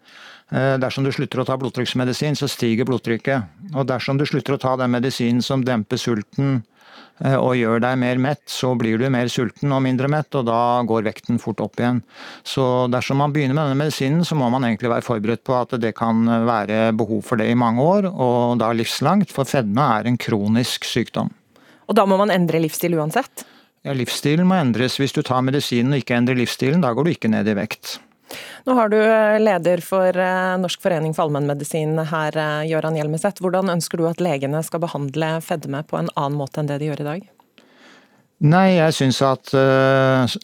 Eh, 0.48 0.76
dersom 0.80 1.04
du 1.04 1.12
slutter 1.12 1.42
å 1.42 1.44
ta 1.44 1.58
blodtrykksmedisin, 1.60 2.38
så 2.40 2.48
stiger 2.48 2.88
blodtrykket. 2.88 3.44
Og 3.74 3.84
dersom 3.92 4.16
du 4.16 4.24
slutter 4.24 4.56
å 4.56 4.62
ta 4.62 4.72
den 4.80 4.96
medisinen 4.96 5.44
som 5.44 5.66
demper 5.68 6.00
sulten, 6.00 6.62
Eh, 6.62 6.73
og 7.22 7.52
gjør 7.54 7.78
deg 7.84 7.98
mer 8.00 8.18
mett, 8.18 8.42
så 8.50 8.72
blir 8.78 8.98
du 8.98 9.06
mer 9.12 9.30
sulten 9.30 9.72
og 9.72 9.84
mindre 9.84 10.08
mett, 10.10 10.34
og 10.34 10.48
da 10.48 10.82
går 10.82 11.06
vekten 11.06 11.38
fort 11.42 11.62
opp 11.62 11.78
igjen. 11.78 12.00
Så 12.42 12.86
dersom 12.90 13.20
man 13.22 13.32
begynner 13.34 13.54
med 13.54 13.70
denne 13.70 13.78
medisinen, 13.84 14.24
så 14.26 14.34
må 14.38 14.50
man 14.50 14.66
egentlig 14.66 14.90
være 14.90 15.06
forberedt 15.06 15.44
på 15.46 15.54
at 15.60 15.76
det 15.80 15.94
kan 15.98 16.26
være 16.48 16.90
behov 16.98 17.22
for 17.28 17.40
det 17.40 17.48
i 17.52 17.58
mange 17.58 17.84
år, 17.84 18.10
og 18.10 18.58
da 18.62 18.72
livslangt, 18.74 19.30
for 19.34 19.46
fedme 19.46 19.86
er 20.00 20.10
en 20.10 20.18
kronisk 20.18 20.88
sykdom. 20.88 21.30
Og 21.86 21.96
da 21.98 22.06
må 22.08 22.18
man 22.18 22.32
endre 22.34 22.62
livsstil 22.64 22.96
uansett? 22.98 23.44
Ja, 23.84 23.92
livsstilen 23.92 24.48
må 24.48 24.56
endres. 24.56 24.96
Hvis 24.96 25.12
du 25.12 25.20
tar 25.22 25.44
medisinen 25.44 25.92
og 25.92 26.00
ikke 26.00 26.16
endrer 26.16 26.38
livsstilen, 26.38 26.80
da 26.80 26.94
går 26.96 27.04
du 27.04 27.12
ikke 27.12 27.30
ned 27.30 27.50
i 27.52 27.56
vekt. 27.58 27.98
Nå 28.64 28.74
har 28.78 28.88
du 28.88 28.98
eh, 28.98 29.40
leder 29.40 29.82
for 29.84 30.16
eh, 30.16 30.56
Norsk 30.60 30.82
forening 30.82 31.14
for 31.14 31.26
allmennmedisin 31.26 31.98
her, 32.10 32.36
eh, 32.36 32.64
Gøran 32.70 32.96
Hjelmeset. 32.98 33.42
Hvordan 33.44 33.72
ønsker 33.74 34.00
du 34.00 34.08
at 34.08 34.22
legene 34.24 34.62
skal 34.64 34.82
behandle 34.84 35.36
fedme 35.44 35.84
på 35.86 36.00
en 36.00 36.10
annen 36.16 36.38
måte 36.40 36.62
enn 36.62 36.70
det 36.70 36.80
de 36.82 36.90
gjør 36.90 37.04
i 37.04 37.08
dag? 37.12 37.30
Nei, 38.44 38.74
jeg 38.74 38.92
syns 38.92 39.20
at, 39.24 39.52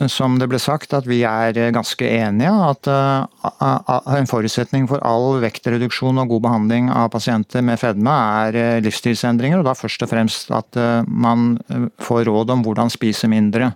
som 0.09 0.37
det 0.41 0.47
ble 0.49 0.61
sagt, 0.63 0.95
at 0.97 1.09
vi 1.11 1.19
er 1.27 1.59
ganske 1.75 2.07
enige. 2.07 2.53
At 2.65 2.87
en 4.15 4.31
forutsetning 4.31 4.87
for 4.89 5.03
all 5.05 5.43
vektreduksjon 5.43 6.23
og 6.23 6.31
god 6.31 6.45
behandling 6.47 6.89
av 6.95 7.11
pasienter 7.13 7.67
med 7.67 7.83
fedme 7.83 8.15
er 8.47 8.81
livsstilsendringer, 8.87 9.61
og 9.61 9.69
da 9.69 9.75
først 9.77 10.07
og 10.07 10.13
fremst 10.15 10.55
at 10.55 10.81
man 11.05 11.59
får 12.01 12.31
råd 12.31 12.55
om 12.55 12.65
hvordan 12.65 12.95
spise 12.95 13.29
mindre. 13.29 13.73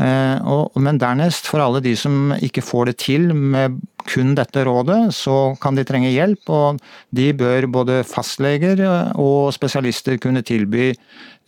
Eh, 0.00 0.52
men 0.80 0.98
dernest, 1.00 1.48
for 1.50 1.60
alle 1.60 1.82
de 1.84 1.92
som 1.98 2.32
ikke 2.40 2.64
får 2.64 2.90
det 2.90 2.96
til 3.04 3.32
med 3.36 3.80
kun 4.08 4.32
dette 4.34 4.64
rådet, 4.66 5.12
så 5.14 5.54
kan 5.62 5.76
de 5.76 5.84
trenge 5.86 6.10
hjelp. 6.10 6.48
Og 6.50 6.80
de 7.14 7.30
bør 7.36 7.68
både 7.70 8.00
fastleger 8.08 8.82
og 9.14 9.52
spesialister 9.54 10.18
kunne 10.22 10.44
tilby 10.46 10.92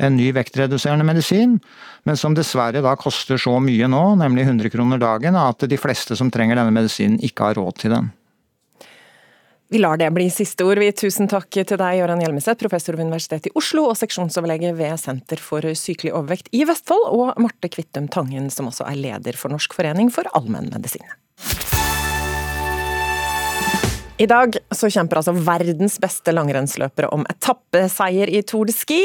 en 0.02 0.16
ny 0.18 0.30
vektreduserende 0.35 1.07
medisin, 1.07 1.59
men 2.04 2.18
som 2.18 2.35
dessverre 2.35 2.83
da 2.85 2.96
koster 2.98 3.38
så 3.40 3.57
mye 3.62 3.88
nå, 3.90 4.02
nemlig 4.20 4.48
100 4.48 4.74
kroner 4.74 5.00
dagen, 5.02 5.38
at 5.38 5.64
de 5.70 5.78
fleste 5.80 6.18
som 6.18 6.33
trenger 6.35 6.59
denne 6.59 6.74
medisinen 6.74 7.22
ikke 7.22 7.50
har 7.50 7.61
råd 7.61 7.80
til 7.80 7.94
den. 7.96 8.12
Vi 9.74 9.78
lar 9.78 9.96
det 9.98 10.06
bli 10.14 10.28
siste 10.30 10.62
ord. 10.62 10.78
Vi 10.78 10.92
tusen 10.94 11.26
takk 11.26 11.48
til 11.50 11.66
deg, 11.66 11.96
Gøran 11.98 12.20
Hjelmeset, 12.22 12.54
professor 12.60 12.94
ved 12.94 13.08
Universitetet 13.08 13.48
i 13.48 13.58
Oslo 13.58 13.88
og 13.90 13.96
seksjonsoverlege 13.98 14.68
ved 14.78 14.92
Senter 15.02 15.40
for 15.42 15.66
sykelig 15.74 16.12
overvekt 16.14 16.46
i 16.54 16.60
Vestfold, 16.62 17.08
og 17.10 17.40
Marte 17.42 17.66
Kvittum 17.74 18.06
Tangen, 18.06 18.46
som 18.54 18.68
også 18.70 18.87
er 18.87 19.00
leder 19.00 19.34
for 19.34 19.50
Norsk 19.50 19.74
forening 19.74 20.12
for 20.14 20.30
allmennmedisin. 20.38 21.02
I 24.22 24.28
dag 24.30 24.60
så 24.70 24.92
kjemper 24.94 25.18
altså 25.24 25.34
verdens 25.34 25.98
beste 25.98 26.37
langrennsløpere 26.37 27.10
om 27.10 27.26
etappeseier 27.34 28.30
i 28.30 28.44
Tour 28.46 28.70
de 28.70 28.76
Ski. 28.78 29.00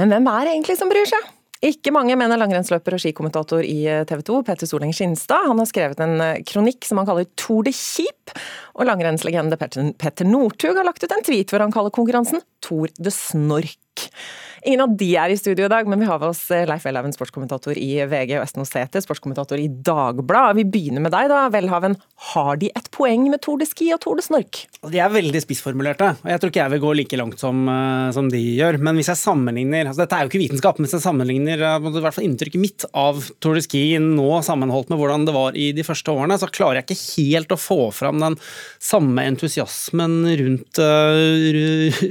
Men 0.00 0.16
hvem 0.16 0.32
er 0.32 0.48
det 0.48 0.56
egentlig 0.56 0.78
som 0.80 0.88
bryr 0.88 1.12
seg? 1.12 1.28
Ikke 1.60 1.92
mange, 1.92 2.14
mener 2.16 2.40
langrennsløper 2.40 2.94
og 2.96 3.02
skikommentator 3.02 3.60
i 3.60 3.82
TV 4.08 4.22
2, 4.24 4.38
Petter 4.48 4.68
Soleng 4.68 4.94
Skinstad. 4.96 5.44
Han 5.44 5.58
har 5.60 5.68
skrevet 5.68 5.98
en 6.00 6.22
kronikk 6.48 6.88
som 6.88 7.02
han 7.02 7.08
kaller 7.10 7.28
Tour 7.36 7.66
de 7.66 7.74
Kjip. 7.76 8.32
Og 8.80 8.88
langrennslegende 8.88 9.58
Petter 9.60 10.24
Northug 10.24 10.78
har 10.78 10.86
lagt 10.88 11.04
ut 11.04 11.12
en 11.12 11.26
tweet 11.26 11.52
hvor 11.52 11.60
han 11.60 11.74
kaller 11.74 11.92
konkurransen 11.92 12.40
Tor 12.64 12.88
de 12.96 13.12
Snork. 13.12 14.08
Ingen 14.60 14.82
av 14.84 14.92
de 15.00 15.08
er 15.16 15.32
i 15.32 15.38
studio 15.40 15.64
i 15.64 15.70
dag, 15.72 15.88
men 15.88 16.02
vi 16.02 16.06
har 16.08 16.18
med 16.20 16.34
oss 16.34 16.42
eh, 16.52 16.66
Leif 16.68 16.84
Welhaven, 16.84 17.14
sportskommentator 17.16 17.78
i 17.80 18.02
VG, 18.04 18.34
og 18.36 18.44
Esten 18.44 18.60
Osete, 18.60 19.00
sportskommentator 19.00 19.60
i 19.60 19.70
Dagbladet. 19.72 20.58
Vi 20.58 20.66
begynner 20.68 21.00
med 21.00 21.14
deg, 21.14 21.30
da. 21.32 21.46
Welhaven. 21.52 21.96
Har 22.34 22.58
de 22.60 22.68
et 22.76 22.90
poeng 22.92 23.24
med 23.32 23.40
Tour 23.40 23.56
de 23.60 23.64
Ski 23.68 23.88
og 23.94 24.02
Tour 24.04 24.20
de 24.20 24.24
Snork? 24.26 24.66
De 24.84 25.00
er 25.00 25.12
veldig 25.12 25.40
spissformulerte, 25.46 26.10
og 26.20 26.28
jeg 26.28 26.42
tror 26.42 26.52
ikke 26.52 26.60
jeg 26.60 26.74
vil 26.74 26.82
gå 26.84 26.92
like 26.98 27.20
langt 27.22 27.40
som, 27.40 27.62
eh, 27.72 28.10
som 28.16 28.28
de 28.32 28.42
gjør. 28.58 28.76
Men 28.84 29.00
hvis 29.00 29.08
jeg 29.14 29.22
sammenligner 29.22 29.88
altså 29.88 30.04
Dette 30.04 30.18
er 30.18 30.26
jo 30.26 30.32
ikke 30.32 30.44
vitenskap, 30.44 30.76
men 30.76 30.88
hvis 30.88 30.98
jeg 30.98 31.06
sammenligner 31.06 31.64
eh, 31.70 31.88
i 31.88 32.04
hvert 32.04 32.18
fall 32.18 32.28
inntrykket 32.28 32.60
mitt 32.60 32.88
av 32.92 33.24
Tour 33.40 33.56
de 33.56 33.64
Ski 33.64 33.84
nå 34.04 34.28
sammenholdt 34.44 34.92
med 34.92 35.00
hvordan 35.00 35.24
det 35.24 35.36
var 35.36 35.56
i 35.56 35.70
de 35.76 35.86
første 35.88 36.12
årene, 36.12 36.36
så 36.36 36.52
klarer 36.52 36.82
jeg 36.82 36.90
ikke 36.90 37.00
helt 37.06 37.56
å 37.56 37.60
få 37.60 37.80
fram 37.96 38.20
den 38.20 38.36
samme 38.78 39.24
entusiasmen 39.30 40.16
rundt, 40.40 40.80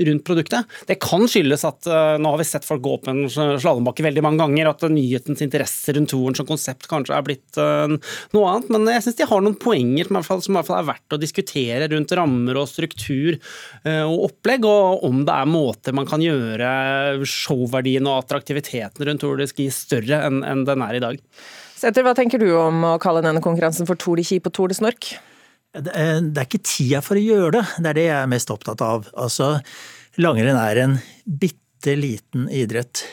rundt 0.10 0.26
produktet. 0.28 0.78
Det 0.90 1.00
kan 1.02 1.28
skyldes 1.30 1.66
at 1.68 1.88
nå 2.20 2.34
har 2.34 2.42
vi 2.42 2.48
sett 2.48 2.68
folk 2.68 2.84
gå 2.84 2.96
opp 2.98 3.10
en 3.12 3.24
slalåmbakke 3.30 4.06
veldig 4.06 4.24
mange 4.26 4.42
ganger, 4.44 4.72
at 4.72 4.86
nyhetens 4.92 5.44
interesse 5.46 5.94
rundt 5.96 6.12
toren 6.14 6.38
som 6.38 6.48
konsept 6.50 6.88
kanskje 6.90 7.16
er 7.16 7.26
blitt 7.26 7.60
uh, 7.62 7.92
noe 8.36 8.52
annet. 8.52 8.72
Men 8.74 8.88
jeg 8.94 9.06
syns 9.06 9.20
de 9.20 9.30
har 9.30 9.44
noen 9.46 9.58
poenger 9.60 10.10
som 10.10 10.20
i, 10.20 10.26
fall, 10.26 10.44
som 10.46 10.56
i, 10.56 10.60
hvert 10.60 10.70
fall, 10.70 10.82
er 10.82 10.90
verdt 10.92 11.18
å 11.18 11.22
diskutere 11.22 11.90
rundt 11.94 12.16
rammer 12.18 12.60
og 12.60 12.70
struktur 12.70 13.38
og 13.90 14.26
opplegg, 14.30 14.66
og 14.68 15.06
om 15.08 15.24
det 15.28 15.36
er 15.36 15.50
måter 15.50 15.96
man 15.96 16.08
kan 16.10 16.24
gjøre 16.24 16.70
showverdien 17.28 18.08
og 18.10 18.24
attraktiviteten 18.24 19.08
rundt 19.08 19.24
Tour 19.24 19.40
de 19.40 19.48
Ski 19.50 19.70
større 19.74 20.22
enn 20.28 20.66
den 20.68 20.86
er 20.86 20.98
i 20.98 21.04
dag. 21.04 21.20
Setter, 21.80 22.04
hva 22.04 22.16
tenker 22.18 22.42
du 22.42 22.50
om 22.60 22.84
å 22.84 22.98
kalle 23.02 23.24
denne 23.24 23.44
konkurransen 23.44 23.88
for 23.88 24.00
Tour 24.00 24.20
de 24.20 24.26
Ski 24.28 24.42
på 24.44 24.52
Tour 24.56 24.72
de 24.72 24.78
Snork? 24.80 25.14
Er, 25.78 26.22
det 26.26 26.40
er 26.40 26.48
ikke 26.48 26.66
tida 26.66 27.00
for 27.06 27.20
å 27.20 27.22
gjøre 27.22 27.60
det, 27.60 27.64
det 27.78 27.90
er 27.92 27.98
det 27.98 28.06
jeg 28.08 28.18
er 28.18 28.30
mest 28.32 28.54
opptatt 28.54 28.82
av. 28.82 29.10
Altså, 29.14 29.58
Langrenn 30.18 30.58
er 30.58 30.82
en 30.82 30.96
bitte 31.26 31.94
liten 31.96 32.48
idrett. 32.50 33.04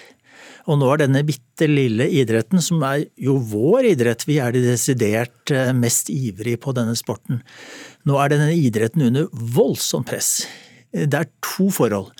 Og 0.66 0.80
nå 0.80 0.88
er 0.90 1.04
denne 1.04 1.22
bitte 1.26 1.68
lille 1.70 2.08
idretten, 2.18 2.62
som 2.64 2.80
er 2.86 3.04
jo 3.22 3.36
vår 3.52 3.92
idrett, 3.92 4.24
vi 4.26 4.40
er 4.42 4.56
de 4.56 4.64
desidert 4.64 5.52
eh, 5.54 5.70
mest 5.76 6.10
ivrige 6.10 6.58
på 6.64 6.74
denne 6.74 6.96
sporten, 6.98 7.42
nå 8.08 8.18
er 8.18 8.32
denne 8.32 8.50
idretten 8.56 9.04
under 9.06 9.28
voldsomt 9.30 10.08
press. 10.10 10.32
Det 10.90 11.20
er 11.20 11.30
to 11.44 11.68
forhold. 11.74 12.10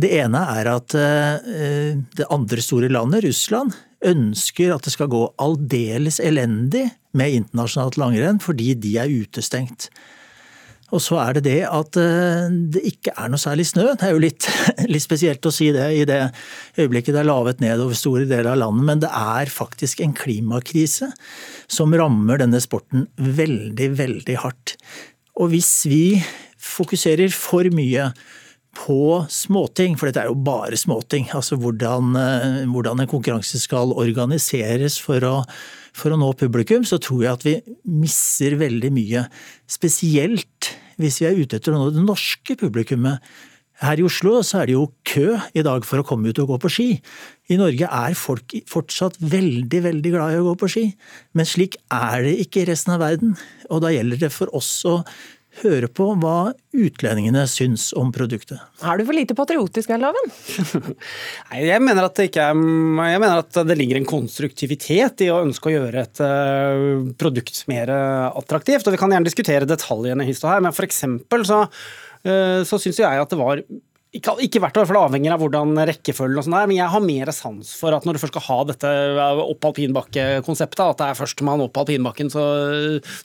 Det 0.00 0.10
ene 0.16 0.40
er 0.56 0.72
at 0.72 0.96
eh, 0.98 1.94
det 2.18 2.30
andre 2.34 2.64
store 2.64 2.90
landet, 2.90 3.28
Russland, 3.28 3.76
ønsker 4.04 4.74
at 4.74 4.84
det 4.84 4.96
skal 4.96 5.12
gå 5.12 5.22
aldeles 5.40 6.18
elendig 6.20 6.88
med 7.16 7.38
internasjonalt 7.40 7.98
langrenn 8.00 8.42
fordi 8.42 8.74
de 8.78 8.98
er 9.02 9.12
utestengt. 9.22 9.88
Og 10.94 11.00
så 11.02 11.16
er 11.18 11.36
det 11.36 11.44
det 11.48 11.60
at 11.66 11.96
eh, 11.98 12.52
det 12.74 12.82
ikke 12.92 13.14
er 13.18 13.30
noe 13.32 13.40
særlig 13.40 13.66
snø. 13.66 13.86
Det 13.96 14.06
er 14.06 14.12
jo 14.14 14.22
litt, 14.22 14.46
litt, 14.92 15.02
spesielt 15.02 15.48
å 15.48 15.52
si 15.54 15.70
det 15.74 15.88
i 15.96 16.04
det 16.08 16.20
øyeblikket 16.78 17.16
det 17.16 17.24
er 17.24 17.30
lavet 17.30 17.64
ned 17.64 17.82
over 17.82 17.98
store 17.98 18.28
deler 18.30 18.52
av 18.52 18.60
landet, 18.60 18.86
men 18.90 19.02
det 19.02 19.10
er 19.10 19.50
faktisk 19.50 20.04
en 20.04 20.14
klimakrise 20.16 21.10
som 21.66 21.94
rammer 21.96 22.42
denne 22.42 22.60
sporten 22.62 23.08
veldig, 23.16 23.90
veldig 23.98 24.38
hardt. 24.44 24.76
Og 25.40 25.50
hvis 25.54 25.72
vi 25.90 26.04
fokuserer 26.62 27.32
for 27.34 27.66
mye 27.74 28.12
på 28.74 29.22
småting, 29.30 29.96
for 29.98 30.10
dette 30.10 30.24
er 30.24 30.30
jo 30.32 30.36
bare 30.46 30.76
småting, 30.78 31.30
altså 31.36 31.58
hvordan, 31.60 32.12
eh, 32.18 32.60
hvordan 32.70 33.00
en 33.00 33.10
konkurranse 33.10 33.60
skal 33.62 33.94
organiseres 33.94 34.98
for 35.02 35.24
å 35.30 35.38
for 35.94 36.10
å 36.10 36.18
nå 36.18 36.32
publikum, 36.34 36.82
så 36.82 36.98
tror 36.98 37.20
jeg 37.22 37.30
at 37.30 37.44
vi 37.46 37.54
misser 37.86 38.56
veldig 38.58 38.90
mye. 38.94 39.28
Spesielt 39.70 40.74
hvis 40.98 41.20
vi 41.22 41.28
er 41.28 41.38
ute 41.38 41.60
etter 41.60 41.74
å 41.74 41.80
nå 41.80 41.92
det 41.94 42.02
norske 42.02 42.56
publikummet. 42.58 43.22
Her 43.82 43.98
i 43.98 44.04
Oslo 44.06 44.36
så 44.46 44.60
er 44.60 44.70
det 44.70 44.76
jo 44.76 44.84
kø 45.06 45.34
i 45.58 45.62
dag 45.66 45.86
for 45.86 45.98
å 45.98 46.06
komme 46.06 46.30
ut 46.30 46.38
og 46.38 46.52
gå 46.52 46.58
på 46.62 46.70
ski. 46.70 46.86
I 47.50 47.58
Norge 47.58 47.88
er 47.90 48.14
folk 48.18 48.54
fortsatt 48.70 49.18
veldig, 49.18 49.80
veldig 49.88 50.12
glad 50.14 50.34
i 50.34 50.38
å 50.38 50.46
gå 50.46 50.54
på 50.62 50.70
ski, 50.70 50.84
men 51.34 51.48
slik 51.48 51.74
er 51.92 52.22
det 52.26 52.36
ikke 52.44 52.62
i 52.62 52.68
resten 52.70 52.94
av 52.94 53.02
verden. 53.02 53.34
Og 53.74 53.82
da 53.82 53.90
gjelder 53.90 54.22
det 54.22 54.30
for 54.34 54.52
oss 54.54 54.70
å 54.86 55.00
høre 55.62 55.88
på 55.92 56.06
hva 56.20 56.52
utlendingene 56.74 57.44
syns 57.50 57.88
om 57.98 58.10
produktet. 58.14 58.58
Er 58.82 58.98
du 58.98 59.04
for 59.06 59.16
lite 59.16 59.36
patriotisk, 59.38 59.92
Welhaven? 59.92 60.32
Nei, 61.50 61.62
jeg 61.68 61.84
mener, 61.84 62.08
at 62.08 62.18
det 62.18 62.28
ikke 62.30 62.48
er, 62.50 62.58
jeg 63.12 63.22
mener 63.22 63.42
at 63.44 63.60
det 63.70 63.78
ligger 63.78 64.00
en 64.00 64.08
konstruktivitet 64.08 65.24
i 65.26 65.30
å 65.32 65.40
ønske 65.44 65.70
å 65.70 65.74
gjøre 65.76 66.04
et 66.04 66.22
uh, 66.24 67.08
produkt 67.20 67.62
mer 67.70 67.92
attraktivt. 67.94 68.86
og 68.86 68.96
Vi 68.96 69.00
kan 69.00 69.14
gjerne 69.14 69.30
diskutere 69.30 69.70
detaljene 69.70 70.26
i 70.26 70.34
her, 70.34 70.62
men 70.64 70.74
for 70.76 70.88
eksempel 70.88 71.46
så, 71.48 71.64
uh, 71.68 72.60
så 72.66 72.80
syns 72.82 73.02
jeg 73.04 73.24
at 73.24 73.30
det 73.30 73.40
var 73.40 73.62
ikke, 74.14 74.36
ikke 74.46 74.60
hvert 74.62 74.76
år, 74.78 74.86
for 74.86 74.94
det 74.94 75.02
avhenger 75.08 75.34
av 75.34 75.42
hvordan 75.42 75.78
rekkefølgen 75.90 76.38
og 76.38 76.46
sånn 76.46 76.54
er, 76.54 76.68
men 76.70 76.78
jeg 76.78 76.90
har 76.92 77.02
mer 77.02 77.30
sans 77.34 77.70
for 77.80 77.96
at 77.96 78.04
når 78.06 78.14
du 78.14 78.20
først 78.22 78.34
skal 78.36 78.44
ha 78.46 78.58
dette 78.68 78.90
opp 79.42 79.66
alpinbakke-konseptet, 79.70 80.82
at 80.84 81.00
det 81.00 81.08
er 81.08 81.18
førstemann 81.18 81.64
opp 81.64 81.80
alpinbakken 81.82 82.30
så, 82.30 82.44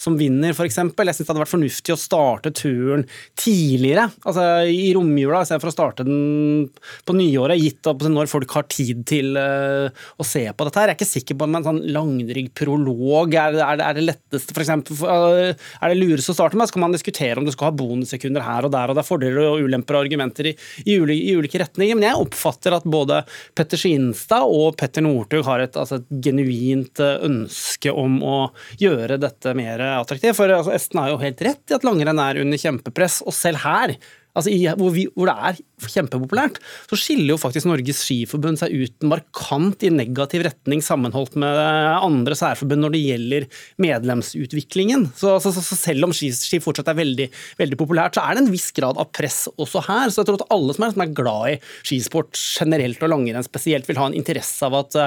som 0.01 0.17
vinner, 0.17 0.55
f.eks. 0.55 0.79
Jeg 0.79 0.89
syns 0.89 1.21
det 1.21 1.29
hadde 1.29 1.43
vært 1.43 1.51
fornuftig 1.51 1.93
å 1.93 1.99
starte 1.99 2.53
turen 2.57 3.05
tidligere, 3.37 4.07
altså 4.23 4.47
i 4.65 4.89
romjula, 4.97 5.43
istedenfor 5.45 5.69
å 5.69 5.75
starte 5.75 6.07
den 6.07 6.65
på 7.05 7.15
nyåret, 7.17 7.61
gitt 7.61 7.91
opp 7.91 8.07
når 8.09 8.31
folk 8.31 8.57
har 8.57 8.65
tid 8.73 9.05
til 9.09 9.37
uh, 9.37 9.93
å 10.17 10.25
se 10.25 10.41
på 10.49 10.67
dette 10.67 10.81
her. 10.81 10.89
Jeg 10.89 10.97
er 10.97 10.99
ikke 10.99 11.09
sikker 11.11 11.37
på 11.37 11.49
om 11.49 11.59
en 11.59 11.69
sånn 11.69 11.83
langdrygg 11.93 12.49
prolog 12.57 13.37
er, 13.37 13.59
er, 13.61 13.85
er, 13.85 13.99
det 13.99 14.07
letteste, 14.07 14.57
f.eks. 14.57 14.73
Uh, 15.05 15.53
er 15.53 15.93
det 15.93 16.01
lurest 16.01 16.33
å 16.33 16.37
starte 16.39 16.57
med? 16.57 16.65
Så 16.69 16.79
kan 16.79 16.87
man 16.87 16.97
diskutere 16.97 17.37
om 17.37 17.45
du 17.45 17.53
skal 17.53 17.69
ha 17.69 17.77
bonussekunder 17.77 18.47
her 18.47 18.65
og 18.65 18.73
der, 18.73 18.89
og 18.89 18.97
det 18.97 19.05
er 19.05 19.11
fordeler 19.11 19.53
og 19.53 19.69
ulemper 19.69 19.99
og 19.99 20.07
argumenter 20.07 20.49
i 20.49 20.57
i 20.86 20.97
ulike, 20.99 21.25
i 21.32 21.36
ulike, 21.39 21.61
retninger. 21.63 21.97
Men 21.97 22.07
jeg 22.09 22.21
oppfatter 22.25 22.77
at 22.77 22.88
både 22.89 23.21
Petter 23.57 23.82
Skinstad 23.82 24.45
og 24.47 24.77
Petter 24.80 25.05
Northug 25.05 25.45
har 25.47 25.65
et, 25.65 25.80
altså 25.80 25.99
et, 25.99 26.07
genuint 26.23 27.01
eh, 27.03 27.25
ønske 27.27 27.93
om 27.93 28.19
å 28.23 28.38
gjøre 28.82 29.19
dette 29.21 29.55
mer 29.57 29.84
attraktivt. 29.95 30.38
For 30.38 30.51
altså, 30.53 30.75
Esten 30.75 31.01
har 31.01 31.13
jo 31.13 31.21
helt 31.23 31.43
rett 31.45 31.71
i 31.71 31.77
at 31.77 31.88
langrenn 31.88 32.23
er 32.23 32.41
under 32.43 32.61
kjempepress, 32.61 33.21
og 33.25 33.36
selv 33.36 33.63
her 33.65 33.97
altså 34.38 34.51
i, 34.53 34.61
hvor, 34.77 34.93
vi, 34.93 35.05
hvor, 35.15 35.30
det 35.30 35.36
er 35.49 35.61
kjempepopulært, 35.88 36.59
så 36.89 36.99
skiller 36.99 37.34
jo 37.34 37.39
faktisk 37.41 37.69
Norges 37.69 38.03
Skiforbund 38.05 38.59
seg 38.61 38.73
ut 38.73 39.07
markant 39.07 39.84
i 39.86 39.91
negativ 39.93 40.43
retning 40.47 40.84
sammenholdt 40.84 41.38
med 41.39 41.59
andre 41.99 42.38
særforbund 42.38 42.84
når 42.84 42.95
det 42.95 43.03
gjelder 43.03 43.47
medlemsutviklingen. 43.82 45.07
Så, 45.19 45.38
så, 45.43 45.53
så 45.55 45.77
selv 45.77 46.09
om 46.09 46.15
ski, 46.15 46.32
ski, 46.36 46.61
fortsatt 46.63 46.91
er 46.91 46.99
veldig, 46.99 47.30
veldig 47.59 47.80
populært, 47.80 48.17
så 48.17 48.25
er 48.25 48.38
det 48.38 48.45
en 48.45 48.51
viss 48.53 48.69
grad 48.75 48.99
av 48.99 49.09
press 49.15 49.45
også 49.55 49.84
her. 49.88 50.11
Så 50.11 50.21
jeg 50.21 50.30
tror 50.30 50.39
at 50.41 50.53
alle 50.55 50.75
som 50.75 50.88
er, 50.88 50.95
som 50.95 51.05
er 51.05 51.15
glad 51.15 51.53
i 51.53 51.57
skisport 51.88 52.39
generelt 52.39 53.03
og 53.05 53.13
langrenn 53.13 53.45
spesielt, 53.45 53.88
vil 53.89 53.99
ha 54.01 54.09
en 54.09 54.17
interesse 54.17 54.65
av 54.65 54.77
at, 54.82 54.97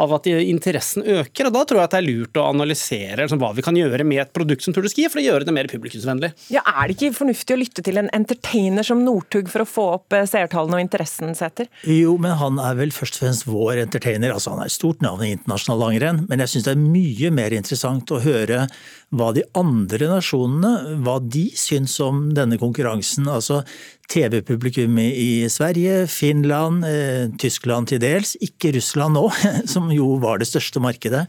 av 0.00 0.16
at 0.18 0.28
interessen 0.30 1.06
øker. 1.06 1.48
og 1.48 1.56
Da 1.56 1.64
tror 1.66 1.80
jeg 1.80 1.90
at 1.90 1.96
det 1.96 2.02
er 2.02 2.08
lurt 2.08 2.40
å 2.40 2.48
analysere 2.50 3.22
liksom, 3.22 3.40
hva 3.42 3.52
vi 3.56 3.64
kan 3.66 3.78
gjøre 3.78 4.06
med 4.06 4.24
et 4.24 4.34
produkt 4.36 4.64
som 4.64 4.76
Tour 4.76 4.86
de 4.86 4.92
Ski 4.92 5.08
for 5.10 5.22
å 5.22 5.24
gjøre 5.24 5.46
det 5.48 5.54
mer 5.56 5.70
publikumsvennlig. 5.70 6.32
Ja, 6.52 6.64
Er 6.70 6.88
det 6.88 6.96
ikke 6.96 7.16
fornuftig 7.16 7.56
å 7.56 7.60
lytte 7.60 7.84
til 7.86 8.00
en 8.00 8.10
entertainer 8.16 8.86
som 8.86 9.02
Northug 9.04 9.50
for 9.52 9.64
å 9.64 9.68
få 9.68 9.86
opp 9.96 10.09
opp 10.10 10.18
eh, 10.18 10.26
seertallene 10.28 10.78
og 10.78 10.84
interessen, 10.84 11.34
setter. 11.38 11.70
Jo, 11.86 12.16
men 12.20 12.34
han 12.40 12.58
er 12.62 12.76
vel 12.78 12.92
først 12.94 13.18
og 13.18 13.24
fremst 13.24 13.46
vår 13.46 13.84
entertainer. 13.84 14.34
altså 14.34 14.54
Han 14.54 14.64
er 14.64 14.70
et 14.70 14.76
stort 14.76 15.02
navn 15.04 15.22
i 15.24 15.32
internasjonal 15.36 15.80
langrenn. 15.84 16.24
Men 16.28 16.42
jeg 16.42 16.54
syns 16.54 16.66
det 16.66 16.74
er 16.74 16.82
mye 16.82 17.30
mer 17.34 17.54
interessant 17.56 18.10
å 18.10 18.20
høre 18.24 18.66
hva 19.10 19.32
de 19.34 19.42
andre 19.58 20.10
nasjonene 20.10 21.00
hva 21.04 21.16
de 21.22 21.48
syns 21.58 21.96
om 22.02 22.28
denne 22.34 22.58
konkurransen. 22.60 23.28
Altså 23.30 23.62
TV-publikum 24.10 24.98
i 25.00 25.46
Sverige, 25.50 26.06
Finland, 26.10 26.84
eh, 26.86 27.28
Tyskland 27.38 27.90
til 27.90 28.02
dels. 28.02 28.36
Ikke 28.42 28.74
Russland 28.74 29.18
nå, 29.18 29.28
som 29.72 29.90
jo 29.94 30.16
var 30.22 30.42
det 30.42 30.50
største 30.50 30.82
markedet. 30.82 31.26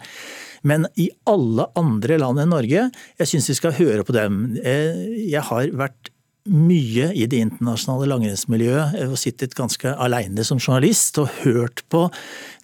Men 0.61 0.85
i 0.93 1.07
alle 1.25 1.65
andre 1.77 2.19
land 2.21 2.37
enn 2.41 2.51
Norge, 2.53 2.89
jeg 3.17 3.29
syns 3.29 3.49
vi 3.49 3.57
skal 3.57 3.73
høre 3.79 4.05
på 4.05 4.13
dem. 4.13 4.59
Eh, 4.61 5.25
jeg 5.31 5.41
har 5.47 5.71
vært 5.73 6.10
mye 6.49 7.11
i 7.13 7.27
det 7.29 7.41
internasjonale 7.43 8.07
langrennsmiljøet 8.09 8.95
og 9.05 9.17
sittet 9.19 9.53
ganske 9.57 9.93
aleine 10.01 10.45
som 10.47 10.59
journalist 10.61 11.19
og 11.21 11.29
hørt 11.43 11.83
på 11.91 12.07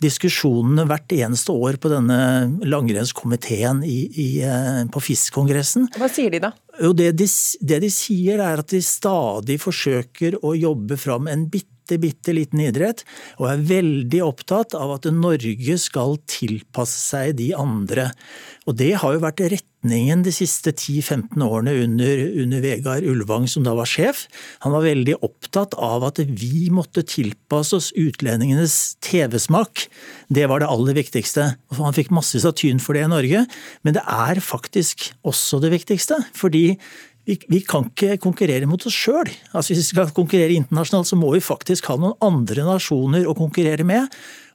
diskusjonene 0.04 0.88
hvert 0.90 1.14
eneste 1.14 1.54
år 1.54 1.78
på 1.82 1.92
denne 1.94 2.20
langrennskomiteen 2.66 3.84
i, 3.86 4.00
i, 4.10 4.28
eh, 4.42 4.84
på 4.90 5.04
FIS-kongressen. 5.04 5.90
Hva 5.98 6.10
sier 6.10 6.34
de 6.34 6.42
da? 6.48 6.54
Jo, 6.82 6.94
det 6.98 7.14
de, 7.18 7.30
det 7.70 7.82
de 7.86 7.94
sier 7.94 8.42
er 8.42 8.62
at 8.62 8.74
de 8.74 8.82
stadig 8.86 9.60
forsøker 9.62 10.40
å 10.46 10.54
jobbe 10.58 10.98
fram 11.02 11.30
en 11.32 11.46
bitte 11.50 11.76
bitte, 11.88 12.00
bitte 12.02 12.34
liten 12.36 12.60
idrett, 12.60 13.04
og 13.40 13.50
er 13.52 13.64
veldig 13.64 14.22
opptatt 14.26 14.76
av 14.76 14.98
at 14.98 15.08
Norge 15.12 15.78
skal 15.80 16.18
tilpasse 16.28 17.00
seg 17.00 17.38
de 17.38 17.54
andre. 17.56 18.12
Og 18.68 18.76
det 18.76 18.98
har 19.00 19.14
jo 19.14 19.24
vært 19.24 19.40
retningen 19.84 20.24
de 20.24 20.32
siste 20.32 20.72
10-15 20.72 21.42
årene 21.44 21.72
under, 21.84 22.42
under, 22.44 22.62
Vegard 22.62 23.04
Ulvang, 23.04 23.48
som 23.48 23.64
da 23.64 23.74
var 23.76 23.86
sjef. 23.86 24.28
Han 24.62 24.74
var 24.74 24.84
veldig 24.84 25.22
opptatt 25.22 25.74
av 25.76 26.04
at 26.04 26.20
vi 26.20 26.70
måtte 26.70 27.04
tilpasse 27.04 27.76
oss 27.76 27.92
utlendingenes 27.96 28.98
TV-smak. 29.02 29.88
Det 30.30 30.48
var 30.48 30.60
det 30.60 30.68
aller 30.68 30.94
viktigste. 30.98 31.58
Han 31.78 31.94
fikk 31.94 32.12
massevis 32.12 32.46
av 32.46 32.56
tyn 32.58 32.80
for 32.80 32.94
det 32.94 33.06
i 33.06 33.12
Norge, 33.12 33.46
men 33.84 33.94
det 33.94 34.04
er 34.04 34.42
faktisk 34.42 35.14
også 35.24 35.62
det 35.62 35.72
viktigste. 35.72 36.26
fordi 36.34 36.78
vi, 37.28 37.36
vi, 37.50 37.60
kan 37.60 37.90
ikke 37.90 38.18
konkurrere 38.24 38.66
mot 38.66 38.80
oss 38.88 38.96
sjøl. 38.96 39.28
Altså, 39.52 39.74
hvis 39.74 39.82
vi 39.82 39.88
skal 39.90 40.14
konkurrere 40.16 40.56
internasjonalt, 40.56 41.10
så 41.10 41.18
må 41.20 41.34
vi 41.34 41.44
faktisk 41.44 41.90
ha 41.92 41.98
noen 42.00 42.16
andre 42.24 42.64
nasjoner 42.64 43.28
å 43.28 43.36
konkurrere 43.36 43.84
med. 43.84 44.08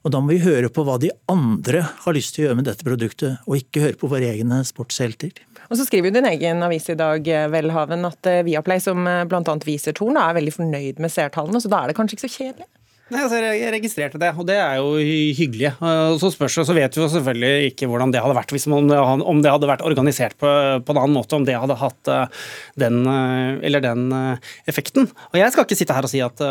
Og 0.03 0.11
da 0.11 0.19
må 0.19 0.33
vi 0.33 0.43
høre 0.43 0.67
på 0.73 0.83
hva 0.83 0.97
de 0.99 1.09
andre 1.31 1.85
har 2.03 2.15
lyst 2.15 2.35
til 2.35 2.43
å 2.43 2.47
gjøre 2.47 2.59
med 2.59 2.67
dette 2.67 2.83
produktet, 2.83 3.39
og 3.47 3.59
ikke 3.61 3.85
høre 3.85 3.99
på 3.99 4.09
våre 4.11 4.33
egne 4.33 4.59
sportshelter. 4.67 5.31
Og 5.69 5.79
så 5.79 5.85
skriver 5.87 6.11
jo 6.11 6.17
din 6.17 6.27
egen 6.27 6.63
avis 6.65 6.89
i 6.91 6.97
dag, 6.99 7.27
Welhaven, 7.53 8.03
at 8.09 8.27
eh, 8.29 8.43
Viaplay, 8.43 8.83
som 8.83 9.07
eh, 9.07 9.23
bl.a. 9.29 9.55
viser 9.63 9.95
Torn, 9.95 10.19
er 10.19 10.35
veldig 10.35 10.55
fornøyd 10.57 10.99
med 11.03 11.13
seertallene, 11.13 11.63
så 11.63 11.71
da 11.71 11.79
er 11.81 11.91
det 11.91 11.97
kanskje 11.97 12.19
ikke 12.19 12.27
så 12.27 12.33
kjedelig? 12.35 12.67
Nei, 13.11 13.19
altså 13.19 13.39
Jeg 13.43 13.71
registrerte 13.73 14.19
det, 14.21 14.29
og 14.39 14.45
det 14.47 14.55
er 14.55 14.77
jo 14.79 14.93
hyggelig. 15.35 15.73
Så 16.21 16.29
spørs 16.31 16.55
det, 16.55 16.63
så 16.69 16.75
vet 16.77 16.95
vi 16.95 17.01
jo 17.01 17.09
selvfølgelig 17.11 17.73
ikke 17.73 17.89
hvordan 17.91 18.13
det 18.13 18.21
hadde 18.23 18.37
vært 18.37 18.53
hvis 18.55 18.65
man, 18.71 18.87
om 18.87 19.41
det 19.43 19.51
hadde 19.51 19.69
vært 19.69 19.83
organisert 19.83 20.37
på, 20.39 20.47
på, 20.47 20.95
en 20.95 21.01
annen 21.01 21.17
måte, 21.17 21.35
om 21.35 21.43
det 21.47 21.57
hadde 21.59 21.77
hatt 21.81 22.11
eh, 22.13 22.47
den 22.79 23.03
eh, 23.03 23.59
eller 23.67 23.83
den 23.83 24.07
eh, 24.15 24.49
effekten. 24.71 25.11
Og 25.33 25.37
Jeg 25.41 25.51
skal 25.51 25.67
ikke 25.67 25.79
sitte 25.81 25.97
her 25.97 26.07
og 26.07 26.13
si 26.13 26.23
at 26.23 26.43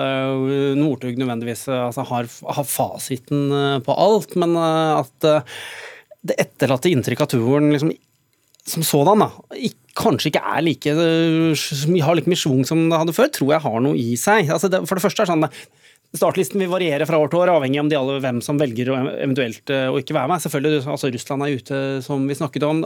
Northug 0.77 1.17
nødvendigvis 1.17 1.65
altså, 1.73 2.05
har, 2.13 2.29
har, 2.29 2.69
fasiten 2.69 3.49
på 3.85 3.97
alt, 4.05 4.37
men 4.41 4.55
at 4.61 5.29
det 6.23 6.37
etterlatte 6.39 6.93
inntrykket 6.93 7.27
av 7.27 7.33
turen 7.33 7.73
liksom, 7.73 7.91
som 8.69 8.85
sådan 8.87 9.25
da, 9.25 9.31
kanskje 9.99 10.31
ikke 10.31 10.45
er 10.53 10.65
like, 10.69 10.95
har 10.95 12.19
like 12.19 12.31
mye 12.31 12.39
schwung 12.39 12.67
som 12.69 12.91
det 12.93 13.01
hadde 13.01 13.17
før, 13.17 13.33
tror 13.33 13.57
jeg 13.57 13.65
har 13.65 13.83
noe 13.83 13.99
i 13.99 14.13
seg. 14.21 14.53
Altså 14.53 14.71
det, 14.71 14.85
for 14.87 15.01
det 15.01 15.05
første 15.09 15.25
er 15.25 15.33
sånn 15.33 15.49
Startlisten 16.13 16.61
vil 16.61 16.69
variere 16.69 17.07
fra 17.09 17.17
år 17.17 17.31
til 17.33 17.41
år, 17.41 17.55
avhengig 17.55 17.81
av 17.81 17.89
alle, 17.97 18.19
hvem 18.21 18.43
som 18.45 18.59
velger 18.61 18.91
å 18.93 18.99
eventuelt 19.15 19.73
eh, 19.73 19.87
å 19.89 19.97
ikke 19.97 20.13
være 20.13 20.29
med. 20.29 20.43
Selvfølgelig, 20.45 20.83
altså 20.93 21.09
Russland 21.09 21.47
er 21.47 21.57
ute, 21.57 21.81
som 22.05 22.27
vi 22.29 22.37
snakket 22.37 22.67
om. 22.69 22.83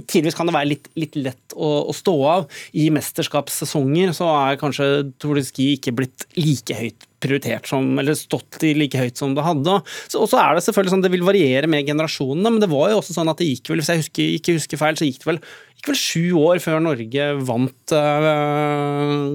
Tidvis 0.00 0.38
kan 0.38 0.48
det 0.48 0.56
være 0.56 0.70
litt, 0.70 0.88
litt 0.96 1.18
lett 1.20 1.52
å, 1.52 1.68
å, 1.84 1.92
stå 1.96 2.16
av. 2.30 2.48
I 2.72 2.88
mesterskapssesonger 2.96 4.16
så 4.16 4.30
er 4.32 4.60
kanskje 4.62 4.88
Tour 5.20 5.36
de 5.36 5.44
Ski 5.44 5.74
ikke 5.76 5.92
blitt 6.00 6.24
like 6.40 6.78
høyt 6.78 7.08
prioritert 7.22 7.68
som, 7.70 7.88
eller 8.00 8.16
stått 8.18 8.60
i 8.66 8.74
like 8.76 8.98
høyt 8.98 9.20
som 9.20 9.36
det 9.36 9.46
hadde. 9.46 9.78
Og 10.18 10.28
så 10.30 10.40
er 10.40 10.56
det 10.56 10.64
selvfølgelig 10.66 10.96
sånn, 10.96 11.04
det 11.04 11.12
vil 11.14 11.26
variere 11.26 11.70
med 11.70 11.86
generasjonene, 11.88 12.54
men 12.54 12.62
det 12.62 12.70
var 12.72 12.92
jo 12.92 13.00
også 13.00 13.16
sånn 13.16 13.30
at 13.32 13.40
det 13.40 13.50
gikk 13.50 13.72
vel, 13.72 13.82
hvis 13.82 13.92
jeg 13.92 14.02
husker, 14.02 14.32
ikke 14.38 14.56
husker 14.58 14.80
feil, 14.80 14.98
så 14.98 15.08
gikk 15.08 15.22
det 15.22 15.30
vel, 15.30 15.40
gikk 15.78 15.90
vel 15.92 15.98
sju 15.98 16.24
år 16.42 16.62
før 16.62 16.82
Norge 16.84 17.28
vant 17.48 17.94
øh, 17.98 19.28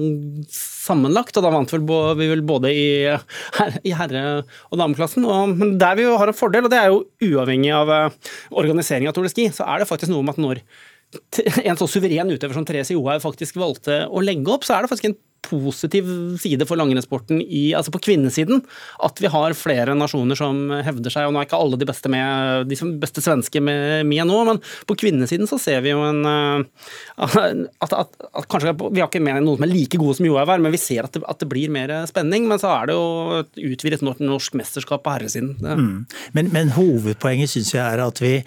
sammenlagt. 0.54 1.36
Og 1.36 1.46
da 1.46 1.54
vant 1.54 1.74
vel 1.74 1.86
vi 2.20 2.30
vel 2.32 2.44
både 2.48 2.72
i, 2.72 2.88
i 3.88 3.96
herre- 3.96 4.26
og 4.68 4.80
dameklassen. 4.80 5.26
Og, 5.28 5.56
men 5.58 5.76
der 5.80 5.98
vi 5.98 6.06
jo 6.06 6.18
har 6.20 6.30
en 6.30 6.38
fordel, 6.38 6.68
og 6.68 6.72
det 6.72 6.82
er 6.82 6.92
jo 6.92 7.02
uavhengig 7.30 7.74
av 7.76 7.92
øh, 7.94 8.20
organisering 8.64 9.08
av 9.08 9.16
Tour 9.16 9.28
de 9.28 9.32
Ski, 9.34 9.48
så 9.54 9.66
er 9.68 9.82
det 9.82 9.90
faktisk 9.90 10.12
noe 10.12 10.24
med 10.26 10.36
at 10.36 10.44
når 10.44 10.64
en 11.68 11.78
så 11.80 11.88
suveren 11.88 12.30
utøver 12.34 12.56
som 12.56 12.66
Therese 12.68 12.96
Johaug 12.96 13.24
faktisk 13.24 13.56
valgte 13.60 14.02
å 14.08 14.22
legge 14.24 14.52
opp, 14.52 14.66
så 14.66 14.76
er 14.76 14.84
det 14.84 14.92
faktisk 14.92 15.10
en 15.10 15.18
positiv 15.48 16.08
side 16.42 16.66
for 16.68 16.78
langrennssporten 16.78 17.40
altså 17.76 17.92
på 17.94 18.00
kvinnesiden. 18.08 18.62
At 19.04 19.20
vi 19.22 19.30
har 19.32 19.56
flere 19.56 19.94
nasjoner 19.96 20.38
som 20.38 20.58
hevder 20.84 21.14
seg. 21.14 21.28
og 21.28 21.34
Nå 21.34 21.40
er 21.40 21.48
ikke 21.48 21.60
alle 21.60 21.78
de 21.80 21.88
beste, 21.88 22.10
med, 22.12 22.68
de 22.68 22.78
beste 23.00 23.22
svenske 23.24 23.62
med, 23.64 24.04
med, 24.08 24.24
nå, 24.28 24.38
men 24.48 24.60
på 24.88 24.96
kvinnesiden 24.98 25.48
så 25.50 25.60
ser 25.62 25.82
vi 25.84 25.94
jo 25.94 26.02
en 26.04 26.20
eh, 26.28 26.88
at, 27.24 27.94
at, 27.94 28.18
at 28.28 28.48
kanskje 28.50 28.74
Vi 28.90 29.00
har 29.00 29.08
ikke 29.08 29.22
med 29.24 29.40
noen 29.44 29.60
som 29.60 29.68
er 29.68 29.72
like 29.72 30.00
gode 30.00 30.18
som 30.18 30.28
Johaug 30.28 30.52
er, 30.52 30.64
men 30.64 30.74
vi 30.74 30.82
ser 30.82 31.06
at 31.06 31.14
det, 31.16 31.24
at 31.24 31.40
det, 31.40 31.48
blir 31.48 31.72
mer 31.72 31.94
spenning. 32.10 32.48
Men 32.50 32.60
så 32.60 32.72
er 32.74 32.90
det 32.90 32.98
jo 32.98 33.38
et 33.42 33.62
utvidet 33.70 34.02
norsk 34.04 34.58
mesterskap 34.58 35.06
på 35.06 35.14
herresiden. 35.14 35.54
Mm. 35.62 35.94
Men, 36.36 36.52
men 36.54 36.74
hovedpoenget 36.76 37.54
syns 37.54 37.72
jeg 37.76 37.84
er 37.84 38.04
at 38.04 38.20
vi 38.22 38.40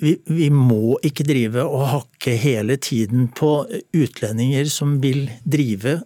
vi, 0.00 0.16
vi, 0.30 0.48
må 0.54 0.96
ikke 1.06 1.26
drive 1.28 1.64
og 1.66 1.86
hakke 1.94 2.36
hele 2.38 2.76
tiden 2.80 3.28
på 3.36 3.64
utlendinger 3.96 4.68
som 4.72 4.98
vil 5.02 5.26
drive 5.44 5.98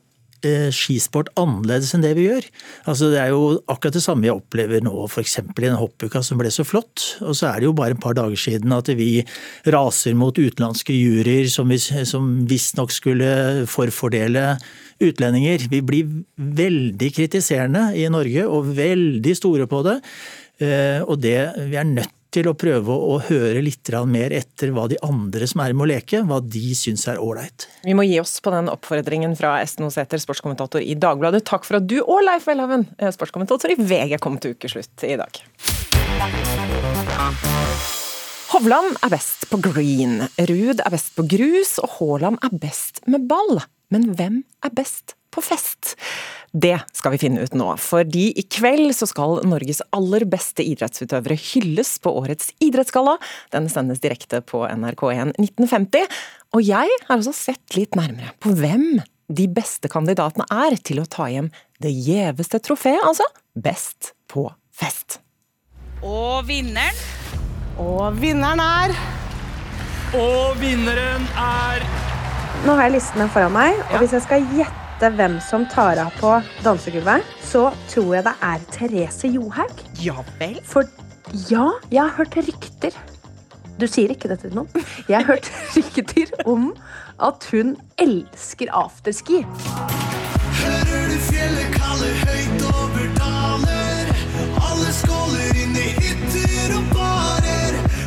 eh, 0.42 0.68
skisport 0.74 1.28
annerledes 1.38 1.92
enn 1.94 2.02
det 2.04 2.14
vi 2.18 2.24
gjør. 2.28 2.46
Altså 2.90 3.10
Det 3.12 3.20
er 3.22 3.32
jo 3.34 3.42
akkurat 3.70 3.94
det 3.98 4.02
samme 4.04 4.26
jeg 4.28 4.38
opplever 4.40 4.82
nå 4.84 4.94
f.eks. 5.08 5.36
i 5.42 5.46
den 5.60 5.76
hoppuka 5.78 6.22
som 6.26 6.40
ble 6.40 6.50
så 6.54 6.64
flott. 6.66 7.04
Og 7.22 7.36
så 7.38 7.50
er 7.52 7.60
det 7.62 7.68
jo 7.70 7.74
bare 7.78 7.94
et 7.96 8.02
par 8.02 8.16
dager 8.18 8.38
siden 8.40 8.72
at 8.74 8.88
vi 8.98 9.10
raser 9.70 10.16
mot 10.18 10.34
utenlandske 10.38 10.96
juryer 10.96 11.50
som, 11.52 11.68
vi- 11.70 12.06
som 12.08 12.32
visstnok 12.50 12.90
skulle 12.94 13.66
forfordele 13.70 14.56
utlendinger. 15.02 15.68
Vi 15.70 15.80
blir 15.82 16.10
veldig 16.38 17.12
kritiserende 17.16 17.88
i 17.98 18.08
Norge 18.12 18.44
og 18.48 18.72
veldig 18.76 19.36
store 19.38 19.66
på 19.70 19.84
det. 19.88 20.00
Eh, 20.62 21.00
Og 21.02 21.18
det, 21.22 21.38
vi 21.70 21.76
er 21.80 21.88
nødt 21.88 22.12
til 22.32 22.48
å 22.48 22.54
prøve 22.56 22.94
å 22.94 23.18
høre 23.26 23.60
litt 23.64 23.90
mer 24.08 24.32
etter 24.32 24.72
hva 24.72 24.86
de 24.88 24.96
andre 25.04 25.46
som 25.48 25.60
er 25.64 25.74
med 25.76 25.84
å 25.84 25.90
leke, 25.92 26.22
hva 26.24 26.40
de 26.40 26.72
syns 26.78 27.04
er 27.10 27.20
ålreit. 27.20 27.68
Vi 27.84 27.94
må 27.96 28.06
gi 28.08 28.18
oss 28.22 28.38
på 28.40 28.52
den 28.54 28.70
oppfordringen 28.72 29.36
fra 29.36 29.58
Esten 29.60 29.86
Oseter, 29.86 30.20
sportskommentator 30.22 30.80
i 30.80 30.96
Dagbladet. 30.96 31.44
Takk 31.48 31.68
for 31.68 31.80
at 31.80 31.88
du 31.90 31.98
og 32.00 32.22
Leif 32.24 32.48
Welhaven, 32.48 32.86
eh, 32.98 33.12
sportskommentator 33.12 33.74
i 33.74 33.78
VG, 33.78 34.18
kom 34.22 34.38
til 34.40 34.56
ukeslutt 34.56 35.04
i 35.04 35.18
dag. 35.20 35.42
Hovland 38.52 38.98
er 39.00 39.12
best 39.12 39.48
på 39.48 39.60
green, 39.64 40.28
Ruud 40.36 40.80
er 40.84 40.92
best 40.92 41.14
på 41.16 41.24
grus, 41.24 41.78
og 41.80 41.96
Haaland 41.98 42.40
er 42.44 42.52
best 42.60 43.00
med 43.08 43.28
ball. 43.28 43.62
Men 43.92 44.12
hvem 44.16 44.42
er 44.64 44.72
best 44.76 45.16
på 45.32 45.42
fest? 45.44 45.94
Det 46.52 46.76
skal 46.92 47.14
vi 47.14 47.20
finne 47.22 47.44
ut 47.46 47.54
nå, 47.56 47.70
fordi 47.80 48.26
i 48.36 48.44
kveld 48.44 48.92
så 48.92 49.08
skal 49.08 49.40
Norges 49.48 49.80
aller 49.96 50.26
beste 50.28 50.64
idrettsutøvere 50.68 51.38
hylles 51.40 51.94
på 52.04 52.12
årets 52.20 52.50
idrettsgalla. 52.60 53.16
Den 53.54 53.70
sendes 53.72 54.02
direkte 54.04 54.42
på 54.44 54.66
NRK1 54.68 55.32
1950. 55.40 56.20
Og 56.52 56.68
jeg 56.68 57.00
har 57.08 57.16
også 57.16 57.32
sett 57.32 57.78
litt 57.78 57.96
nærmere 57.96 58.34
på 58.44 58.52
hvem 58.58 59.00
de 59.32 59.48
beste 59.48 59.88
kandidatene 59.88 60.44
er 60.52 60.76
til 60.84 61.00
å 61.00 61.08
ta 61.08 61.30
hjem 61.32 61.48
det 61.82 61.92
gjeveste 62.04 62.60
trofeet, 62.60 63.00
altså 63.00 63.24
Best 63.52 64.12
på 64.28 64.46
fest. 64.72 65.18
Og 66.02 66.44
vinneren 66.48 66.96
Og 67.78 68.16
vinneren 68.18 68.60
er 68.60 68.94
Og 70.18 70.56
vinneren 70.60 71.26
er 71.38 71.84
Nå 72.66 72.76
har 72.76 72.88
jeg 72.88 72.96
listene 72.96 73.28
foran 73.32 73.54
meg, 73.54 73.78
og 73.90 74.02
hvis 74.02 74.16
jeg 74.16 74.24
skal 74.26 74.48
gjette 74.56 74.91
hvem 75.10 75.40
som 75.42 75.64
tar 75.66 75.98
av 75.98 76.12
på 76.20 76.32
dansegulvet, 76.62 77.26
så 77.42 77.70
tror 77.90 78.14
jeg 78.14 78.26
det 78.28 78.34
er 78.46 78.66
Therese 78.70 79.30
Johaug. 79.32 79.82
Ja 79.98 80.22
vel? 80.38 80.60
For 80.62 80.86
ja, 81.50 81.70
jeg 81.90 82.02
har 82.02 82.14
hørt 82.20 82.36
rykter. 82.36 82.94
Du 83.80 83.88
sier 83.90 84.12
ikke 84.14 84.30
dette 84.30 84.46
til 84.46 84.54
noen. 84.54 84.68
Jeg 85.08 85.18
har 85.18 85.26
hørt 85.32 85.50
rykter 85.76 86.30
om 86.46 86.70
at 87.18 87.48
hun 87.50 87.74
elsker 88.02 88.70
afterski. 88.70 89.42
Hører 90.62 91.08
du 91.10 91.18
fjellet 91.26 91.78
kalle 91.80 92.14
høyt 92.22 92.51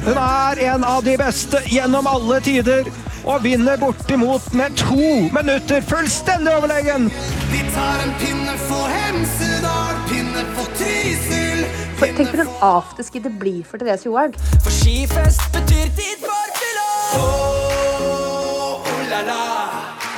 Hun 0.05 0.17
er 0.21 0.59
en 0.67 0.83
av 0.85 1.01
de 1.03 1.15
beste 1.17 1.59
gjennom 1.65 2.05
alle 2.05 2.37
tider 2.45 2.85
og 3.25 3.41
vinner 3.41 3.79
bortimot 3.81 4.51
med 4.53 4.75
to 4.77 5.07
minutter 5.33 5.81
fullstendig 5.89 6.53
overlegen. 6.53 7.09
Vi 7.49 7.63
tar 7.73 8.03
en 8.03 8.13
pinne 8.21 8.53
for 8.67 8.93
Hemsedal, 8.93 9.97
pinne 10.11 10.45
for 10.53 10.69
Trysil 10.77 11.65
For, 11.97 12.11
tenk 12.11 12.29
for 12.35 12.45
en 12.45 12.53
afterski 12.69 13.23
det 13.23 13.33
blir 13.39 13.65
for 13.65 13.81
Therese 13.81 14.05
Johaug. 14.05 14.37
For 14.61 14.77
skifest 14.77 15.49
betyr 15.55 15.89
tid 15.97 16.21
for 16.21 16.55
fylla 16.61 16.87
Oh, 17.17 18.85
oh 18.85 19.05
la 19.09 19.25
la 19.25 19.54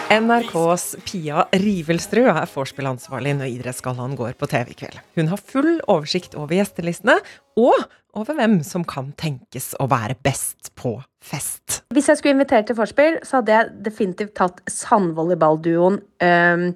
NRKs 0.07 0.93
Pia 1.03 1.41
Rivelstrud 1.51 2.29
er 2.31 2.47
vorspielansvarlig 2.47 3.33
når 3.35 3.49
Idrettsgallaen 3.57 4.13
går 4.15 4.37
på 4.39 4.47
TV 4.47 4.71
i 4.71 4.77
kveld. 4.79 5.01
Hun 5.19 5.27
har 5.27 5.41
full 5.41 5.81
oversikt 5.91 6.37
over 6.39 6.55
gjestelistene, 6.55 7.17
og 7.59 7.75
over 8.15 8.37
hvem 8.37 8.61
som 8.63 8.85
kan 8.87 9.09
tenkes 9.19 9.73
å 9.83 9.89
være 9.91 10.15
best 10.23 10.71
på 10.79 10.93
fest. 11.19 11.81
Hvis 11.91 12.07
jeg 12.07 12.21
skulle 12.21 12.37
invitert 12.37 12.69
til 12.71 12.79
vorspiel, 12.79 13.19
så 13.27 13.41
hadde 13.41 13.57
jeg 13.57 13.75
definitivt 13.89 14.33
tatt 14.39 14.63
sandvolleyballduoen 14.71 15.99
eh, 16.23 16.67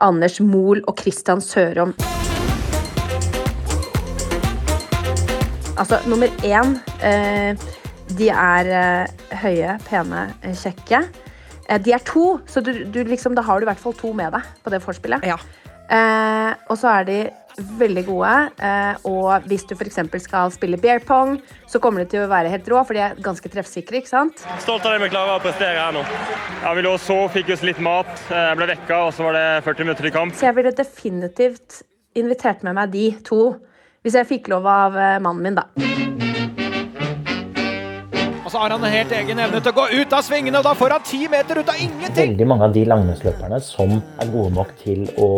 Anders 0.00 0.40
Mol 0.40 0.80
og 0.88 1.04
Christian 1.04 1.44
Sørom. 1.44 1.92
Altså, 5.76 6.00
nummer 6.08 6.32
én 6.44 6.78
eh, 7.04 7.52
De 8.16 8.32
er 8.32 8.76
eh, 8.80 9.26
høye, 9.44 9.76
pene, 9.84 10.30
kjekke. 10.48 11.04
Eh, 11.70 11.80
de 11.80 11.94
er 11.94 12.04
to, 12.06 12.38
så 12.50 12.62
du, 12.64 12.72
du 12.90 13.02
liksom, 13.06 13.36
da 13.38 13.46
har 13.46 13.60
du 13.60 13.68
i 13.68 13.70
hvert 13.70 13.82
fall 13.82 13.96
to 13.96 14.12
med 14.16 14.34
deg 14.34 14.54
på 14.64 14.72
det 14.74 14.82
vorspielet. 14.82 15.26
Eh, 15.90 16.50
og 16.70 16.76
så 16.78 16.90
er 17.00 17.06
de 17.08 17.20
veldig 17.80 18.04
gode. 18.06 18.32
Eh, 18.62 19.06
og 19.10 19.46
hvis 19.50 19.66
du 19.66 19.74
f.eks. 19.74 19.98
skal 20.22 20.52
spille 20.54 20.78
beer 20.80 21.02
pong, 21.06 21.38
så 21.70 21.80
kommer 21.82 22.02
de 22.02 22.12
til 22.12 22.24
å 22.24 22.30
være 22.30 22.52
helt 22.52 22.68
rå, 22.70 22.82
for 22.86 22.96
de 22.96 23.04
er 23.04 23.18
ganske 23.22 23.52
treffsikre. 23.52 24.00
ikke 24.00 24.12
sant? 24.12 24.44
Stolt 24.62 24.86
av 24.86 24.94
det 24.94 25.04
vi 25.04 25.12
klarer 25.14 25.38
å 25.38 25.44
prestere 25.44 25.78
her 25.78 25.94
nå. 25.94 26.04
Ja, 26.62 26.74
vi 26.76 26.86
lå 26.86 26.94
og 26.98 27.02
sov, 27.02 27.28
fikk 27.34 27.52
oss 27.56 27.66
litt 27.66 27.82
mat, 27.82 28.12
jeg 28.30 28.60
ble 28.60 28.70
vekka, 28.74 29.02
og 29.08 29.16
så 29.16 29.28
var 29.28 29.38
det 29.38 29.46
40 29.66 29.88
minutter 29.88 30.08
til 30.08 30.14
kamp. 30.14 30.38
Så 30.38 30.50
jeg 30.50 30.58
ville 30.60 30.74
definitivt 30.76 31.82
invitert 32.18 32.64
med 32.66 32.78
meg 32.78 32.94
de 32.94 33.10
to. 33.26 33.42
Hvis 34.06 34.16
jeg 34.16 34.30
fikk 34.30 34.48
lov 34.52 34.66
av 34.70 34.96
eh, 34.96 35.18
mannen 35.22 35.44
min, 35.44 35.60
da. 35.60 36.09
Og 38.50 38.56
så 38.56 38.64
har 38.64 38.72
han 38.74 38.82
en 38.82 38.90
helt 38.90 39.12
egen 39.14 39.38
evne 39.38 39.58
til 39.62 39.70
å 39.70 39.76
gå 39.76 39.82
ut 40.00 40.14
av 40.16 40.24
svingene, 40.26 40.58
og 40.58 40.64
da 40.66 40.70
får 40.74 40.90
han 40.90 41.04
ti 41.06 41.20
meter 41.30 41.60
ut 41.60 41.68
av 41.70 41.76
ingenting. 41.78 42.32
Veldig 42.32 42.46
mange 42.50 42.66
av 42.66 42.72
de 42.74 42.80
langrennsløperne 42.90 43.60
som 43.62 43.92
er 43.94 44.30
gode 44.32 44.50
nok 44.56 44.72
til 44.80 45.04
å 45.22 45.28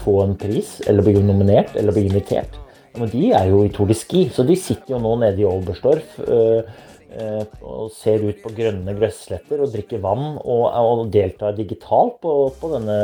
få 0.00 0.14
en 0.22 0.32
pris, 0.40 0.70
eller 0.88 1.04
bli 1.04 1.20
nominert, 1.20 1.74
eller 1.76 1.92
bli 1.92 2.06
invitert, 2.08 2.54
men 2.96 3.10
de 3.12 3.26
er 3.36 3.50
jo 3.50 3.58
i 3.60 3.68
Tour 3.74 3.90
de 3.90 3.96
Ski, 4.00 4.22
så 4.32 4.46
de 4.48 4.56
sitter 4.56 4.94
jo 4.94 5.00
nå 5.04 5.10
nede 5.20 5.42
i 5.42 5.44
Oberstdorf 5.44 6.14
øh, 6.24 6.70
øh, 7.18 7.42
og 7.60 7.90
ser 7.92 8.24
ut 8.24 8.40
på 8.40 8.52
grønne 8.56 8.94
grøssletter 8.96 9.60
og 9.60 9.74
drikker 9.74 10.00
vann 10.06 10.38
og, 10.38 10.64
og 10.72 11.02
deltar 11.12 11.52
digitalt 11.58 12.16
på, 12.24 12.38
på 12.56 12.70
denne 12.72 12.96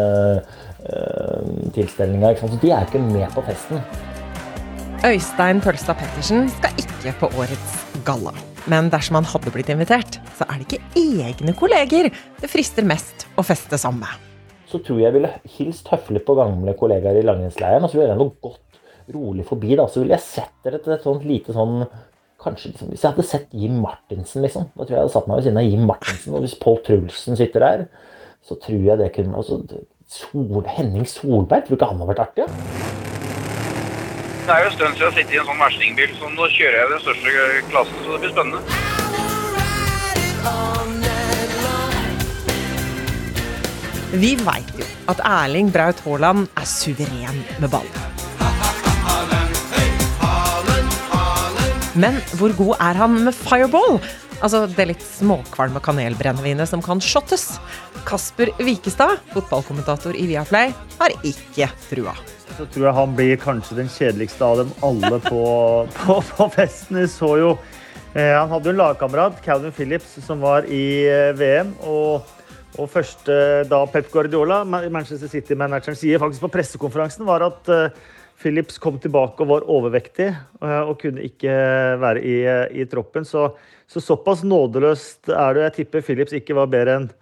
øh, 0.86 1.52
tilstelninga. 1.76 2.32
Så 2.40 2.48
de 2.56 2.72
er 2.72 2.88
ikke 2.88 3.04
med 3.04 3.28
på 3.36 3.44
festen. 3.50 3.84
Øystein 5.04 5.60
Pølstad 5.60 6.00
Pettersen 6.00 6.48
skal 6.56 6.80
ikke 6.86 7.18
på 7.20 7.30
årets 7.36 7.76
galla. 8.08 8.32
Men 8.70 8.90
dersom 8.92 9.16
han 9.18 9.26
hadde 9.26 9.50
blitt 9.54 9.70
invitert, 9.72 10.20
så 10.38 10.46
er 10.46 10.60
det 10.60 10.68
ikke 10.68 11.00
egne 11.26 11.54
kolleger 11.58 12.10
det 12.12 12.50
frister 12.50 12.86
mest 12.86 13.26
å 13.38 13.42
feste 13.46 13.78
sammen 13.80 14.04
med. 14.04 14.28
så 14.70 14.78
tror 14.80 15.00
jeg 15.00 15.04
jeg 15.10 15.14
ville 15.18 15.30
hilst 15.58 15.88
høflig 15.92 16.22
på 16.24 16.34
gamle 16.38 16.72
kollegaer 16.78 17.18
i 17.20 17.24
langrennsleiren. 17.26 17.84
Og 17.84 17.90
så 17.92 17.98
ville 17.98 18.14
jeg 18.14 18.20
noe 18.22 18.32
gått 18.40 18.78
rolig 19.12 19.44
forbi. 19.44 19.74
da, 19.76 19.84
Så 19.86 20.00
ville 20.00 20.14
jeg 20.16 20.24
sett 20.24 20.54
dere 20.64 20.78
til 20.80 20.94
et 20.94 21.02
sånt 21.04 21.24
lite 21.28 21.52
sånn 21.52 21.82
Kanskje 22.42 22.72
liksom, 22.72 22.88
Hvis 22.90 23.02
jeg 23.04 23.12
hadde 23.12 23.22
sett 23.28 23.52
Jim 23.54 23.76
Martinsen, 23.78 24.42
liksom. 24.42 24.64
Da 24.74 24.82
tror 24.82 24.88
jeg 24.90 24.96
jeg 24.96 25.04
hadde 25.04 25.12
satt 25.14 25.28
meg 25.28 25.36
ved 25.36 25.44
siden 25.46 25.60
av 25.60 25.68
Jim 25.68 25.84
Martinsen. 25.86 26.34
Og 26.34 26.40
hvis 26.42 26.56
Pål 26.58 26.80
Trulsen 26.86 27.36
sitter 27.38 27.60
der, 27.62 27.84
så 28.42 28.56
tror 28.58 28.82
jeg 28.82 28.98
det 28.98 29.12
kunne 29.14 29.36
altså, 29.38 29.60
Sol, 30.10 30.64
Henning 30.66 31.06
Solberg, 31.06 31.62
tror 31.68 31.76
du 31.76 31.78
ikke 31.78 31.90
han 31.92 32.00
hadde 32.02 32.10
vært 32.10 32.24
artig? 32.24 32.48
Ja? 32.48 33.31
Det 34.42 34.50
er 34.50 34.64
jo 34.64 34.70
en 34.70 34.74
stund 34.74 34.96
siden 34.98 34.98
jeg 34.98 35.06
har 35.06 35.14
sittet 35.14 35.34
i 35.34 35.38
en 35.38 35.46
sånn 35.46 35.60
verstingbil, 35.62 36.10
så 36.18 36.28
nå 36.32 36.46
kjører 36.50 36.76
jeg 36.80 36.88
den 36.90 37.02
største 37.04 37.28
klassen, 37.70 37.98
så 38.02 38.08
det 38.10 38.20
blir 38.24 38.32
spennende. 38.32 38.60
Vi 44.24 44.32
veit 44.42 44.74
jo 44.80 44.88
at 45.14 45.22
Erling 45.30 45.70
Braut 45.72 46.02
Haaland 46.02 46.50
er 46.58 46.66
suveren 46.66 47.38
med 47.62 47.70
ball. 47.70 47.86
Men 51.94 52.18
hvor 52.34 52.50
god 52.58 52.74
er 52.82 52.98
han 52.98 53.22
med 53.22 53.34
fireball? 53.36 54.02
Altså 54.42 54.66
det 54.66 54.90
litt 54.90 55.06
småkvalme 55.06 55.78
kanelbrennevinet 55.86 56.66
som 56.66 56.82
kan 56.82 56.98
shottes. 56.98 57.60
Kasper 58.08 58.50
Wikestad, 58.58 59.22
fotballkommentator 59.36 60.18
i 60.18 60.26
Viaplay, 60.34 60.74
har 60.98 61.14
ikke 61.22 61.70
trua. 61.86 62.18
Så 62.56 62.66
tror 62.68 62.86
jeg 62.86 62.96
han 62.96 63.14
blir 63.16 63.38
kanskje 63.40 63.78
den 63.78 63.88
kjedeligste 63.90 64.44
av 64.44 64.60
dem 64.60 64.72
alle 64.84 65.18
på, 65.24 65.42
på, 65.98 66.18
på 66.36 66.48
festen. 66.52 67.00
Vi 67.00 67.08
så 67.10 67.30
jo 67.40 67.50
eh, 68.14 68.34
Han 68.36 68.50
hadde 68.52 68.68
jo 68.68 68.74
en 68.74 68.82
lagkamerat, 68.82 69.40
Calvin 69.44 69.72
Phillips, 69.74 70.18
som 70.26 70.42
var 70.44 70.68
i 70.68 70.84
eh, 71.08 71.32
VM. 71.38 71.72
Og, 71.88 72.26
og 72.76 72.90
første 72.92 73.36
da 73.68 73.82
Pep 73.92 74.10
Guardiola, 74.12 74.62
Manchester 74.64 75.30
City-manageren, 75.32 75.96
sier 75.98 76.20
faktisk 76.20 76.44
på 76.44 76.52
pressekonferansen, 76.58 77.24
var 77.28 77.46
at 77.48 77.72
eh, 77.72 78.02
Phillips 78.42 78.80
kom 78.82 78.98
tilbake 79.00 79.44
og 79.44 79.50
var 79.52 79.68
overvektig 79.70 80.28
eh, 80.32 80.80
og 80.82 80.98
kunne 81.00 81.24
ikke 81.24 81.52
være 82.02 82.24
i, 82.26 82.38
eh, 82.48 82.64
i 82.82 82.88
troppen. 82.90 83.24
Så, 83.28 83.52
så 83.88 84.02
såpass 84.02 84.44
nådeløst 84.44 85.32
er 85.32 85.56
det. 85.56 85.68
Jeg 85.68 85.78
tipper 85.80 86.04
Phillips 86.04 86.36
ikke 86.36 86.58
var 86.58 86.72
bedre 86.72 87.00
enn 87.00 87.12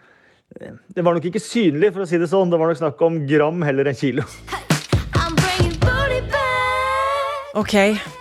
Det 0.91 1.05
var 1.07 1.15
nok 1.15 1.29
ikke 1.29 1.43
synlig, 1.43 1.93
for 1.95 2.03
å 2.03 2.09
si 2.11 2.19
det 2.19 2.27
sånn. 2.33 2.51
Det 2.51 2.59
var 2.59 2.73
nok 2.73 2.81
snakk 2.81 3.07
om 3.07 3.23
gram 3.31 3.63
heller 3.63 3.93
enn 3.93 3.99
kilo. 4.01 4.27
Ok, 7.59 7.73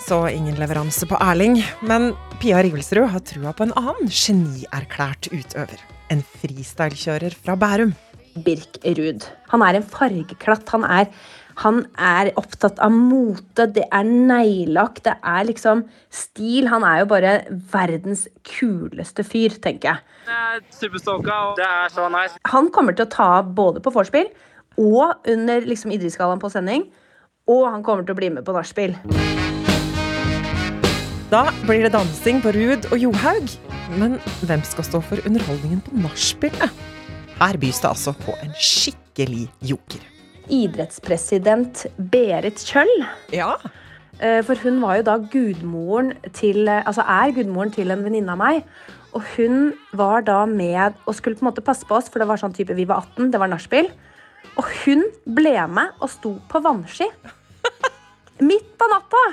så 0.02 0.24
ingen 0.34 0.56
leveranse 0.58 1.06
på 1.06 1.18
Erling. 1.22 1.60
Men 1.86 2.16
Pia 2.42 2.64
Rivelsrud 2.66 3.12
har 3.14 3.22
trua 3.22 3.52
på 3.54 3.68
en 3.68 3.74
annen 3.78 4.08
genierklært 4.10 5.28
utøver. 5.30 5.82
En 6.10 6.24
freestylekjører 6.42 7.36
fra 7.38 7.54
Bærum. 7.62 7.92
Birk 8.42 8.80
Ruud. 8.98 9.28
Han 9.52 9.62
er 9.62 9.78
en 9.78 9.86
fargeklatt. 9.86 10.72
Han 10.74 10.82
er, 10.82 11.12
han 11.62 11.84
er 11.94 12.32
opptatt 12.42 12.82
av 12.82 12.96
mote, 12.96 13.68
det 13.76 13.84
er 13.94 14.10
neglelakk, 14.10 15.04
det 15.06 15.14
er 15.22 15.46
liksom 15.52 15.84
stil. 16.10 16.72
Han 16.74 16.88
er 16.90 17.04
jo 17.04 17.10
bare 17.12 17.34
verdens 17.70 18.26
kuleste 18.50 19.28
fyr, 19.28 19.60
tenker 19.62 19.92
jeg. 19.92 20.16
Jeg 20.26 20.56
er 20.56 20.64
superstoka, 20.74 21.38
og 21.52 21.62
det 21.62 21.68
er 21.70 21.94
så 21.94 22.08
nice. 22.10 22.42
Han 22.50 22.72
kommer 22.74 22.98
til 22.98 23.06
å 23.06 23.14
ta 23.14 23.30
både 23.46 23.86
på 23.86 23.94
vorspiel 23.94 24.34
og 24.82 25.30
under 25.30 25.70
liksom 25.70 25.94
idrettsgallaen 25.94 26.42
på 26.42 26.50
sending. 26.50 26.90
Og 27.50 27.66
han 27.66 27.84
kommer 27.86 28.06
til 28.06 28.14
å 28.14 28.20
bli 28.20 28.30
med 28.34 28.46
på 28.46 28.54
nachspiel. 28.54 28.94
Da 31.30 31.44
blir 31.66 31.84
det 31.86 31.94
dansing 31.94 32.40
på 32.42 32.54
Ruud 32.56 32.88
og 32.90 32.98
Johaug. 33.02 33.52
Men 33.98 34.18
hvem 34.46 34.62
skal 34.66 34.86
stå 34.86 35.02
for 35.06 35.22
underholdningen 35.26 35.82
på 35.86 35.98
nachspielet? 36.04 36.74
Her 37.40 37.58
bys 37.58 37.82
det 37.82 37.90
altså 37.90 38.14
på 38.18 38.36
en 38.44 38.54
skikkelig 38.58 39.48
joker. 39.66 40.02
Idrettspresident 40.50 41.86
Berit 42.12 42.62
Kjøll. 42.66 42.92
Ja. 43.34 43.56
Eh, 44.20 44.42
For 44.46 44.58
hun 44.62 44.82
var 44.82 45.00
jo 45.00 45.08
da 45.08 45.18
gudmoren 45.32 46.14
til 46.34 46.68
Altså 46.70 47.06
er 47.06 47.34
gudmoren 47.38 47.72
til 47.74 47.94
en 47.94 48.04
venninne 48.06 48.34
av 48.34 48.42
meg. 48.42 48.66
Og 49.14 49.26
hun 49.38 49.72
var 49.98 50.26
da 50.26 50.44
med 50.46 50.98
og 51.06 51.16
skulle 51.18 51.38
på 51.38 51.46
en 51.46 51.50
måte 51.50 51.66
passe 51.66 51.86
på 51.88 51.98
oss, 51.98 52.10
for 52.10 52.22
det 52.22 52.30
var 52.30 52.42
sånn 52.42 52.54
type 52.54 52.76
vi 52.78 52.86
var 52.90 53.02
18, 53.06 53.32
det 53.34 53.42
var 53.42 53.50
nachspiel. 53.50 53.90
Og 54.58 54.66
hun 54.84 55.06
ble 55.26 55.56
med 55.70 55.98
og 56.02 56.12
sto 56.14 56.36
på 56.50 56.62
vannski. 56.62 57.10
Midt 58.40 58.78
på 58.80 58.88
natta! 58.92 59.24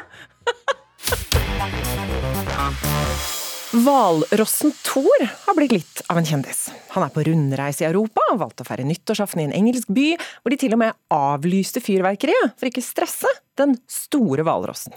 Hvalrossen 3.76 4.72
Thor 4.86 5.22
har 5.26 5.56
blitt 5.56 5.72
litt 5.74 6.00
av 6.08 6.18
en 6.18 6.26
kjendis. 6.26 6.68
Han 6.94 7.04
er 7.04 7.10
på 7.12 7.24
rundreise 7.26 7.84
i 7.84 7.88
Europa 7.88 8.22
og 8.32 8.38
valgte 8.40 8.64
å 8.64 8.68
feire 8.68 8.86
nyttårsaften 8.88 9.42
i 9.42 9.46
en 9.48 9.54
engelsk 9.58 9.90
by, 9.92 10.06
hvor 10.40 10.54
de 10.54 10.58
til 10.60 10.76
og 10.76 10.80
med 10.80 10.96
avlyste 11.12 11.82
fyrverkeriet 11.84 12.54
for 12.56 12.70
ikke 12.70 12.84
stresse 12.84 13.30
den 13.60 13.76
store 13.90 14.46
hvalrossen. 14.46 14.96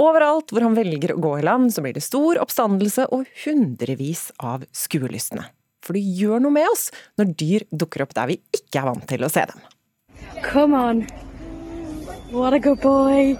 Overalt 0.00 0.54
hvor 0.54 0.64
han 0.64 0.78
velger 0.78 1.12
å 1.12 1.20
gå 1.20 1.34
i 1.40 1.44
land, 1.44 1.74
så 1.74 1.84
blir 1.84 1.96
det 1.98 2.06
stor 2.06 2.40
oppstandelse 2.40 3.08
og 3.12 3.28
hundrevis 3.44 4.30
av 4.40 4.64
skuelystne. 4.72 5.44
For 5.84 5.98
det 5.98 6.06
gjør 6.18 6.42
noe 6.46 6.56
med 6.56 6.70
oss 6.72 6.88
når 7.20 7.36
dyr 7.36 7.68
dukker 7.70 8.06
opp 8.06 8.16
der 8.16 8.32
vi 8.32 8.40
ikke 8.54 8.80
er 8.80 8.90
vant 8.90 9.06
til 9.10 9.26
å 9.26 9.32
se 9.32 9.44
dem. 9.50 9.60
Come 10.46 10.78
on. 10.78 11.06
What 12.36 12.52
a 12.52 12.58
good 12.58 12.80
boy. 12.82 13.38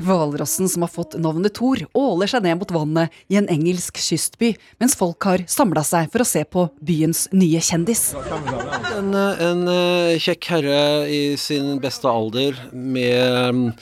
Hvalrossen 0.00 0.68
som 0.68 0.82
har 0.82 0.90
fått 0.90 1.18
navnet 1.20 1.52
Thor, 1.58 1.82
åler 1.92 2.30
seg 2.30 2.46
ned 2.46 2.56
mot 2.62 2.70
vannet 2.72 3.12
i 3.28 3.36
en 3.36 3.48
engelsk 3.52 3.98
kystby, 4.00 4.54
mens 4.80 4.96
folk 4.96 5.20
har 5.28 5.44
samla 5.52 5.82
seg 5.84 6.08
for 6.10 6.24
å 6.24 6.26
se 6.26 6.40
på 6.48 6.64
byens 6.80 7.26
nye 7.36 7.60
kjendis. 7.62 8.14
En, 8.96 9.12
en 9.12 9.60
eh, 9.68 10.16
kjekk 10.16 10.48
herre 10.48 10.78
i 11.12 11.20
sin 11.36 11.76
beste 11.82 12.08
alder 12.08 12.56
med 12.72 13.74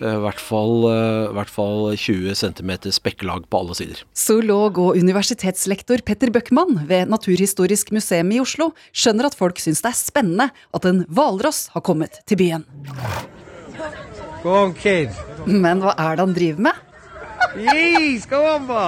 eh, 0.00 0.06
i 0.08 0.14
hvert 0.24 0.40
fall, 0.40 0.74
eh, 0.88 1.26
i 1.28 1.36
hvert 1.36 1.52
fall 1.52 1.90
20 1.92 2.40
cm 2.40 2.72
spekkelag 2.96 3.44
på 3.52 3.60
alle 3.60 3.76
sider. 3.76 4.00
Zoolog 4.16 4.80
og 4.80 4.96
universitetslektor 4.96 6.00
Petter 6.08 6.32
Bøckmann 6.32 6.86
ved 6.88 7.12
Naturhistorisk 7.12 7.92
museum 7.92 8.32
i 8.32 8.40
Oslo 8.40 8.72
skjønner 8.96 9.28
at 9.28 9.36
folk 9.36 9.60
syns 9.60 9.84
det 9.84 9.92
er 9.92 10.00
spennende 10.00 10.48
at 10.48 10.88
en 10.88 11.04
hvalross 11.12 11.68
har 11.76 11.84
kommet 11.84 12.22
til 12.24 12.40
byen. 12.40 12.66
Go 14.42 14.54
on, 14.62 14.72
kid. 14.74 15.10
Men 15.46 15.82
hva 15.84 15.92
er 15.98 16.16
det 16.16 16.24
han 16.24 16.34
driver 16.36 16.64
med? 16.68 16.86
Jeez, 17.60 18.26
go 18.30 18.40
on, 18.54 18.66
ba. 18.68 18.84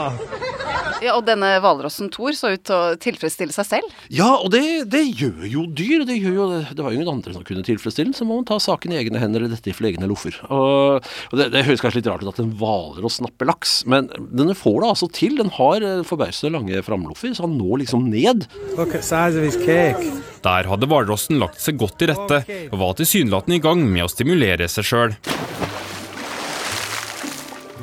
Ja, 1.02 1.16
Og 1.16 1.24
denne 1.26 1.48
hvalrossen 1.62 2.10
Thor 2.14 2.34
så 2.36 2.52
ut 2.54 2.62
til 2.68 2.76
å 2.76 2.96
tilfredsstille 3.00 3.54
seg 3.54 3.66
selv? 3.68 3.94
Ja, 4.12 4.28
og 4.38 4.52
det, 4.54 4.62
det 4.92 5.02
gjør 5.18 5.46
jo 5.50 5.64
dyr. 5.66 6.04
Det, 6.08 6.16
gjør 6.18 6.36
jo, 6.36 6.46
det 6.70 6.84
var 6.84 6.94
jo 6.94 7.00
ingen 7.00 7.10
andre 7.10 7.34
som 7.34 7.44
kunne 7.46 7.64
tilfredsstille 7.66 8.12
den, 8.12 8.16
så 8.16 8.26
må 8.28 8.38
man 8.38 8.46
ta 8.48 8.58
saken 8.62 8.94
i 8.94 9.00
egne 9.00 9.20
hender, 9.22 9.42
eller 9.44 9.56
dette 9.56 9.72
i 9.72 9.90
egne 9.92 10.08
loffer. 10.10 10.38
Og, 10.48 11.02
og 11.30 11.40
det, 11.40 11.50
det 11.54 11.64
høres 11.66 11.82
kanskje 11.82 12.02
litt 12.02 12.10
rart 12.10 12.22
ut 12.22 12.32
at 12.32 12.42
en 12.42 12.54
hvalross 12.60 13.18
snapper 13.20 13.50
laks, 13.50 13.74
men 13.90 14.10
den 14.30 14.54
får 14.58 14.78
det 14.82 14.90
altså 14.92 15.10
til. 15.12 15.36
Den 15.40 15.52
har 15.58 15.86
eh, 15.86 16.04
forbausende 16.06 16.54
lange 16.54 16.84
framloffer, 16.86 17.34
så 17.34 17.46
han 17.48 17.58
når 17.58 17.82
liksom 17.84 18.06
ned. 18.12 18.46
Look 18.78 18.94
at 18.98 19.06
size 19.06 19.38
of 19.38 19.46
his 19.46 19.58
cake. 19.58 20.06
Der 20.42 20.66
hadde 20.70 20.88
hvalrossen 20.90 21.38
lagt 21.42 21.62
seg 21.62 21.78
godt 21.82 21.98
til 22.00 22.10
rette, 22.12 22.42
og 22.70 22.80
var 22.80 22.96
tilsynelatende 22.98 23.58
i 23.58 23.62
gang 23.62 23.84
med 23.86 24.06
å 24.06 24.10
stimulere 24.10 24.70
seg 24.70 24.86
sjøl. 24.86 25.18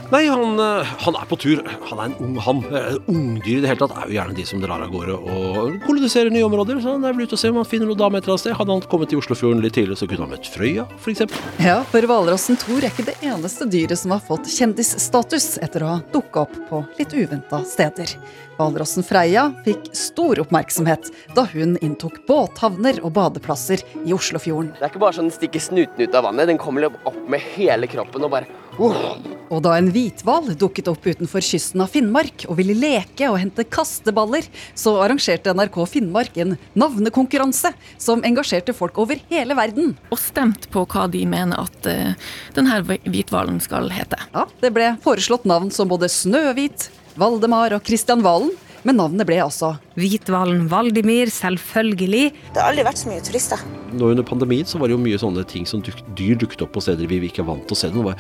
Nei, 0.10 0.24
han, 0.26 0.60
eh, 0.60 0.86
han 1.06 1.16
er 1.16 1.26
på 1.30 1.38
tur. 1.38 1.60
Han 1.86 2.00
er 2.00 2.06
en 2.10 2.16
ung 2.26 2.38
han. 2.42 2.64
Eh, 2.74 2.96
Ungdyr 3.12 3.60
i 3.60 3.62
det 3.62 3.70
hele 3.70 3.82
tatt 3.84 3.94
er 3.94 4.10
jo 4.10 4.16
gjerne 4.16 4.34
de 4.34 4.46
som 4.48 4.62
drar 4.64 4.82
av 4.82 4.90
gårde 4.90 5.14
og 5.14 5.76
koloniserer 5.86 6.34
nye 6.34 6.48
områder. 6.48 6.80
Så 6.82 6.96
han 6.96 7.06
er 7.06 7.14
vel 7.14 7.28
ute 7.28 7.38
og 7.38 7.42
ser 7.42 7.54
om 7.54 7.60
han 7.62 7.68
finner 7.70 7.86
noen 7.86 8.00
dame 8.00 8.18
et 8.18 8.26
eller 8.26 8.34
annet 8.34 8.46
sted. 8.48 8.56
Hadde 8.58 8.74
han 8.74 8.82
kommet 8.90 9.12
til 9.14 9.22
Oslofjorden 9.22 9.62
litt 9.62 9.76
tidligere, 9.78 10.00
så 10.02 10.10
kunne 10.10 10.26
han 10.26 10.34
møtt 10.34 10.50
Frøya, 10.50 10.88
f.eks. 10.98 11.22
Ja, 11.62 11.78
for 11.92 12.10
hvalrossen 12.10 12.58
Thor 12.58 12.82
er 12.82 12.90
ikke 12.90 13.06
det 13.12 13.20
eneste 13.22 13.70
dyret 13.70 14.02
som 14.02 14.16
har 14.16 14.24
fått 14.26 14.50
kjendisstatus 14.50 15.60
etter 15.62 15.86
å 15.86 15.92
ha 15.94 16.00
dukka 16.10 16.48
opp 16.48 16.58
på 16.72 16.82
litt 16.98 17.14
uventa 17.14 17.62
steder. 17.70 18.16
Hvalrossen 18.58 19.06
Freia 19.06 19.46
fikk 19.64 19.92
stor 19.96 20.42
oppmerksomhet 20.42 21.14
da 21.38 21.46
hun 21.54 21.78
inntok 21.86 22.18
båthavner 22.28 22.98
og 23.06 23.14
badeplasser 23.16 23.86
i 24.02 24.18
Oslofjorden. 24.18 24.74
Det 24.74 24.88
er 24.88 24.92
ikke 24.92 25.06
bare 25.06 25.16
sånn 25.16 25.30
den 25.30 25.38
stikker 25.38 25.64
snuten 25.64 26.02
ut 26.02 26.18
av 26.18 26.26
vannet, 26.26 26.50
den 26.50 26.60
kommer 26.60 26.90
opp 26.90 27.22
med 27.30 27.46
hele 27.54 27.88
kroppen 27.88 28.26
og 28.26 28.34
bare 28.34 28.50
Og 28.80 29.60
da 29.66 29.74
en 29.76 29.90
hvithval 29.92 30.54
dukket 30.60 30.88
opp 30.92 31.04
utenfor 31.04 31.44
kysten 31.44 31.82
av 31.84 31.92
Finnmark 31.92 32.46
og 32.48 32.60
ville 32.60 32.76
leke 32.78 33.28
og 33.28 33.40
hente 33.42 33.66
kasteballer, 33.68 34.46
så 34.78 34.94
arrangerte 35.04 35.52
NRK 35.58 35.80
Finnmark 35.90 36.38
en 36.40 36.56
navnekonkurranse 36.80 37.74
som 38.00 38.24
engasjerte 38.28 38.76
folk 38.78 39.02
over 39.02 39.20
hele 39.32 39.58
verden. 39.58 39.96
Og 40.14 40.22
stemt 40.22 40.70
på 40.72 40.86
hva 40.94 41.10
de 41.12 41.26
mener 41.28 41.60
at 41.66 41.90
uh, 41.92 42.32
denne 42.56 42.80
hvithvalen 42.86 43.60
skal 43.64 43.92
hete. 43.94 44.22
Ja, 44.32 44.48
Det 44.62 44.72
ble 44.76 44.94
foreslått 45.04 45.50
navn 45.50 45.74
som 45.76 45.92
både 45.92 46.12
Snøhvit, 46.14 46.88
Valdemar 47.20 47.76
og 47.76 47.84
Kristian 47.84 48.24
Valen. 48.24 48.54
Men 48.88 48.96
navnet 49.00 49.28
ble 49.28 49.40
altså 49.44 49.74
Hvithvalen 50.00 50.68
Valdimir, 50.72 51.28
selvfølgelig. 51.34 52.30
Det 52.54 52.62
har 52.62 52.70
aldri 52.72 52.86
vært 52.88 53.02
så 53.02 53.10
mye 53.12 53.24
turister. 53.26 53.64
Nå 54.00 54.12
under 54.14 54.24
pandemien 54.28 54.68
så 54.70 54.80
var 54.80 54.88
det 54.88 54.96
jo 54.96 55.02
mye 55.04 55.20
sånne 55.20 55.44
ting 55.50 55.66
som 55.68 55.82
duk, 55.84 55.98
dyr 56.16 56.38
dukket 56.40 56.62
opp 56.64 56.72
på 56.78 56.84
steder 56.86 57.10
vi 57.10 57.20
ikke 57.28 57.42
er 57.44 57.50
vant 57.50 57.66
til 57.68 57.76
å 57.76 57.80
se. 57.82 57.90
Det 57.92 58.06
var, 58.06 58.16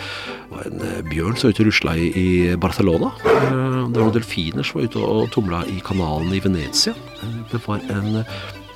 var 0.52 0.68
en 0.68 0.84
eh, 0.90 1.00
bjørn 1.12 1.38
som 1.40 1.48
var 1.50 1.56
ute 1.56 1.64
og 1.64 1.70
rusla 1.70 1.96
i, 1.96 2.10
i 2.24 2.28
Barcelona. 2.60 3.12
Eh, 3.24 3.56
Det 3.90 3.98
var 3.98 4.06
noen 4.10 4.16
delfiner 4.18 4.66
som 4.68 4.80
var 4.82 4.90
ute 4.90 5.04
og 5.06 5.30
tumla 5.34 5.64
i 5.72 5.80
kanalen 5.86 6.34
i 6.36 6.42
Venezia. 6.44 6.96
Eh, 7.24 7.38
Det 7.54 7.62
var 7.68 7.80
en 7.94 8.24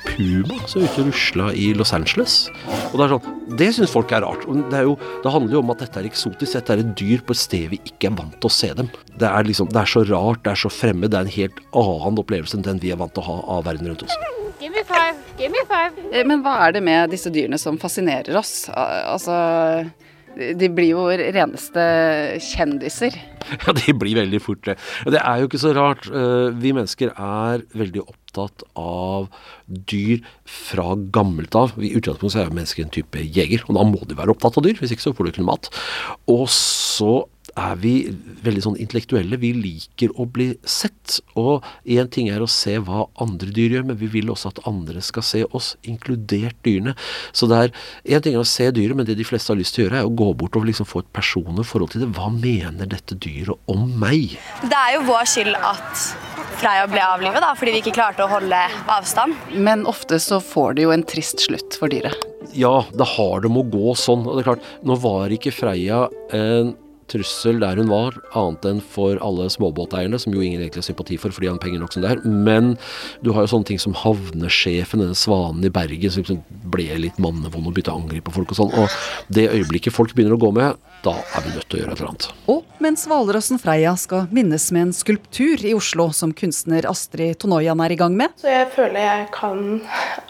puma 0.06 0.58
som 0.70 0.84
er 0.84 0.90
ute 0.92 1.02
og 1.04 1.08
rusla 1.10 1.48
i 1.58 1.70
Los 1.78 1.94
Angeles. 1.96 2.36
Og 2.92 2.98
Det 3.00 3.06
er 3.06 3.14
sånn, 3.14 3.32
det 3.60 3.70
syns 3.76 3.94
folk 3.94 4.12
er 4.16 4.24
rart. 4.26 4.46
Det, 4.48 4.78
er 4.80 4.86
jo, 4.88 4.96
det 5.24 5.34
handler 5.34 5.58
jo 5.58 5.64
om 5.64 5.74
at 5.74 5.84
dette 5.84 6.02
er 6.04 6.10
eksotisk. 6.10 6.54
Dette 6.58 6.76
er 6.76 6.84
et 6.84 6.94
dyr 7.00 7.24
på 7.26 7.36
et 7.36 7.42
sted 7.42 7.70
vi 7.74 7.80
ikke 7.90 8.12
er 8.12 8.18
vant 8.20 8.36
til 8.40 8.52
å 8.52 8.54
se 8.54 8.72
dem. 8.78 8.92
Det 9.18 9.30
er, 9.30 9.48
liksom, 9.50 9.72
det 9.74 9.82
er 9.84 9.92
så 9.94 10.04
rart, 10.10 10.44
det 10.46 10.54
er 10.54 10.62
så 10.64 10.72
fremmed. 10.74 11.12
Det 11.14 11.20
er 11.20 11.28
en 11.28 11.36
helt 11.40 11.60
annen 11.84 12.22
opplevelse 12.24 12.60
enn 12.60 12.66
den 12.70 12.82
vi 12.84 12.94
er 12.94 13.02
vant 13.02 13.14
til 13.16 13.24
å 13.26 13.28
ha 13.32 13.38
av 13.58 13.66
verden 13.70 13.92
rundt 13.94 14.06
oss. 14.08 14.16
Give 14.62 14.72
me 14.76 14.84
five. 14.88 15.18
Give 15.40 15.52
me 15.52 15.64
five. 15.68 15.92
Eh, 16.14 16.24
Men 16.28 16.44
hva 16.46 16.54
er 16.68 16.78
det 16.78 16.84
med 16.86 17.12
disse 17.12 17.32
dyrene 17.34 17.58
som 17.60 17.80
fascinerer 17.82 18.38
oss? 18.40 18.70
Altså, 18.72 19.34
de 20.34 20.70
blir 20.74 20.94
jo 20.94 21.06
reneste 21.12 21.84
kjendiser. 22.42 23.16
Ja, 23.52 23.74
de 23.76 23.94
blir 24.00 24.16
veldig 24.22 24.40
fort 24.42 24.64
det. 24.66 24.78
Det 25.12 25.20
er 25.20 25.42
jo 25.42 25.50
ikke 25.50 25.62
så 25.62 25.74
rart. 25.76 26.08
Eh, 26.08 26.50
Vi 26.64 26.72
mennesker 26.76 27.12
er 27.12 27.66
veldig 27.76 28.06
opptatt 28.06 28.64
av 28.80 29.28
dyr 29.68 30.24
fra 30.48 30.96
gammelt 31.14 31.56
av. 31.60 31.76
I 31.78 31.94
utgangspunktet 32.00 32.40
er 32.46 32.56
mennesker 32.56 32.86
en 32.86 32.94
type 32.96 33.20
jeger, 33.36 33.66
og 33.68 33.78
da 33.78 33.84
må 33.88 34.02
de 34.08 34.18
være 34.18 34.34
opptatt 34.34 34.58
av 34.58 34.66
dyr. 34.66 34.80
Hvis 34.80 34.96
ikke 34.96 35.06
så 35.10 35.14
får 35.14 35.28
du 35.28 35.34
ikke 35.34 35.44
noe 35.44 35.52
mat. 35.54 35.70
Og 36.32 36.48
så 36.50 37.24
er 37.60 37.78
vi 37.82 37.94
veldig 38.44 38.64
sånn 38.66 38.80
intellektuelle. 38.82 39.38
Vi 39.42 39.54
liker 39.56 40.14
å 40.20 40.26
bli 40.30 40.54
sett. 40.66 41.20
Og 41.40 41.66
én 41.86 42.10
ting 42.12 42.30
er 42.34 42.44
å 42.44 42.50
se 42.50 42.76
hva 42.82 43.06
andre 43.22 43.54
dyr 43.54 43.78
gjør, 43.78 43.88
men 43.90 44.00
vi 44.00 44.10
vil 44.14 44.32
også 44.34 44.54
at 44.54 44.64
andre 44.70 45.04
skal 45.06 45.26
se 45.28 45.44
oss, 45.52 45.74
inkludert 45.88 46.58
dyrene. 46.66 46.96
Så 47.36 47.50
det 47.52 47.60
er 47.60 47.74
én 48.18 48.26
ting 48.26 48.38
er 48.38 48.44
å 48.44 48.48
se 48.48 48.70
dyret, 48.74 48.98
men 48.98 49.08
det 49.08 49.18
de 49.20 49.28
fleste 49.28 49.54
har 49.54 49.60
lyst 49.60 49.78
til 49.78 49.86
å 49.86 49.88
gjøre, 49.88 50.04
er 50.04 50.10
å 50.10 50.18
gå 50.24 50.30
bort 50.40 50.58
og 50.60 50.68
liksom 50.70 50.90
få 50.90 51.04
et 51.04 51.14
personlig 51.16 51.68
forhold 51.70 51.94
til 51.94 52.06
det. 52.06 52.12
Hva 52.18 52.30
mener 52.34 52.90
dette 52.90 53.18
dyret 53.18 53.72
om 53.72 53.88
meg? 54.02 54.38
Det 54.64 54.80
er 54.80 54.98
jo 54.98 55.08
vår 55.12 55.30
skyld 55.30 55.58
at 55.60 56.06
Freya 56.60 56.86
ble 56.88 57.02
avlivet, 57.04 57.42
da, 57.44 57.54
fordi 57.58 57.74
vi 57.76 57.82
ikke 57.84 57.98
klarte 57.98 58.26
å 58.26 58.32
holde 58.32 58.60
avstand. 58.92 59.36
Men 59.54 59.88
ofte 59.90 60.20
så 60.22 60.40
får 60.44 60.78
det 60.78 60.88
jo 60.88 60.94
en 60.96 61.04
trist 61.08 61.44
slutt 61.44 61.78
for 61.80 61.92
dyret. 61.92 62.30
Ja, 62.54 62.84
det 62.94 63.08
har 63.16 63.42
det 63.44 63.50
med 63.52 63.66
å 63.66 63.74
gå 63.74 63.96
sånn. 63.98 64.26
Og 64.28 64.38
det 64.38 64.44
er 64.44 64.50
klart, 64.52 64.72
nå 64.86 64.98
var 65.02 65.34
ikke 65.34 65.54
Freia 65.56 66.06
en 66.36 66.74
trussel 67.14 67.62
der 67.62 67.80
hun 67.80 67.92
var, 67.92 68.18
annet 68.38 68.68
enn 68.70 68.82
for 68.94 69.20
alle 69.24 69.48
småbåteierne, 69.54 70.20
som 70.22 70.36
jo 70.36 70.44
ingen 70.44 70.62
egentlig 70.62 70.82
har 70.82 70.90
sympati 70.90 71.20
for, 71.22 71.36
fordi 71.36 71.52
han 71.52 71.62
penger 71.62 71.84
nok 71.84 71.96
som 71.96 72.04
det 72.06 72.12
er. 72.16 72.24
Men 72.26 72.74
du 73.24 73.32
har 73.36 73.46
jo 73.46 73.54
sånne 73.54 73.70
ting 73.70 73.82
som 73.82 73.96
havnesjefen, 73.98 75.04
denne 75.04 75.18
svanen 75.18 75.66
i 75.66 75.74
Bergen, 75.74 76.14
som 76.14 76.26
liksom 76.26 76.42
ble 76.74 76.90
litt 77.06 77.22
mannevond 77.22 77.70
og 77.70 77.78
begynte 77.78 77.94
å 77.94 78.02
angripe 78.02 78.34
folk 78.34 78.54
og 78.54 78.60
sånn. 78.60 78.76
Og 78.82 79.34
det 79.34 79.52
øyeblikket 79.52 79.96
folk 79.96 80.16
begynner 80.18 80.38
å 80.38 80.44
gå 80.44 80.52
med 80.58 80.82
da 81.04 81.14
er 81.36 81.44
vi 81.44 81.52
nødt 81.52 81.68
til 81.68 81.78
å 81.78 81.82
gjøre 81.82 81.94
et 81.94 82.00
eller 82.00 82.12
annet. 82.14 82.28
Og 82.54 82.84
mens 82.84 83.04
hvalrossen 83.10 83.60
Freia 83.62 83.94
skal 84.00 84.30
minnes 84.32 84.68
med 84.76 84.88
en 84.88 84.94
skulptur 84.96 85.64
i 85.68 85.74
Oslo 85.76 86.08
som 86.16 86.32
kunstner 86.36 86.88
Astrid 86.90 87.38
Tonoyan 87.44 87.84
er 87.84 87.96
i 87.96 88.00
gang 88.00 88.16
med, 88.18 88.32
Så 88.40 88.52
jeg 88.52 88.70
føler 88.76 89.04
jeg 89.04 89.28
kan 89.36 89.82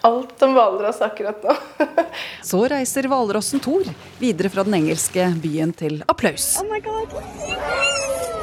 alt 0.10 0.46
om 0.46 0.58
hvalross 0.58 1.02
akkurat 1.06 1.46
nå. 1.46 1.58
så 2.50 2.64
reiser 2.74 3.10
hvalrossen 3.12 3.62
Thor 3.64 3.86
videre 4.22 4.50
fra 4.54 4.66
den 4.66 4.80
engelske 4.82 5.30
byen 5.44 5.76
til 5.78 6.02
applaus. 6.10 6.56
Oh 6.62 6.70
my 6.70 6.82
God. 6.84 8.42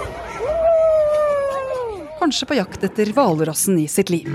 Kanskje 2.20 2.50
på 2.50 2.56
jakt 2.58 2.82
etter 2.84 3.08
hvalrassen 3.16 3.78
i 3.80 3.86
sitt 3.88 4.10
liv. 4.12 4.28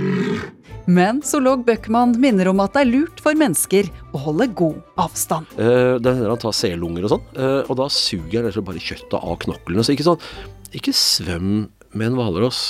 Men 0.90 1.20
zoolog 1.26 1.62
Bøckmann 1.68 2.16
minner 2.22 2.50
om 2.50 2.64
at 2.64 2.74
det 2.74 2.82
er 2.82 2.90
lurt 2.90 3.22
for 3.22 3.38
mennesker 3.38 3.92
å 4.14 4.22
holde 4.26 4.48
god 4.58 4.80
avstand. 5.02 5.50
Uh, 5.54 6.02
det 6.02 6.16
hender 6.16 6.34
han 6.34 6.42
tar 6.42 6.56
selunger 6.58 7.06
og 7.06 7.14
sånn, 7.14 7.28
uh, 7.38 7.62
og 7.70 7.78
da 7.78 7.90
suger 7.94 8.50
han 8.50 8.66
bare 8.66 8.82
kjøttet 8.82 9.18
av 9.20 9.38
knoklene. 9.46 9.86
Så 9.86 9.94
ikke 9.94 10.08
sånn, 10.10 10.30
ikke 10.74 10.94
svøm 10.98 11.68
med 11.94 12.10
en 12.10 12.18
hvalross. 12.18 12.64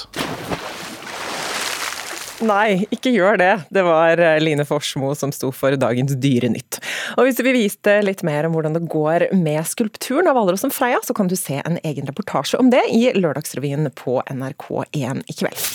Nei, 2.44 2.84
ikke 2.92 3.14
gjør 3.16 3.38
det. 3.40 3.52
Det 3.72 3.84
var 3.86 4.20
eh, 4.20 4.38
Line 4.44 4.66
Forsmo 4.68 5.14
som 5.16 5.32
sto 5.32 5.54
for 5.56 5.76
dagens 5.80 6.18
Dyrenytt. 6.20 6.82
Og 7.16 7.28
hvis 7.28 7.40
du 7.40 7.46
vil 7.48 7.56
vite 7.56 7.94
litt 8.04 8.26
mer 8.28 8.48
om 8.48 8.58
hvordan 8.58 8.76
det 8.76 8.84
går 8.92 9.30
med 9.40 9.64
skulpturen 9.70 10.28
av 10.28 10.36
hvalrossen 10.36 10.74
Freia, 10.76 11.00
så 11.04 11.16
kan 11.16 11.32
du 11.32 11.38
se 11.40 11.62
en 11.62 11.80
egen 11.80 12.10
reportasje 12.10 12.60
om 12.60 12.72
det 12.74 12.84
i 12.92 13.08
Lørdagsrevyen 13.16 13.88
på 13.96 14.20
NRK1 14.28 15.24
i 15.32 15.38
kveld. 15.40 15.68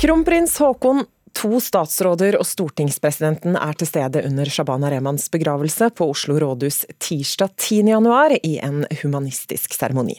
Kronprins 0.00 0.56
Haakon 0.58 1.04
To 1.32 1.56
statsråder 1.64 2.36
og 2.36 2.44
stortingspresidenten 2.44 3.56
er 3.56 3.76
til 3.78 3.88
stede 3.88 4.20
under 4.28 4.50
Shabana 4.52 4.90
Remans 4.92 5.30
begravelse 5.32 5.88
på 5.96 6.10
Oslo 6.12 6.36
rådhus 6.42 6.82
tirsdag 7.00 7.56
10.10 7.56 8.36
i 8.44 8.58
en 8.60 8.84
humanistisk 9.00 9.72
seremoni. 9.72 10.18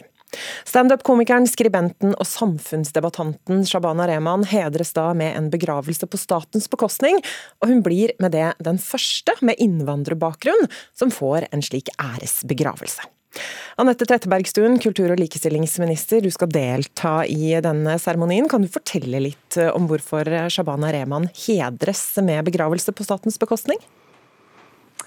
Standup-komikeren, 0.68 1.48
skribenten 1.50 2.14
og 2.18 2.28
samfunnsdebattanten 2.28 3.64
Shabana 3.68 4.08
Rehman 4.10 4.46
hedres 4.50 4.94
da 4.96 5.10
med 5.16 5.36
en 5.38 5.50
begravelse 5.52 6.08
på 6.10 6.20
statens 6.20 6.68
bekostning, 6.70 7.20
og 7.62 7.72
hun 7.72 7.82
blir 7.84 8.14
med 8.22 8.34
det 8.36 8.52
den 8.64 8.80
første 8.82 9.36
med 9.44 9.60
innvandrerbakgrunn 9.62 10.68
som 10.96 11.12
får 11.14 11.48
en 11.52 11.64
slik 11.64 11.92
æresbegravelse. 11.98 13.08
Anette 13.82 14.06
Trettebergstuen, 14.06 14.76
kultur- 14.78 15.10
og 15.10 15.18
likestillingsminister, 15.18 16.22
du 16.22 16.30
skal 16.30 16.52
delta 16.54 17.14
i 17.26 17.56
denne 17.64 17.96
seremonien. 17.98 18.46
Kan 18.50 18.62
du 18.62 18.70
fortelle 18.70 19.22
litt 19.24 19.58
om 19.72 19.88
hvorfor 19.90 20.28
Shabana 20.54 20.92
Rehman 20.94 21.26
hedres 21.46 22.04
med 22.22 22.46
begravelse 22.46 22.94
på 22.94 23.06
statens 23.06 23.40
bekostning? 23.42 23.80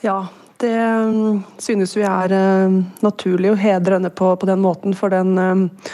Ja, 0.04 0.28
det 0.64 0.76
mm, 0.78 1.42
synes 1.62 1.96
vi 1.98 2.06
er 2.08 2.34
eh, 2.36 2.78
naturlig 3.06 3.54
å 3.54 3.60
hedre 3.60 4.00
henne 4.00 4.12
på, 4.14 4.32
på 4.40 4.50
den 4.50 4.64
måten 4.64 4.96
for 4.98 5.14
den 5.14 5.38
eh, 5.42 5.92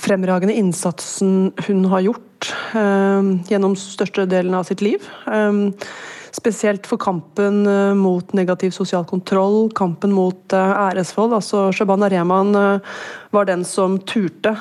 fremragende 0.00 0.56
innsatsen 0.56 1.52
hun 1.66 1.84
har 1.92 2.06
gjort 2.06 2.26
gjennom 2.72 3.74
største 3.76 4.24
delen 4.24 4.54
av 4.56 4.64
sitt 4.64 4.80
liv. 4.80 5.04
Spesielt 6.32 6.86
for 6.86 7.00
kampen 7.00 7.64
mot 7.98 8.32
negativ 8.32 8.70
sosial 8.70 9.04
kontroll, 9.04 9.70
kampen 9.74 10.12
mot 10.14 10.52
æresvold. 10.54 11.34
Altså 11.34 11.70
Shabana 11.74 12.08
Rehman 12.10 12.54
var 13.30 13.46
den 13.48 13.64
som 13.66 13.96
turte 14.06 14.52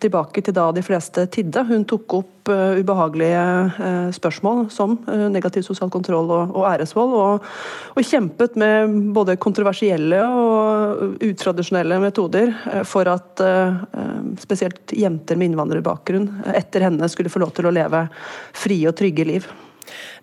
tilbake 0.00 0.42
til 0.44 0.56
da 0.56 0.66
de 0.76 0.82
fleste 0.84 1.24
tidde. 1.32 1.64
Hun 1.68 1.86
tok 1.88 2.16
opp 2.18 2.50
ubehagelige 2.50 4.12
spørsmål 4.16 4.66
som 4.72 4.98
negativ 5.32 5.64
sosial 5.64 5.92
kontroll 5.92 6.28
og 6.32 6.60
æresvold, 6.68 7.16
og, 7.16 7.48
og, 7.94 8.02
kjempet 8.04 8.56
med 8.60 8.94
både 9.16 9.38
kontroversielle 9.40 10.20
og 10.24 11.20
utradisjonelle 11.30 12.00
metoder 12.02 12.52
for 12.88 13.08
at 13.12 13.44
spesielt 14.40 14.96
jenter 14.96 15.40
med 15.40 15.52
innvandrerbakgrunn 15.52 16.28
etter 16.56 16.88
henne 16.88 17.08
skulle 17.12 17.32
få 17.32 17.44
lov 17.44 17.56
til 17.56 17.68
å 17.68 17.74
leve 17.74 18.06
frie 18.52 18.88
og 18.88 18.96
trygge 19.00 19.28
liv. 19.28 19.50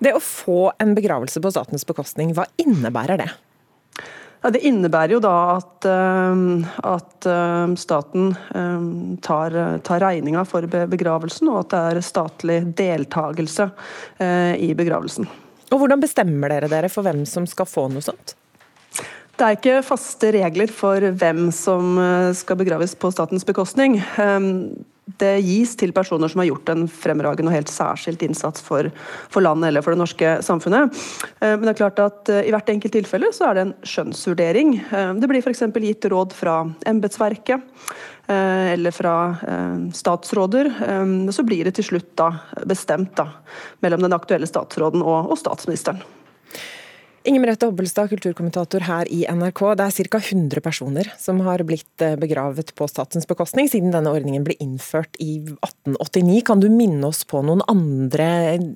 Det 0.03 0.13
å 0.15 0.23
få 0.23 0.71
en 0.81 0.95
begravelse 0.97 1.41
på 1.43 1.51
statens 1.53 1.85
bekostning, 1.87 2.33
hva 2.37 2.47
innebærer 2.61 3.21
det? 3.23 3.29
Ja, 4.43 4.51
det 4.53 4.61
innebærer 4.69 5.15
jo 5.15 5.19
da 5.23 5.33
at, 5.57 5.85
at 6.85 7.27
staten 7.81 8.29
tar, 9.25 9.55
tar 9.81 10.03
regninga 10.03 10.43
for 10.47 10.67
begravelsen, 10.69 11.49
og 11.49 11.63
at 11.63 11.71
det 11.73 11.79
er 11.87 12.05
statlig 12.05 12.59
deltakelse 12.77 13.65
i 14.61 14.69
begravelsen. 14.77 15.25
Og 15.73 15.81
Hvordan 15.81 16.03
bestemmer 16.05 16.53
dere 16.53 16.69
dere 16.71 16.91
for 16.93 17.03
hvem 17.07 17.25
som 17.27 17.49
skal 17.49 17.67
få 17.67 17.87
noe 17.91 18.05
sånt? 18.05 18.35
Det 19.37 19.45
er 19.45 19.57
ikke 19.57 19.81
faste 19.85 20.29
regler 20.37 20.69
for 20.73 21.01
hvem 21.01 21.49
som 21.53 21.97
skal 22.37 22.61
begraves 22.61 22.93
på 22.97 23.09
statens 23.13 23.45
bekostning 23.45 23.97
det 25.19 25.37
gis 25.45 25.75
til 25.79 25.93
personer 25.95 26.31
som 26.31 26.41
har 26.41 26.49
gjort 26.49 26.71
en 26.73 26.83
fremragende 26.91 27.51
og 27.51 27.55
helt 27.55 27.71
særskilt 27.71 28.25
innsats 28.27 28.63
for, 28.63 28.89
for, 29.31 29.43
landet 29.45 29.69
eller 29.69 29.85
for 29.85 29.95
det 29.95 30.01
norske 30.01 30.33
samfunnet. 30.43 30.91
Men 31.39 31.63
det 31.63 31.71
er 31.73 31.79
klart 31.79 32.01
at 32.03 32.31
i 32.41 32.51
hvert 32.51 32.69
enkelt 32.73 32.97
tilfelle 32.97 33.31
så 33.35 33.47
er 33.47 33.57
det 33.57 33.65
en 33.65 33.73
skjønnsvurdering. 33.87 34.75
Det 35.21 35.31
blir 35.31 35.45
f.eks. 35.45 35.63
gitt 35.87 36.09
råd 36.11 36.35
fra 36.35 36.59
embetsverket 36.91 37.63
eller 38.27 38.91
fra 38.91 39.15
statsråder. 39.95 40.73
Så 41.31 41.47
blir 41.47 41.69
det 41.69 41.77
til 41.79 41.91
slutt 41.93 42.11
da 42.19 42.33
bestemt 42.67 43.15
da, 43.15 43.29
mellom 43.85 44.03
den 44.03 44.15
aktuelle 44.17 44.49
statsråden 44.49 45.05
og, 45.05 45.31
og 45.31 45.39
statsministeren. 45.39 46.03
Inger 47.27 47.41
Merete 47.43 47.67
Hobbelstad, 47.67 48.07
kulturkommentator 48.07 48.85
her 48.87 49.09
i 49.11 49.25
NRK. 49.27 49.59
Det 49.75 49.83
er 49.83 50.07
ca. 50.07 50.19
100 50.31 50.61
personer 50.63 51.09
som 51.19 51.41
har 51.43 51.59
blitt 51.67 52.03
begravet 52.21 52.71
på 52.71 52.87
statens 52.87 53.27
bekostning 53.27 53.67
siden 53.67 53.91
denne 53.91 54.13
ordningen 54.15 54.45
ble 54.47 54.55
innført 54.63 55.19
i 55.19 55.41
1889. 55.43 56.37
Kan 56.47 56.63
du 56.63 56.69
minne 56.71 57.09
oss 57.09 57.25
på 57.27 57.41
noen 57.43 57.65
andre 57.67 58.29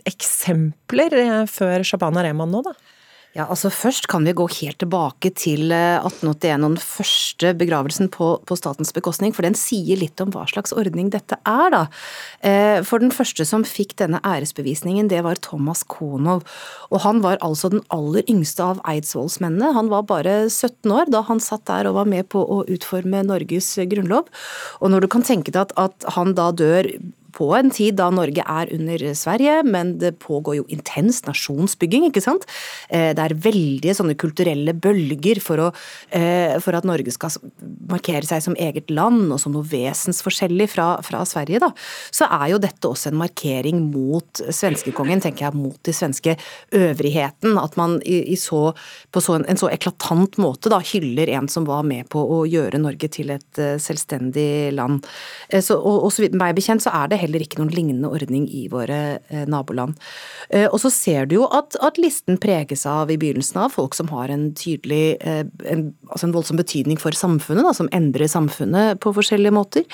eksempler 0.04 1.16
før 1.47 1.88
Shabana 1.88 2.26
Rehman 2.28 2.52
nå, 2.52 2.66
da? 2.68 2.76
Ja, 3.32 3.46
altså 3.48 3.70
Først 3.72 4.10
kan 4.12 4.26
vi 4.28 4.34
gå 4.36 4.44
helt 4.58 4.82
tilbake 4.84 5.30
til 5.40 5.72
1881 5.72 6.66
og 6.66 6.66
den 6.66 6.82
første 6.84 7.52
begravelsen 7.56 8.10
på, 8.12 8.34
på, 8.44 8.58
statens 8.60 8.92
bekostning, 8.92 9.32
for 9.32 9.48
den 9.48 9.56
sier 9.56 10.00
litt 10.02 10.20
om 10.20 10.34
hva 10.34 10.44
slags 10.52 10.76
ordning 10.76 11.08
dette 11.14 11.38
er. 11.48 11.72
da. 11.72 11.84
For 12.88 13.00
den 13.00 13.14
første 13.16 13.46
som 13.48 13.64
fikk 13.68 13.96
denne 14.02 14.20
æresbevisningen, 14.28 15.08
det 15.12 15.24
var 15.24 15.40
Thomas 15.40 15.86
Konow. 15.88 16.44
Og 16.92 17.04
han 17.06 17.24
var 17.24 17.40
altså 17.40 17.72
den 17.72 17.86
aller 17.96 18.28
yngste 18.28 18.68
av 18.68 18.84
eidsvollsmennene. 18.92 19.72
Han 19.80 19.94
var 19.94 20.10
bare 20.12 20.36
17 20.50 20.92
år 20.92 21.08
da 21.14 21.24
han 21.32 21.40
satt 21.40 21.64
der 21.72 21.88
og 21.88 22.02
var 22.02 22.12
med 22.12 22.28
på 22.36 22.44
å 22.44 22.62
utforme 22.68 23.24
Norges 23.30 23.72
grunnlov. 23.96 24.28
Og 24.84 24.92
når 24.92 25.08
du 25.08 25.12
kan 25.16 25.24
tenke 25.24 25.56
deg 25.56 25.72
at, 25.72 25.76
at 25.80 26.12
han 26.18 26.36
da 26.36 26.52
dør 26.52 26.92
på 27.36 27.52
en 27.58 27.72
tid 27.74 27.98
da 28.00 28.10
Norge 28.14 28.46
er 28.46 28.72
under 28.76 29.06
Sverige, 29.18 29.62
men 29.68 29.96
det 30.02 30.16
pågår 30.24 30.60
jo 30.62 30.68
intens 30.74 31.22
nasjonsbygging, 31.28 32.08
ikke 32.10 32.24
sant. 32.24 32.48
Det 32.90 33.22
er 33.22 33.38
veldige 33.44 33.96
sånne 33.98 34.18
kulturelle 34.20 34.74
bølger 34.78 35.42
for, 35.44 35.68
å, 35.68 35.70
for 36.64 36.78
at 36.78 36.88
Norge 36.88 37.14
skal 37.14 37.34
markere 37.92 38.28
seg 38.28 38.44
som 38.46 38.58
eget 38.60 38.92
land 38.94 39.32
og 39.32 39.40
som 39.42 39.56
noe 39.56 39.68
vesensforskjellig 39.68 40.68
fra, 40.72 40.88
fra 41.06 41.24
Sverige, 41.28 41.62
da. 41.64 41.72
Så 42.14 42.28
er 42.28 42.52
jo 42.54 42.62
dette 42.62 42.90
også 42.90 43.12
en 43.12 43.20
markering 43.22 43.82
mot 43.92 44.42
svenskekongen, 44.42 45.24
tenker 45.24 45.48
jeg, 45.48 45.58
mot 45.58 45.78
de 45.88 45.96
svenske 45.96 46.36
øvrigheten. 46.78 47.58
At 47.62 47.78
man 47.80 47.98
i, 48.06 48.22
i 48.34 48.38
så, 48.40 48.72
på 49.12 49.24
så 49.24 49.38
en, 49.40 49.48
en, 49.52 49.60
så 49.60 49.72
eklatant 49.72 50.38
måte 50.42 50.72
da 50.72 50.82
hyller 50.92 51.32
en 51.38 51.50
som 51.52 51.68
var 51.70 51.86
med 51.88 52.10
på 52.12 52.22
å 52.22 52.42
gjøre 52.50 52.82
Norge 52.82 53.12
til 53.14 53.34
et 53.36 53.62
selvstendig 53.82 54.72
land. 54.78 55.08
Så, 55.52 55.78
og, 55.78 56.08
og 56.08 56.14
så 56.14 56.30
meg 56.38 56.56
bekjent 56.58 56.84
så 56.84 56.94
er 57.02 57.12
det 57.12 57.21
heller 57.22 57.44
ikke 57.44 57.60
noen 57.62 57.74
lignende 57.74 58.12
ordning 58.12 58.48
i 58.50 58.66
våre 58.72 59.00
eh, 59.30 59.46
naboland. 59.50 59.98
Eh, 60.50 60.68
og 60.68 60.80
så 60.84 60.92
ser 60.94 61.30
du 61.30 61.38
jo 61.40 61.48
at, 61.54 61.78
at, 61.84 62.00
listen 62.02 62.40
preges 62.42 62.86
av 62.90 63.12
i 63.12 63.20
begynnelsen 63.22 63.62
av 63.64 63.76
folk 63.76 63.98
som 63.98 64.10
har 64.14 64.32
en 64.34 64.50
tydelig 64.58 65.18
eh, 65.22 65.44
en, 65.70 65.84
altså 66.10 66.28
en 66.28 66.36
voldsom 66.36 66.62
betydning 66.62 67.00
for 67.02 67.16
samfunnet, 67.18 67.66
da, 67.68 67.76
som 67.78 67.92
endrer 67.96 68.32
samfunnet 68.32 69.02
på 69.04 69.14
forskjellige 69.18 69.56
måter. 69.56 69.86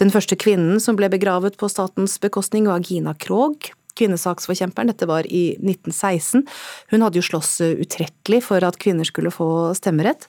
Den 0.00 0.12
første 0.14 0.38
kvinnen 0.38 0.80
som 0.82 0.98
ble 0.98 1.10
begravet 1.12 1.58
på 1.60 1.70
statens 1.72 2.18
bekostning 2.22 2.70
var 2.70 2.86
Gina 2.86 3.16
Krog 3.18 3.72
kvinnesaksforkjemperen. 3.96 4.90
Dette 4.92 5.08
var 5.08 5.24
i 5.24 5.56
1916. 5.56 6.44
Hun 6.92 7.04
hadde 7.04 7.16
jo 7.16 7.24
slåss 7.24 7.54
utrettelig 7.64 8.42
for 8.44 8.64
at 8.66 8.76
kvinner 8.82 9.08
skulle 9.08 9.32
få 9.32 9.48
stemmerett. 9.78 10.28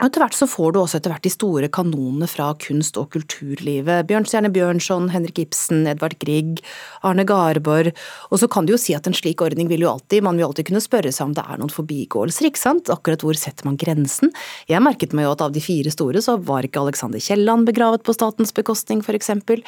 Etter 0.00 0.22
hvert 0.22 0.32
så 0.32 0.46
får 0.48 0.72
du 0.72 0.78
også 0.80 0.96
etter 0.96 1.12
hvert 1.12 1.26
de 1.26 1.32
store 1.32 1.68
kanonene 1.68 2.24
fra 2.30 2.46
kunst- 2.62 2.96
og 2.96 3.10
kulturlivet. 3.12 4.06
Bjørnstjerne 4.08 4.48
Bjørnson, 4.54 5.10
Henrik 5.12 5.42
Ibsen, 5.42 5.82
Edvard 5.90 6.14
Grieg, 6.22 6.62
Arne 7.04 7.26
Garborg. 7.28 7.92
Og 8.32 8.40
så 8.40 8.48
kan 8.48 8.64
du 8.64 8.72
jo 8.72 8.78
si 8.80 8.94
at 8.96 9.04
en 9.10 9.16
slik 9.16 9.44
ordning 9.44 9.68
vil 9.68 9.84
jo 9.84 9.90
alltid, 9.92 10.24
man 10.24 10.40
vil 10.40 10.46
alltid 10.48 10.70
kunne 10.70 10.80
spørre 10.80 11.12
seg 11.12 11.28
om 11.28 11.34
det 11.36 11.44
er 11.44 11.60
noen 11.60 11.72
forbigåelser, 11.74 12.48
ikke 12.48 12.62
sant? 12.62 12.88
Akkurat 12.88 13.20
hvor 13.26 13.36
setter 13.36 13.68
man 13.68 13.76
grensen? 13.80 14.32
Jeg 14.72 14.80
merket 14.80 15.12
meg 15.12 15.28
jo 15.28 15.34
at 15.34 15.44
av 15.44 15.52
de 15.52 15.60
fire 15.60 15.92
store 15.92 16.24
så 16.24 16.38
var 16.48 16.64
ikke 16.64 16.80
Alexander 16.80 17.20
Kielland 17.20 17.68
begravet 17.68 18.06
på 18.06 18.16
statens 18.16 18.56
bekostning, 18.56 19.04
for 19.04 19.18
eksempel. 19.18 19.60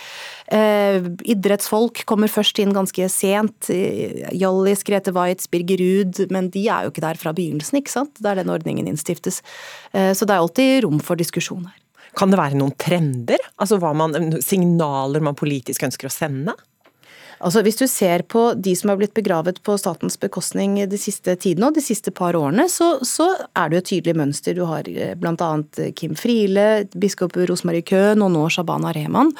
Eh, 0.52 1.06
idrettsfolk 1.32 2.02
kommer 2.08 2.28
først 2.28 2.58
inn 2.60 2.74
ganske 2.76 3.06
sent. 3.12 3.70
Hjallis, 3.72 4.84
Grete 4.84 5.14
Waitz, 5.16 5.48
Birger 5.52 5.80
Ruud, 5.80 6.20
men 6.34 6.50
de 6.52 6.66
er 6.68 6.84
jo 6.84 6.92
ikke 6.92 7.04
der 7.04 7.20
fra 7.20 7.32
begynnelsen, 7.36 7.80
ikke 7.80 7.94
sant? 7.94 8.20
Der 8.24 8.36
den 8.40 8.52
ordningen 8.52 8.90
innstiftes. 8.90 9.40
Eh, 9.96 10.12
så 10.12 10.28
det 10.28 10.36
er 10.36 10.42
alltid 10.42 10.84
rom 10.84 11.00
for 11.00 11.20
diskusjon 11.20 11.64
her. 11.64 11.78
Kan 12.18 12.32
det 12.32 12.40
være 12.40 12.58
noen 12.60 12.74
trender? 12.76 13.40
Altså 13.56 13.78
man, 13.96 14.12
signaler 14.44 15.24
man 15.24 15.38
politisk 15.38 15.86
ønsker 15.86 16.10
å 16.10 16.12
sende? 16.12 16.52
Altså 17.42 17.62
Hvis 17.66 17.80
du 17.80 17.86
ser 17.90 18.22
på 18.30 18.42
de 18.54 18.72
som 18.78 18.92
har 18.92 18.98
blitt 19.00 19.14
begravet 19.16 19.58
på 19.66 19.74
statens 19.80 20.14
bekostning 20.20 20.76
de 20.88 20.98
siste 21.00 21.34
tidene 21.42 21.70
og 21.70 21.76
de 21.76 21.82
siste 21.82 22.12
par 22.14 22.36
årene, 22.38 22.68
så, 22.70 22.94
så 23.06 23.26
er 23.58 23.68
det 23.70 23.76
jo 23.76 23.82
et 23.82 23.88
tydelig 23.90 24.14
mønster. 24.20 24.54
Du 24.54 24.62
har 24.70 24.86
eh, 24.86 25.14
bl.a. 25.18 25.48
Kim 25.98 26.14
Friele, 26.18 26.84
biskop 26.94 27.34
Rosmarie 27.50 27.82
Køhn 27.86 28.22
og 28.22 28.30
nå 28.34 28.44
Shabana 28.52 28.92
Rehman. 28.94 29.32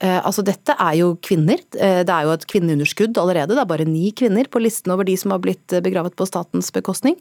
Eh, 0.00 0.16
altså 0.16 0.44
Dette 0.46 0.76
er 0.80 0.96
jo 1.02 1.10
kvinner. 1.20 1.60
Eh, 1.76 2.00
det 2.08 2.14
er 2.14 2.28
jo 2.28 2.32
et 2.32 2.46
kvinneunderskudd 2.48 3.20
allerede. 3.20 3.52
Det 3.52 3.64
er 3.64 3.72
bare 3.74 3.88
ni 3.88 4.14
kvinner 4.16 4.48
på 4.48 4.62
listen 4.62 4.94
over 4.94 5.08
de 5.08 5.18
som 5.20 5.34
har 5.34 5.42
blitt 5.44 5.76
begravet 5.84 6.16
på 6.16 6.28
statens 6.28 6.72
bekostning. 6.72 7.18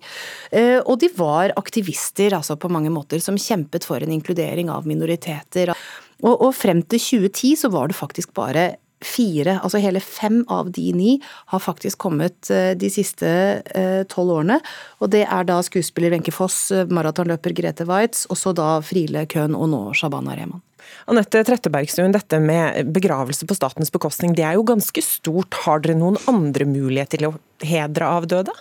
Og 0.51 0.95
de 1.01 1.09
var 1.15 1.51
aktivister 1.59 2.33
altså 2.37 2.55
på 2.59 2.69
mange 2.71 2.91
måter 2.93 3.21
som 3.23 3.37
kjempet 3.39 3.85
for 3.87 4.03
en 4.03 4.13
inkludering 4.15 4.71
av 4.71 4.87
minoriteter. 4.87 5.73
Og, 6.21 6.33
og 6.33 6.53
frem 6.55 6.83
til 6.85 7.01
2010 7.01 7.59
så 7.63 7.71
var 7.73 7.91
det 7.91 7.97
faktisk 7.99 8.33
bare 8.37 8.71
fire, 9.05 9.57
altså 9.63 9.81
hele 9.81 10.01
fem 10.03 10.41
av 10.51 10.71
de 10.75 10.87
ni, 10.95 11.11
har 11.51 11.63
faktisk 11.63 12.01
kommet 12.05 12.49
eh, 12.53 12.71
de 12.77 12.89
siste 12.93 13.29
eh, 13.75 14.01
tolv 14.11 14.37
årene. 14.37 14.59
Og 15.01 15.11
det 15.13 15.25
er 15.25 15.47
da 15.49 15.59
skuespiller 15.65 16.13
Wenche 16.13 16.33
Foss, 16.35 16.63
eh, 16.75 16.89
maratonløper 16.89 17.55
Grete 17.57 17.87
Waitz, 17.89 18.27
og 18.29 18.39
så 18.39 18.55
da 18.57 18.75
Friele 18.85 19.25
Køhn 19.29 19.57
og 19.57 19.71
nå 19.73 19.83
Shabana 19.97 20.37
Rehman. 20.37 20.63
Anette 21.11 21.43
Trettebergstuen, 21.45 22.13
dette 22.13 22.39
med 22.41 22.89
begravelse 22.93 23.45
på 23.47 23.57
statens 23.57 23.93
bekostning, 23.93 24.33
det 24.37 24.45
er 24.47 24.57
jo 24.57 24.65
ganske 24.67 25.03
stort. 25.05 25.55
Har 25.65 25.83
dere 25.83 25.97
noen 25.99 26.19
andre 26.29 26.67
muligheter 26.67 27.21
til 27.21 27.31
å 27.31 27.37
hedre 27.65 28.09
avdøde? 28.19 28.55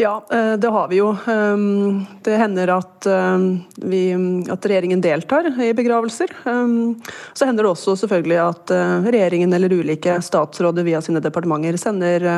Ja, 0.00 0.24
eh, 0.30 0.52
det 0.52 0.68
har 0.68 0.88
vi 0.88 0.96
jo. 0.96 1.08
Ehm, 1.26 2.04
det 2.22 2.36
hender 2.36 2.70
at, 2.70 3.06
ehm, 3.06 3.64
vi, 3.76 4.12
at, 4.50 4.66
regjeringen 4.66 5.00
deltar 5.00 5.48
i 5.62 5.72
begravelser. 5.74 6.30
Ehm, 6.46 7.02
så 7.32 7.48
hender 7.48 7.66
det 7.66 7.72
også 7.72 7.96
selvfølgelig 7.98 8.38
at 8.38 8.70
eh, 8.70 9.08
regjeringen 9.10 9.52
eller 9.58 9.74
ulike 9.74 10.20
statsråder 10.22 10.86
via 10.86 11.00
sine 11.02 11.18
departementer 11.18 11.80
sender, 11.82 12.28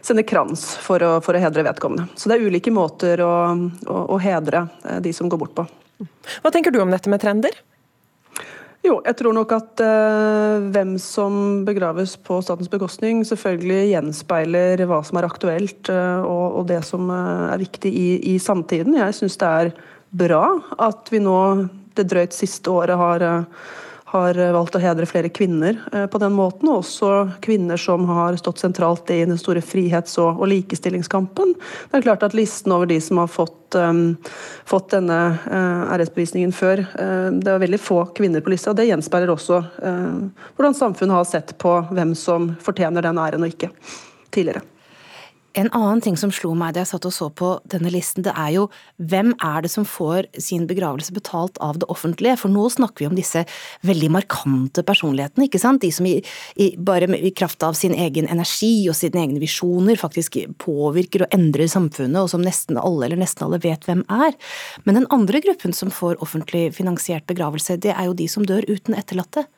sender 0.00 0.24
krans 0.24 0.64
for 0.80 1.04
å, 1.04 1.12
for 1.20 1.36
å, 1.36 1.44
hedre 1.44 1.66
vedkommende. 1.68 2.08
Så 2.16 2.32
det 2.32 2.38
er 2.38 2.48
ulike 2.48 2.72
måter 2.72 3.20
å, 3.20 3.34
å, 3.84 4.00
å 4.16 4.20
hedre 4.24 4.64
eh, 4.88 5.02
de 5.04 5.12
som 5.12 5.28
går 5.28 5.44
bort 5.44 5.58
på. 5.60 5.68
Hva 6.40 6.54
tenker 6.54 6.72
du 6.72 6.80
om 6.80 6.96
dette 6.96 7.12
med 7.12 7.20
trender? 7.20 7.52
Jo, 8.86 9.00
jeg 9.02 9.16
tror 9.18 9.34
nok 9.34 9.52
at 9.56 9.82
uh, 9.82 10.64
hvem 10.72 10.94
som 11.02 11.64
begraves 11.66 12.14
på 12.24 12.38
statens 12.44 12.70
bekostning, 12.70 13.24
selvfølgelig 13.26 13.90
gjenspeiler 13.90 14.84
hva 14.86 15.00
som 15.04 15.18
er 15.18 15.26
aktuelt 15.26 15.90
uh, 15.90 16.22
og, 16.22 16.44
og, 16.60 16.62
det 16.70 16.80
som 16.86 17.10
uh, 17.10 17.50
er 17.50 17.58
viktig 17.60 17.90
i, 17.90 18.08
i 18.32 18.38
samtiden. 18.42 18.96
Jeg 19.00 19.16
syns 19.18 19.36
det 19.40 19.50
er 19.50 19.72
bra 20.22 20.44
at 20.86 21.10
vi 21.12 21.20
nå 21.20 21.40
det 21.98 22.06
drøyt 22.08 22.36
siste 22.36 22.70
året 22.70 22.96
har 22.96 23.26
har 24.08 24.38
valgt 24.54 24.76
å 24.78 24.80
hedre 24.80 25.06
flere 25.08 25.28
kvinner 25.28 25.76
eh, 25.92 26.06
på 26.08 26.20
den 26.22 26.32
måten, 26.36 26.70
og 26.70 26.80
også 26.80 27.10
kvinner 27.44 27.80
som 27.80 28.06
har 28.08 28.38
stått 28.40 28.62
sentralt 28.62 29.10
i 29.12 29.20
den 29.28 29.40
store 29.40 29.60
frihets- 29.64 30.16
og, 30.22 30.40
likestillingskampen. 30.48 31.52
Det 31.90 31.98
er 31.98 32.06
klart 32.06 32.24
at 32.24 32.36
Listen 32.36 32.72
over 32.72 32.88
de 32.88 32.96
som 33.04 33.20
har 33.20 33.28
fått, 33.28 33.76
um, 33.76 34.16
fått 34.68 34.94
denne 34.94 35.18
uh, 35.44 35.84
æresbevisningen 35.92 36.54
før, 36.56 36.86
uh, 36.96 37.28
det 37.36 37.52
er 37.52 37.62
veldig 37.66 37.82
få 37.82 38.00
kvinner 38.16 38.44
på 38.44 38.54
lista. 38.54 38.72
og 38.72 38.80
Det 38.80 38.88
gjenspeiler 38.88 39.34
også 39.34 39.60
uh, 39.60 40.48
hvordan 40.56 40.78
samfunnet 40.78 41.18
har 41.18 41.28
sett 41.28 41.56
på 41.60 41.76
hvem 41.92 42.16
som 42.16 42.54
fortjener 42.64 43.04
den 43.04 43.20
æren 43.20 43.44
og 43.44 43.52
ikke 43.52 43.72
tidligere. 44.32 44.64
En 45.58 45.70
annen 45.74 45.98
ting 46.04 46.14
som 46.14 46.30
slo 46.30 46.52
meg 46.54 46.76
da 46.76 46.84
jeg 46.84 46.92
satt 46.92 47.06
og 47.08 47.14
så 47.14 47.26
på 47.34 47.48
denne 47.72 47.90
listen, 47.90 48.22
det 48.22 48.30
er 48.38 48.52
jo 48.54 48.66
hvem 49.10 49.32
er 49.42 49.64
det 49.64 49.70
som 49.72 49.86
får 49.88 50.28
sin 50.38 50.68
begravelse 50.70 51.10
betalt 51.16 51.58
av 51.64 51.80
det 51.82 51.88
offentlige? 51.90 52.36
For 52.38 52.52
nå 52.52 52.68
snakker 52.70 53.02
vi 53.02 53.08
om 53.08 53.16
disse 53.18 53.42
veldig 53.88 54.10
markante 54.14 54.84
personlighetene, 54.86 55.48
ikke 55.48 55.58
sant? 55.62 55.82
De 55.82 55.90
som 55.94 56.06
i, 56.06 56.14
i, 56.62 56.70
bare 56.78 57.10
i 57.18 57.34
kraft 57.34 57.66
av 57.66 57.74
sin 57.78 57.96
egen 57.96 58.30
energi 58.30 58.70
og 58.86 58.94
sine 59.00 59.24
egne 59.24 59.42
visjoner 59.42 59.98
faktisk 59.98 60.38
påvirker 60.62 61.26
og 61.26 61.34
endrer 61.34 61.66
samfunnet, 61.70 62.20
og 62.22 62.30
som 62.30 62.44
nesten 62.46 62.78
alle 62.78 63.08
eller 63.08 63.18
nesten 63.24 63.48
alle 63.48 63.58
vet 63.64 63.88
hvem 63.88 64.06
er. 64.06 64.38
Men 64.86 65.02
den 65.02 65.10
andre 65.14 65.42
gruppen 65.42 65.74
som 65.74 65.90
får 65.90 66.22
offentlig 66.22 66.68
finansiert 66.78 67.26
begravelse, 67.26 67.80
det 67.82 67.96
er 67.96 68.06
jo 68.06 68.18
de 68.18 68.30
som 68.30 68.46
dør 68.46 68.62
uten 68.70 68.94
etterlatte. 68.94 69.48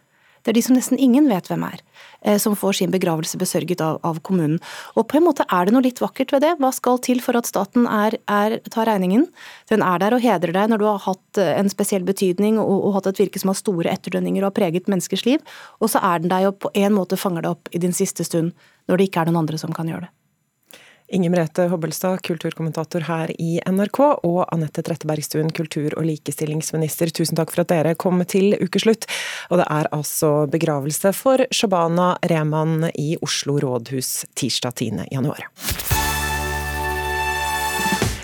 Det 0.41 0.53
er 0.53 0.57
de 0.57 0.63
som 0.65 0.77
nesten 0.77 1.01
ingen 1.01 1.29
vet 1.31 1.49
hvem 1.51 1.65
er, 1.67 1.83
eh, 2.23 2.39
som 2.41 2.57
får 2.57 2.79
sin 2.79 2.93
begravelse 2.93 3.39
besørget 3.41 3.83
av, 3.85 3.99
av, 4.07 4.21
kommunen. 4.27 4.59
Og 4.97 5.07
på 5.11 5.19
en 5.19 5.27
måte 5.27 5.45
er 5.49 5.67
det 5.67 5.75
noe 5.75 5.85
litt 5.85 6.01
vakkert 6.01 6.33
ved 6.33 6.45
det. 6.47 6.55
Hva 6.61 6.73
skal 6.75 7.01
til 7.05 7.21
for 7.25 7.37
at 7.39 7.49
staten 7.51 7.89
er, 7.91 8.17
er, 8.31 8.59
tar 8.73 8.89
regningen? 8.89 9.27
Den 9.73 9.85
er 9.87 10.01
der 10.03 10.17
og 10.17 10.25
hedrer 10.25 10.55
deg 10.57 10.73
når 10.73 10.83
du 10.83 10.87
har 10.89 11.03
hatt 11.09 11.43
eh, 11.43 11.53
en 11.61 11.73
spesiell 11.73 12.07
betydning 12.09 12.61
og, 12.63 12.87
og 12.89 12.97
hatt 12.99 13.11
et 13.13 13.25
virke 13.25 13.43
som 13.43 13.53
har 13.53 13.61
store 13.61 13.93
etterdønninger 13.93 14.45
og 14.45 14.53
har 14.53 14.59
preget 14.61 14.89
menneskers 14.91 15.27
liv, 15.29 15.45
og 15.81 15.93
så 15.93 16.03
er 16.13 16.23
den 16.23 16.33
deg 16.33 16.49
og 16.49 16.61
på 16.65 16.73
en 16.75 16.97
måte 16.97 17.21
fanger 17.21 17.45
deg 17.45 17.59
opp 17.59 17.71
i 17.75 17.83
din 17.83 17.97
siste 17.97 18.25
stund, 18.27 18.55
når 18.89 19.01
det 19.01 19.11
ikke 19.11 19.25
er 19.25 19.31
noen 19.31 19.45
andre 19.45 19.61
som 19.61 19.75
kan 19.77 19.91
gjøre 19.91 20.09
det. 20.09 20.15
Inger 21.11 21.31
Merete 21.31 21.65
Hobbelstad, 21.67 22.21
kulturkommentator 22.23 23.03
her 23.09 23.33
i 23.43 23.59
NRK, 23.67 23.99
og 24.23 24.45
Anette 24.55 24.85
Trettebergstuen, 24.87 25.51
kultur- 25.51 25.97
og 25.99 26.07
likestillingsminister. 26.07 27.11
Tusen 27.11 27.39
takk 27.39 27.51
for 27.51 27.65
at 27.65 27.73
dere 27.73 27.97
kom 27.99 28.23
til 28.31 28.55
ukeslutt. 28.63 29.09
Og 29.51 29.59
det 29.59 29.67
er 29.67 29.91
altså 29.97 30.47
begravelse 30.51 31.11
for 31.19 31.43
Shabana 31.51 32.13
Rehman 32.31 32.93
i 32.95 33.17
Oslo 33.27 33.59
rådhus 33.59 34.21
tirsdag 34.39 34.79
10. 34.79 35.09
januar. 35.11 35.49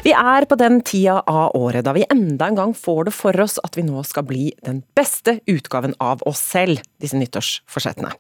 Vi 0.07 0.13
er 0.15 0.47
på 0.47 0.55
den 0.55 0.79
tida 0.87 1.17
av 1.27 1.57
året 1.59 1.83
da 1.83 1.91
vi 1.97 2.05
enda 2.07 2.47
en 2.47 2.59
gang 2.61 2.75
får 2.79 3.09
det 3.09 3.15
for 3.17 3.35
oss 3.43 3.57
at 3.67 3.75
vi 3.75 3.83
nå 3.83 4.05
skal 4.07 4.23
bli 4.29 4.53
den 4.63 4.85
beste 4.95 5.41
utgaven 5.51 5.97
av 5.99 6.23
oss 6.31 6.45
selv, 6.55 6.79
disse 7.03 7.19
nyttårsforsettene. 7.19 8.13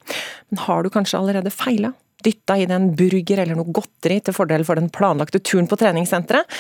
Men 0.50 0.62
har 0.64 0.82
du 0.82 0.90
kanskje 0.90 1.20
allerede 1.20 1.54
feila? 1.54 1.92
Dytta 2.26 2.58
inn 2.60 2.74
en 2.74 2.90
burger 2.98 3.44
eller 3.44 3.58
noe 3.58 3.72
godteri 3.74 4.18
til 4.24 4.36
fordel 4.36 4.66
for 4.66 4.78
den 4.78 4.90
planlagte 4.92 5.40
turen 5.40 5.70
på 5.70 5.78
treningssenteret, 5.80 6.50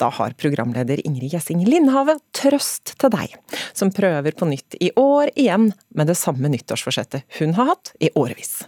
da 0.00 0.08
har 0.16 0.32
programleder 0.40 1.02
Ingrid 1.04 1.34
Gjessing 1.34 1.60
Lindhave 1.68 2.16
trøst 2.36 2.94
til 3.00 3.12
deg, 3.12 3.34
som 3.76 3.92
prøver 3.92 4.32
på 4.36 4.48
nytt 4.48 4.78
i 4.80 4.88
år 4.96 5.32
igjen 5.34 5.70
med 5.96 6.08
det 6.08 6.16
samme 6.16 6.48
nyttårsforsettet 6.52 7.26
hun 7.38 7.52
har 7.58 7.74
hatt 7.74 7.92
i 8.00 8.08
årevis. 8.16 8.62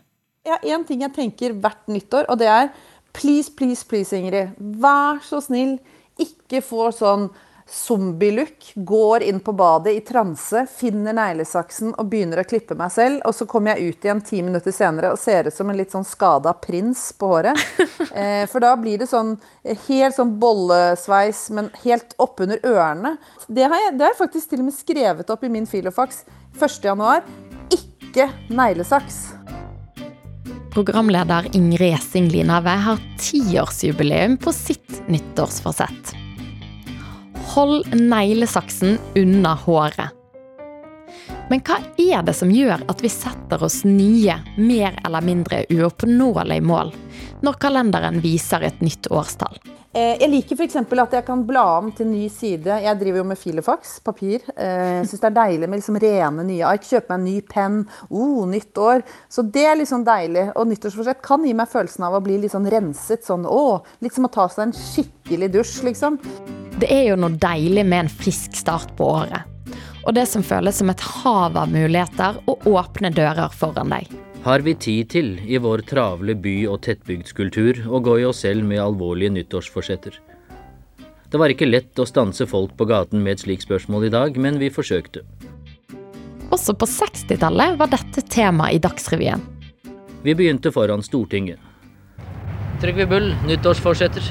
Ja, 0.44 0.58
én 0.60 0.84
ting 0.84 1.04
jeg 1.04 1.14
tenker 1.16 1.54
hvert 1.54 1.86
nyttår, 1.88 2.26
og 2.28 2.40
det 2.42 2.50
er 2.50 2.68
please, 3.16 3.52
please, 3.54 3.86
please, 3.88 4.12
Ingrid. 4.16 4.52
Vær 4.58 5.22
så 5.24 5.40
snill, 5.44 5.78
ikke 6.20 6.60
få 6.64 6.90
sånn 6.92 7.30
zombie-look, 7.72 8.72
går 8.74 9.22
inn 9.22 9.40
på 9.40 9.52
badet 9.52 9.92
i 9.92 10.00
transe, 10.00 10.66
finner 10.76 11.16
neglesaksen 11.16 11.94
og 11.96 12.08
begynner 12.12 12.42
å 12.42 12.44
klippe 12.44 12.76
meg 12.76 12.92
selv. 12.92 13.22
Og 13.28 13.34
så 13.36 13.46
kommer 13.48 13.72
jeg 13.72 13.92
ut 13.92 14.06
igjen 14.06 14.20
ti 14.26 14.42
minutter 14.44 14.74
senere 14.76 15.14
og 15.14 15.20
ser 15.20 15.48
ut 15.48 15.56
som 15.56 15.72
en 15.72 15.78
litt 15.78 15.94
sånn 15.94 16.06
skada 16.06 16.52
prins 16.52 17.10
på 17.18 17.34
håret. 17.34 17.58
Eh, 18.12 18.44
for 18.50 18.60
da 18.60 18.74
blir 18.76 18.98
det 19.00 19.06
sånn 19.08 19.30
eh, 19.64 19.78
helt 19.86 20.16
sånn 20.18 20.34
bollesveis, 20.40 21.46
men 21.54 21.70
helt 21.80 22.12
oppunder 22.20 22.60
ørene. 22.66 23.14
Det 23.46 23.64
har, 23.64 23.78
jeg, 23.86 23.94
det 23.96 24.04
har 24.04 24.12
jeg 24.12 24.18
faktisk 24.18 24.50
til 24.50 24.60
og 24.60 24.68
med 24.68 24.76
skrevet 24.76 25.32
opp 25.32 25.46
i 25.46 25.52
min 25.52 25.68
filofax 25.70 26.22
1.1. 26.60 27.30
Ikke 27.72 28.28
neglesaks. 28.52 29.22
Programleder 30.74 31.48
Ingrid 31.56 31.96
Essing 31.96 32.28
Linave 32.32 32.76
har 32.84 33.00
tiårsjubileum 33.20 34.36
på 34.42 34.52
sitt 34.56 35.02
nyttårsforsett. 35.08 36.21
Hold 37.52 37.94
neglesaksen 37.94 38.98
unna 39.14 39.54
håret. 39.54 40.08
Men 41.50 41.60
hva 41.60 41.76
er 42.00 42.22
det 42.24 42.32
som 42.32 42.48
gjør 42.48 42.86
at 42.88 43.02
vi 43.04 43.10
setter 43.12 43.60
oss 43.66 43.82
nye, 43.84 44.38
mer 44.56 44.96
eller 45.04 45.26
mindre 45.26 45.58
uoppnåelige 45.68 46.64
mål, 46.64 46.94
når 47.44 47.58
kalenderen 47.60 48.22
viser 48.24 48.64
et 48.64 48.80
nytt 48.80 49.10
årstall? 49.12 49.60
Eh, 49.94 50.16
Jeg 50.22 50.30
liker 50.32 50.56
f.eks. 50.56 50.76
at 50.80 51.14
jeg 51.18 51.24
kan 51.26 51.42
bla 51.44 51.64
om 51.78 51.90
til 51.92 52.06
ny 52.08 52.24
side. 52.32 52.78
Jeg 52.80 52.98
driver 53.00 53.20
jo 53.20 53.24
med 53.28 53.36
filofax, 53.38 53.98
papir. 54.00 54.40
Eh, 54.56 55.02
Jeg 55.02 55.10
syns 55.10 55.20
det 55.20 55.28
er 55.28 55.36
deilig 55.36 55.68
med 55.68 55.82
liksom 55.82 55.98
rene, 56.00 56.46
nye 56.48 56.64
ark. 56.64 56.86
Kjøpe 56.88 57.12
meg 57.12 57.18
en 57.18 57.26
ny 57.28 57.34
penn. 57.42 57.76
Oh, 58.08 58.46
nytt 58.48 58.72
år. 58.80 59.04
Så 59.28 59.44
det 59.44 59.66
er 59.68 59.76
liksom 59.76 60.06
deilig. 60.08 60.46
Og 60.56 60.70
nyttårsforsett 60.70 61.20
kan 61.22 61.44
gi 61.44 61.52
meg 61.52 61.68
følelsen 61.68 62.08
av 62.08 62.16
å 62.16 62.22
bli 62.24 62.38
litt 62.40 62.54
sånn 62.56 62.70
renset. 62.72 63.26
Sånn 63.28 63.44
å, 63.44 63.82
litt 64.00 64.16
som 64.16 64.24
å 64.24 64.32
ta 64.32 64.48
seg 64.48 64.70
en 64.70 64.76
skikkelig 64.80 65.52
dusj, 65.58 65.82
liksom. 65.90 66.16
Det 66.80 66.88
er 66.88 67.10
jo 67.10 67.20
noe 67.20 67.36
deilig 67.36 67.84
med 67.84 68.06
en 68.06 68.12
frisk 68.24 68.56
start 68.56 68.96
på 68.96 69.12
året. 69.20 69.44
Og 70.08 70.16
det 70.16 70.24
som 70.26 70.42
føles 70.42 70.74
som 70.80 70.88
et 70.90 71.04
hav 71.20 71.54
av 71.60 71.68
muligheter 71.70 72.40
og 72.50 72.64
åpne 72.66 73.12
dører 73.14 73.52
foran 73.54 73.92
deg. 73.92 74.08
Har 74.42 74.58
vi 74.58 74.72
tid 74.74 75.06
til, 75.12 75.28
i 75.46 75.58
vår 75.62 75.84
travle 75.86 76.34
by- 76.34 76.66
og 76.66 76.80
tettbygdskultur, 76.82 77.84
å 77.86 78.00
gå 78.02 78.16
i 78.18 78.24
oss 78.26 78.40
selv 78.42 78.66
med 78.66 78.80
alvorlige 78.82 79.30
nyttårsforsetter? 79.36 80.16
Det 81.30 81.38
var 81.38 81.54
ikke 81.54 81.68
lett 81.68 82.00
å 82.02 82.06
stanse 82.10 82.48
folk 82.50 82.74
på 82.74 82.88
gaten 82.90 83.22
med 83.22 83.36
et 83.36 83.44
slikt 83.44 83.68
spørsmål 83.68 84.08
i 84.08 84.10
dag, 84.10 84.34
men 84.42 84.58
vi 84.58 84.72
forsøkte. 84.74 85.22
Også 86.50 86.74
på 86.74 86.88
60-tallet 86.90 87.78
var 87.78 87.92
dette 87.94 88.26
tema 88.26 88.66
i 88.74 88.82
Dagsrevyen. 88.82 89.46
Vi 90.26 90.34
begynte 90.34 90.74
foran 90.74 91.06
Stortinget. 91.06 91.62
Trygve 92.82 93.06
Bull, 93.06 93.30
nyttårsforsetter. 93.46 94.26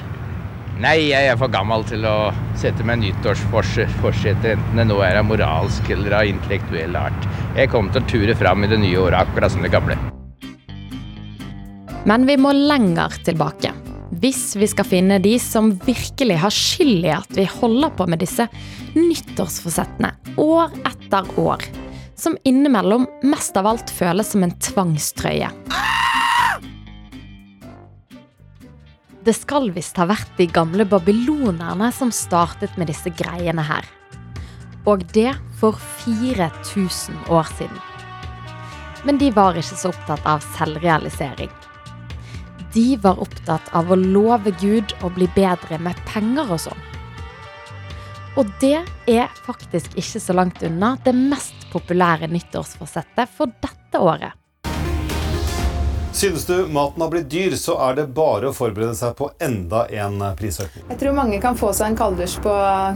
Nei, 0.81 1.11
jeg 1.11 1.27
er 1.29 1.35
for 1.37 1.51
gammel 1.53 1.83
til 1.85 2.01
å 2.09 2.31
sette 2.57 2.81
meg 2.87 3.03
nyttårsforsetter, 3.03 4.55
enten 4.55 4.79
det 4.79 4.85
nå 4.89 4.95
er 5.05 5.19
av 5.19 5.27
moralsk 5.29 5.91
eller 5.93 6.15
av 6.17 6.29
intellektuell 6.31 6.95
art. 6.97 7.27
Jeg 7.53 7.69
kommer 7.69 7.93
til 7.93 8.01
å 8.01 8.09
ture 8.09 8.35
fram 8.39 8.65
i 8.65 8.69
det 8.71 8.79
nye 8.81 8.97
året 8.97 9.19
akkurat 9.19 9.53
som 9.53 9.61
det 9.61 9.69
gamle. 9.69 9.99
Men 12.09 12.25
vi 12.25 12.33
må 12.41 12.55
lenger 12.57 13.13
tilbake. 13.27 13.75
Hvis 14.23 14.55
vi 14.57 14.71
skal 14.71 14.89
finne 14.89 15.19
de 15.21 15.35
som 15.43 15.69
virkelig 15.85 16.39
har 16.41 16.55
skyld 16.55 17.05
i 17.05 17.13
at 17.13 17.37
vi 17.37 17.45
holder 17.59 17.93
på 17.99 18.09
med 18.09 18.23
disse 18.25 18.49
nyttårsforsettene 18.97 20.15
år 20.41 20.73
etter 20.81 21.29
år. 21.45 21.61
Som 22.17 22.41
innimellom 22.41 23.05
mest 23.29 23.53
av 23.61 23.69
alt 23.69 23.93
føles 23.93 24.33
som 24.33 24.49
en 24.49 24.57
tvangstrøye. 24.57 25.53
Det 29.21 29.35
skal 29.37 29.69
visst 29.75 29.99
ha 30.01 30.07
vært 30.09 30.31
de 30.39 30.47
gamle 30.49 30.85
babylonerne 30.89 31.91
som 31.93 32.09
startet 32.09 32.73
med 32.81 32.89
disse 32.89 33.11
greiene 33.13 33.61
her. 33.67 33.85
Og 34.89 35.03
det 35.13 35.35
for 35.61 35.77
4000 36.01 37.29
år 37.29 37.51
siden. 37.53 37.77
Men 39.05 39.19
de 39.21 39.29
var 39.33 39.57
ikke 39.57 39.77
så 39.77 39.91
opptatt 39.93 40.25
av 40.25 40.41
selvrealisering. 40.57 41.53
De 42.73 42.87
var 43.03 43.21
opptatt 43.21 43.69
av 43.77 43.91
å 43.91 43.99
love 43.99 44.55
Gud 44.61 44.93
å 45.05 45.13
bli 45.13 45.29
bedre 45.35 45.77
med 45.77 45.97
penger 46.09 46.49
og 46.55 46.65
sånn. 46.65 46.83
Og 48.39 48.49
det 48.61 48.79
er 49.11 49.29
faktisk 49.45 49.97
ikke 49.99 50.21
så 50.23 50.33
langt 50.37 50.61
unna 50.65 50.95
det 51.05 51.13
mest 51.17 51.67
populære 51.73 52.31
nyttårsforsettet 52.31 53.29
for 53.37 53.53
dette 53.61 54.01
året. 54.01 54.40
Synes 56.13 56.45
du 56.45 56.67
maten 56.67 57.01
har 57.01 57.09
blitt 57.09 57.29
dyr, 57.29 57.55
så 57.55 57.77
er 57.87 57.95
det 57.95 58.03
bare 58.13 58.49
å 58.49 58.53
forberede 58.53 58.95
seg 58.99 59.13
på 59.15 59.29
enda 59.39 59.85
en 59.95 60.19
prisøkning. 60.37 60.83
Jeg 60.91 60.99
tror 60.99 61.15
mange 61.15 61.39
kan 61.41 61.55
få 61.55 61.71
seg 61.73 61.93
en 61.93 61.97
kalddusj 61.97 62.41
på 62.43 62.55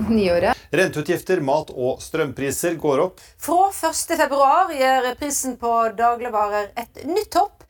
nyåret. 0.10 0.66
Renteutgifter, 0.76 1.40
mat 1.40 1.72
og 1.72 2.04
strømpriser 2.04 2.76
går 2.82 3.06
opp. 3.06 3.24
Fra 3.40 3.70
1. 3.72 4.18
februar 4.20 4.74
gjør 4.76 5.08
prisen 5.22 5.56
på 5.62 5.72
dagligvarer 5.96 6.74
et 6.76 7.06
nytt 7.08 7.40
hopp. 7.40 7.64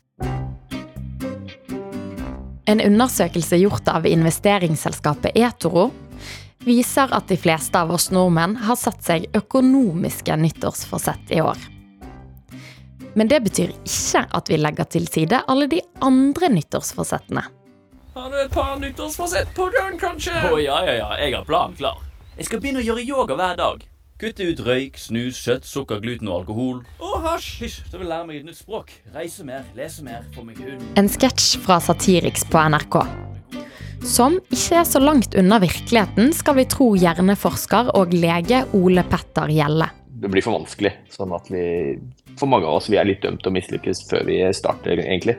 En 2.65 2.81
undersøkelse 2.81 3.61
gjort 3.61 3.93
av 3.93 4.09
investeringsselskapet 4.09 5.37
eToro 5.37 5.91
viser 6.65 7.13
at 7.13 7.29
de 7.29 7.37
fleste 7.37 7.77
av 7.77 7.93
oss 7.93 8.09
nordmenn 8.09 8.57
har 8.65 8.81
satt 8.81 9.05
seg 9.05 9.29
økonomiske 9.37 10.41
nyttårsforsett 10.41 11.37
i 11.37 11.45
år. 11.45 11.61
Men 13.15 13.31
det 13.31 13.41
betyr 13.45 13.71
ikke 13.71 14.25
at 14.35 14.49
vi 14.51 14.59
legger 14.59 14.87
til 14.91 15.07
side 15.07 15.39
alle 15.47 15.69
de 15.71 15.79
andre 16.03 16.49
nyttårsforsettene. 16.51 17.45
Har 18.15 18.31
du 18.31 18.37
et 18.39 18.51
par 18.51 18.77
nyttårsforsett 18.79 19.51
på 19.55 19.67
gang, 19.73 19.97
kanskje? 19.99 20.35
Å 20.51 20.59
ja, 20.59 20.77
ja, 20.87 20.95
ja. 21.01 21.09
Jeg 21.19 21.35
har 21.35 21.47
planen 21.47 21.75
klar. 21.79 21.99
Jeg 22.35 22.47
skal 22.47 22.61
begynne 22.63 22.83
å 22.83 22.85
gjøre 22.85 23.03
yoga 23.03 23.35
hver 23.39 23.59
dag. 23.59 23.83
Kutte 24.19 24.45
ut 24.47 24.61
røyk, 24.63 24.95
snus, 24.99 25.39
kjøtt, 25.43 25.65
sukker, 25.67 25.99
gluten 26.03 26.29
og 26.31 26.37
alkohol. 26.41 26.77
Og 27.03 27.15
hasj. 27.25 27.49
Hysj, 27.65 27.81
så 27.91 27.99
vil 27.99 28.05
jeg 28.05 28.11
lære 28.13 28.27
meg 28.29 28.37
et 28.39 28.47
nytt 28.47 28.59
språk. 28.61 28.93
Reise 29.15 29.43
mer, 29.47 29.65
lese 29.75 30.05
mer, 30.07 30.23
få 30.35 30.45
meg 30.47 30.61
hund. 30.63 30.85
En 30.99 31.11
sketsj 31.11 31.57
fra 31.65 31.81
Satiriks 31.83 32.47
på 32.47 32.63
NRK. 32.71 33.01
Som 34.07 34.37
ikke 34.53 34.79
er 34.79 34.87
så 34.87 35.01
langt 35.03 35.35
unna 35.35 35.59
virkeligheten, 35.63 36.31
skal 36.35 36.55
vi 36.59 36.67
tro 36.71 36.93
hjerneforsker 36.95 37.91
og 37.99 38.15
lege 38.15 38.63
Ole 38.79 39.03
Petter 39.11 39.51
Gjelle. 39.51 39.91
Det 40.15 40.31
blir 40.31 40.45
for 40.45 40.61
vanskelig, 40.61 40.93
sånn 41.11 41.35
at 41.35 41.51
vi 41.51 41.65
for 42.39 42.51
mange 42.51 42.67
av 42.67 42.79
oss 42.79 42.89
vi 42.91 42.99
er 42.99 43.07
litt 43.07 43.23
dømt 43.23 43.43
til 43.43 43.51
å 43.51 43.55
mislykkes 43.55 44.05
før 44.09 44.25
vi 44.27 44.41
starter, 44.55 44.99
egentlig. 45.03 45.37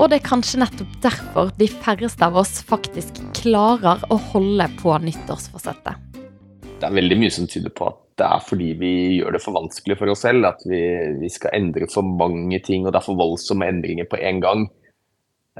Og 0.00 0.08
det 0.08 0.20
er 0.20 0.28
kanskje 0.30 0.62
nettopp 0.62 0.92
derfor 1.04 1.50
de 1.60 1.66
færreste 1.68 2.24
av 2.24 2.38
oss 2.40 2.62
faktisk 2.64 3.18
klarer 3.36 4.00
å 4.08 4.16
holde 4.30 4.68
på 4.80 4.94
nyttårsforsettet. 5.04 6.06
Det 6.80 6.88
er 6.88 6.96
veldig 6.96 7.18
mye 7.20 7.32
som 7.34 7.48
tyder 7.50 7.72
på 7.76 7.90
at 7.90 7.98
det 8.20 8.28
er 8.28 8.44
fordi 8.44 8.70
vi 8.80 8.92
gjør 9.18 9.36
det 9.36 9.42
for 9.44 9.56
vanskelig 9.56 9.96
for 10.00 10.12
oss 10.12 10.22
selv. 10.24 10.46
At 10.48 10.64
vi, 10.68 10.80
vi 11.20 11.28
skal 11.32 11.52
endre 11.58 11.88
for 11.92 12.06
mange 12.06 12.62
ting, 12.64 12.86
og 12.86 12.94
det 12.94 13.02
er 13.02 13.08
for 13.10 13.20
voldsomme 13.20 13.68
endringer 13.68 14.08
på 14.08 14.20
en 14.24 14.40
gang. 14.40 14.64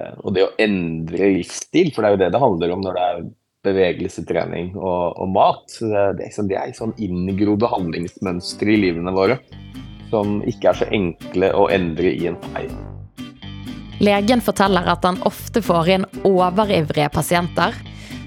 Eh, 0.01 0.17
Og 0.25 0.33
det 0.37 0.47
å 0.47 0.55
endre 0.61 1.35
livsstil, 1.37 1.93
for 1.93 2.01
det 2.01 2.09
er 2.09 2.17
jo 2.17 2.23
det 2.25 2.33
det 2.33 2.43
handler 2.47 2.75
om 2.75 2.85
når 2.87 2.97
det 2.97 3.05
er 3.11 3.23
bevegelse, 3.69 4.25
trening 4.25 4.73
og, 4.79 5.21
og 5.21 5.33
mat. 5.37 5.77
Det, 5.77 6.07
det, 6.17 6.31
er 6.31 6.37
sånn, 6.39 6.49
det 6.49 6.57
er 6.57 6.73
sånn 6.77 6.97
inngrodde 6.97 7.69
handlingsmønstre 7.69 8.73
i 8.73 8.81
livene 8.89 9.13
våre 9.13 9.37
som 10.11 10.41
ikke 10.49 10.73
er 10.73 10.81
så 10.83 10.89
enkle 10.93 11.53
å 11.57 11.69
endre 11.73 12.13
i 12.15 12.27
en 12.31 12.39
feil. 12.51 12.73
Legen 14.01 14.41
forteller 14.41 14.87
at 14.89 15.05
han 15.05 15.19
ofte 15.29 15.61
får 15.63 15.89
inn 15.97 16.07
overivrige 16.25 17.11
pasienter 17.13 17.77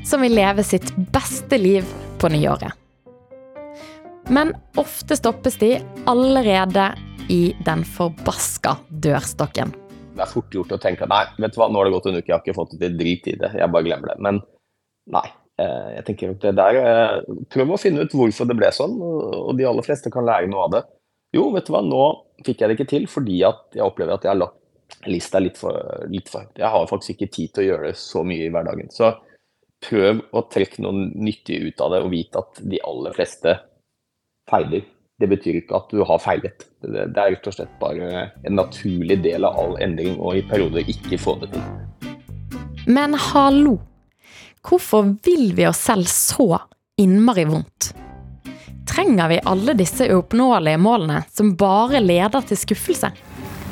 som 0.05 0.21
vil 0.21 0.35
leve 0.37 0.63
sitt 0.63 0.91
beste 1.15 1.57
liv 1.57 1.87
på 2.21 2.29
nyåret. 2.29 2.71
Men 4.31 4.53
ofte 4.79 5.17
stoppes 5.19 5.57
de 5.59 5.77
allerede 6.07 6.91
i 7.29 7.55
den 7.65 7.83
forbaska 7.83 8.77
dørstokken. 9.03 9.73
Det 10.13 10.21
er 10.23 10.29
fort 10.29 10.53
gjort 10.53 10.75
å 10.75 10.79
tenke 10.79 11.07
at 11.07 11.11
nei, 11.11 11.23
vet 11.41 11.55
du 11.55 11.59
hva, 11.59 11.69
nå 11.71 11.81
har 11.81 11.89
det 11.89 11.95
gått 11.95 12.09
en 12.11 12.19
uke, 12.19 12.27
jeg 12.29 12.35
har 12.35 12.43
ikke 12.43 12.55
fått 12.55 12.75
det 12.77 12.83
til 12.85 12.99
drit 12.99 13.29
i 13.31 13.37
det, 13.41 13.49
jeg 13.57 13.73
bare 13.73 13.87
glemmer 13.87 14.11
det. 14.13 14.17
Men 14.21 14.41
nei. 15.11 15.25
eh, 15.59 15.87
Jeg 15.97 16.05
tenker 16.07 16.35
at 16.35 16.45
det 16.45 16.53
der, 16.59 16.77
eh, 16.79 17.45
Prøv 17.49 17.73
å 17.73 17.79
finne 17.81 18.05
ut 18.05 18.13
hvorfor 18.13 18.47
det 18.47 18.57
ble 18.59 18.69
sånn, 18.71 18.93
og 19.01 19.57
de 19.57 19.65
aller 19.65 19.85
fleste 19.85 20.11
kan 20.13 20.27
lære 20.27 20.51
noe 20.51 20.67
av 20.67 20.75
det. 20.77 20.83
Jo, 21.33 21.47
vet 21.53 21.65
du 21.65 21.73
hva, 21.73 21.81
nå 21.85 22.03
fikk 22.45 22.61
jeg 22.61 22.69
det 22.69 22.77
ikke 22.77 22.91
til 22.91 23.05
fordi 23.09 23.39
at 23.47 23.77
jeg 23.77 23.85
opplever 23.85 24.15
at 24.15 24.25
jeg 24.25 24.33
har 24.35 24.41
lagt 24.41 25.07
lista 25.09 25.39
litt 25.41 25.57
for, 25.57 26.05
litt 26.11 26.29
for. 26.29 26.47
Jeg 26.57 26.69
har 26.69 26.89
faktisk 26.89 27.15
ikke 27.15 27.33
tid 27.33 27.53
til 27.53 27.63
å 27.63 27.67
gjøre 27.67 27.91
det 27.91 27.99
så 27.99 28.21
mye 28.27 28.45
i 28.45 28.51
hverdagen. 28.53 28.91
Så 28.93 29.09
prøv 29.83 30.21
å 30.31 30.43
trekke 30.51 30.83
noe 30.85 31.09
nyttig 31.11 31.59
ut 31.67 31.81
av 31.83 31.93
det, 31.93 32.01
og 32.05 32.11
vite 32.13 32.43
at 32.43 32.61
de 32.61 32.81
aller 32.85 33.15
fleste 33.15 33.55
feiler. 34.49 34.85
Det 35.19 35.29
betyr 35.29 35.59
ikke 35.59 35.77
at 35.77 35.91
du 35.93 36.03
har 36.07 36.21
feilet. 36.21 36.67
Det 36.83 37.07
er 37.07 37.33
rett 37.35 37.49
og 37.49 37.55
slett 37.55 37.73
bare 37.81 38.27
en 38.43 38.57
naturlig 38.59 39.19
del 39.23 39.47
av 39.47 39.57
all 39.59 39.75
endring, 39.83 40.17
og 40.19 40.39
i 40.39 40.45
perioder 40.47 40.89
ikke 40.93 41.19
få 41.21 41.37
det 41.43 41.53
til. 41.55 41.65
Men 42.85 43.17
hallo! 43.31 43.77
Hvorfor 44.63 45.09
vil 45.25 45.51
vi 45.57 45.67
oss 45.67 45.81
selv 45.89 46.07
så 46.07 46.47
innmari 47.01 47.43
vondt? 47.49 47.91
Trenger 48.93 49.27
vi 49.27 49.39
alle 49.43 49.73
disse 49.73 50.05
uoppnåelige 50.13 50.77
målene 50.77 51.23
som 51.33 51.55
bare 51.57 51.97
leder 51.99 52.43
til 52.45 52.59
skuffelse? 52.61 53.09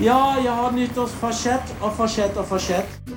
Ja, 0.01 0.17
jeg 0.41 0.53
har 0.57 0.71
nyttårsforsett 0.73 1.75
og 1.77 1.91
forsett 1.93 2.39
og 2.41 2.47
forsett. 2.49 3.11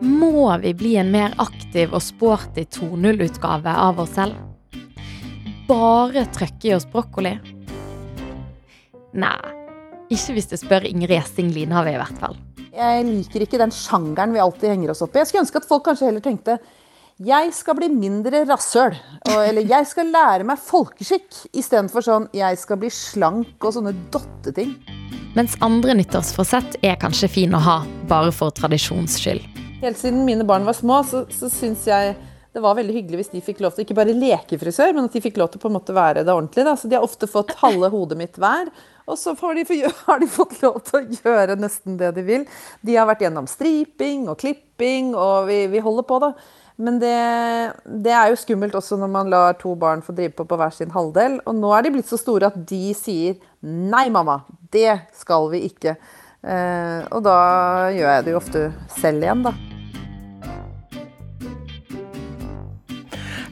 Må 0.00 0.46
vi 0.62 0.72
bli 0.72 0.94
en 0.96 1.10
mer 1.12 1.34
aktiv 1.42 1.92
og 1.92 2.00
sporty 2.00 2.64
2.0-utgave 2.78 3.74
av 3.76 4.00
oss 4.00 4.14
selv? 4.16 4.38
Bare 5.68 6.24
trøkke 6.32 6.70
i 6.70 6.72
oss 6.78 6.88
brokkoli? 6.88 7.34
Nei, 9.20 9.36
ikke 10.16 10.38
hvis 10.38 10.48
du 10.48 10.56
spør 10.56 10.88
Ingrid 10.88 11.12
Gjessing 11.18 11.52
Linhave 11.52 11.92
i 11.92 12.00
hvert 12.00 12.24
fall. 12.24 12.40
Jeg 12.72 13.04
liker 13.04 13.44
ikke 13.44 13.60
den 13.60 13.74
sjangeren 13.74 14.32
vi 14.32 14.40
alltid 14.42 14.72
henger 14.72 14.94
oss 14.94 15.04
opp 15.04 15.12
i. 15.12 15.20
Jeg 15.20 15.28
skulle 15.28 15.44
ønske 15.44 15.60
at 15.60 15.68
folk 15.68 15.84
kanskje 15.90 16.08
heller 16.08 16.24
tenkte 16.24 16.56
jeg 17.22 17.52
skal 17.54 17.76
bli 17.78 17.88
mindre 17.92 18.42
rasshøl. 18.48 18.96
Eller 19.30 19.68
jeg 19.70 19.86
skal 19.86 20.10
lære 20.10 20.46
meg 20.46 20.58
folkeskikk. 20.58 21.28
Istedenfor 21.54 22.02
sånn 22.02 22.28
jeg 22.34 22.58
skal 22.58 22.80
bli 22.80 22.90
slank 22.90 23.62
og 23.62 23.76
sånne 23.76 23.94
dotteting. 24.14 24.74
Mens 25.34 25.54
andre 25.62 25.94
nyttårsforsett 25.98 26.78
er 26.82 26.98
kanskje 26.98 27.30
fin 27.30 27.54
å 27.54 27.62
ha, 27.62 27.80
bare 28.10 28.34
for 28.34 28.54
tradisjons 28.54 29.18
skyld. 29.22 29.42
Helt 29.82 29.98
siden 29.98 30.24
mine 30.26 30.46
barn 30.46 30.66
var 30.66 30.76
små, 30.78 31.02
så, 31.06 31.24
så 31.30 31.50
syns 31.50 31.86
jeg 31.90 32.14
det 32.54 32.62
var 32.62 32.76
veldig 32.78 32.94
hyggelig 32.94 33.18
hvis 33.18 33.32
de 33.32 33.40
fikk 33.42 33.64
lov 33.64 33.74
til 33.74 33.82
ikke 33.82 33.96
bare 33.98 34.14
lekefrisør, 34.14 34.92
men 34.94 35.08
at 35.08 35.14
de 35.14 35.22
fikk 35.22 35.40
lov 35.40 35.50
til 35.50 35.62
på 35.62 35.66
en 35.66 35.74
måte 35.74 35.94
være 35.94 36.22
det 36.22 36.30
ordentlig. 36.34 36.62
Da. 36.66 36.76
Så 36.78 36.90
de 36.90 36.94
har 36.94 37.06
ofte 37.06 37.26
fått 37.30 37.56
halve 37.58 37.90
hodet 37.90 38.18
mitt 38.18 38.38
hver. 38.38 38.70
Og 39.10 39.18
så 39.18 39.34
de, 39.34 39.64
har 40.06 40.22
de 40.22 40.28
fått 40.30 40.60
lov 40.62 40.78
til 40.86 41.00
å 41.00 41.18
gjøre 41.18 41.58
nesten 41.58 41.98
det 41.98 42.12
de 42.14 42.22
vil. 42.26 42.46
De 42.86 42.94
har 42.94 43.10
vært 43.10 43.26
gjennom 43.26 43.50
striping 43.50 44.28
og 44.30 44.38
klipping, 44.38 45.12
og 45.18 45.50
vi, 45.50 45.64
vi 45.74 45.82
holder 45.82 46.06
på, 46.06 46.20
da. 46.22 46.30
Men 46.74 46.98
det, 46.98 47.14
det, 47.86 48.10
er 48.10 48.32
jo 48.32 48.38
skummelt 48.40 48.74
også 48.74 48.98
når 48.98 49.10
man 49.10 49.30
lar 49.30 49.54
to 49.60 49.76
barn 49.78 50.02
få 50.02 50.14
drive 50.16 50.34
på 50.34 50.46
på 50.48 50.58
hver 50.58 50.72
sin 50.74 50.90
halvdel. 50.90 51.38
Og 51.46 51.54
nå 51.54 51.70
er 51.76 51.86
de 51.86 51.92
blitt 51.94 52.10
så 52.10 52.18
store 52.18 52.50
at 52.50 52.56
de 52.66 52.90
sier 52.98 53.38
'nei, 53.62 54.08
mamma, 54.10 54.42
det 54.74 54.98
skal 55.14 55.46
vi 55.52 55.64
ikke'. 55.70 55.94
Eh, 56.44 57.00
og 57.14 57.22
da 57.24 57.36
gjør 57.94 58.10
jeg 58.10 58.24
det 58.24 58.34
jo 58.34 58.40
ofte 58.40 58.64
selv 58.98 59.22
igjen, 59.22 59.46
da. 59.46 59.54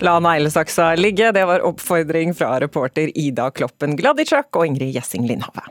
La 0.02 0.16
neglesaksa 0.18 0.96
ligge, 0.98 1.30
det 1.30 1.44
var 1.46 1.62
oppfordring 1.62 2.34
fra 2.34 2.56
reporter 2.58 3.12
Ida 3.14 3.52
Kloppen 3.54 3.94
Gladitsjak 3.96 4.50
og 4.58 4.66
Ingrid 4.66 4.96
Gjessing 4.96 5.30
Lindhave. 5.30 5.62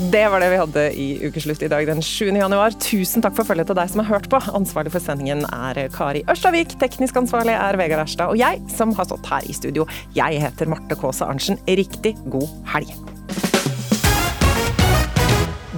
Det 0.00 0.22
var 0.32 0.40
det 0.40 0.46
vi 0.48 0.56
hadde 0.56 0.82
i 0.96 1.06
Ukeslutt 1.28 1.60
i 1.62 1.68
dag 1.68 1.84
den 1.84 1.98
7. 2.00 2.30
januar. 2.32 2.72
Tusen 2.80 3.20
takk 3.20 3.34
for 3.36 3.44
følget 3.44 3.68
til 3.68 3.76
deg 3.76 3.90
som 3.92 4.00
har 4.00 4.08
hørt 4.08 4.30
på. 4.32 4.38
Ansvarlig 4.56 4.94
for 4.94 5.04
sendingen 5.04 5.44
er 5.52 5.76
Kari 5.92 6.22
Ørstavik. 6.24 6.72
Teknisk 6.80 7.18
ansvarlig 7.20 7.52
er 7.52 7.76
Vegard 7.76 8.06
Erstad. 8.06 8.32
Og 8.32 8.40
jeg 8.40 8.62
som 8.72 8.94
har 8.96 9.10
stått 9.10 9.28
her 9.28 9.44
i 9.44 9.52
studio, 9.52 9.84
jeg 10.16 10.40
heter 10.40 10.72
Marte 10.72 10.96
Kaasa 10.96 11.28
Arntzen. 11.28 11.60
Riktig 11.68 12.14
god 12.32 12.48
helg. 12.72 12.96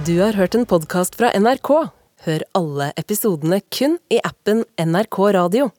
Du 0.07 0.15
har 0.23 0.39
hørt 0.39 0.55
en 0.55 0.63
podkast 0.71 1.19
fra 1.19 1.35
NRK. 1.35 1.75
Hør 2.23 2.47
alle 2.55 2.93
episodene 2.95 3.59
kun 3.75 3.99
i 4.07 4.23
appen 4.23 4.63
NRK 4.79 5.25
Radio. 5.35 5.73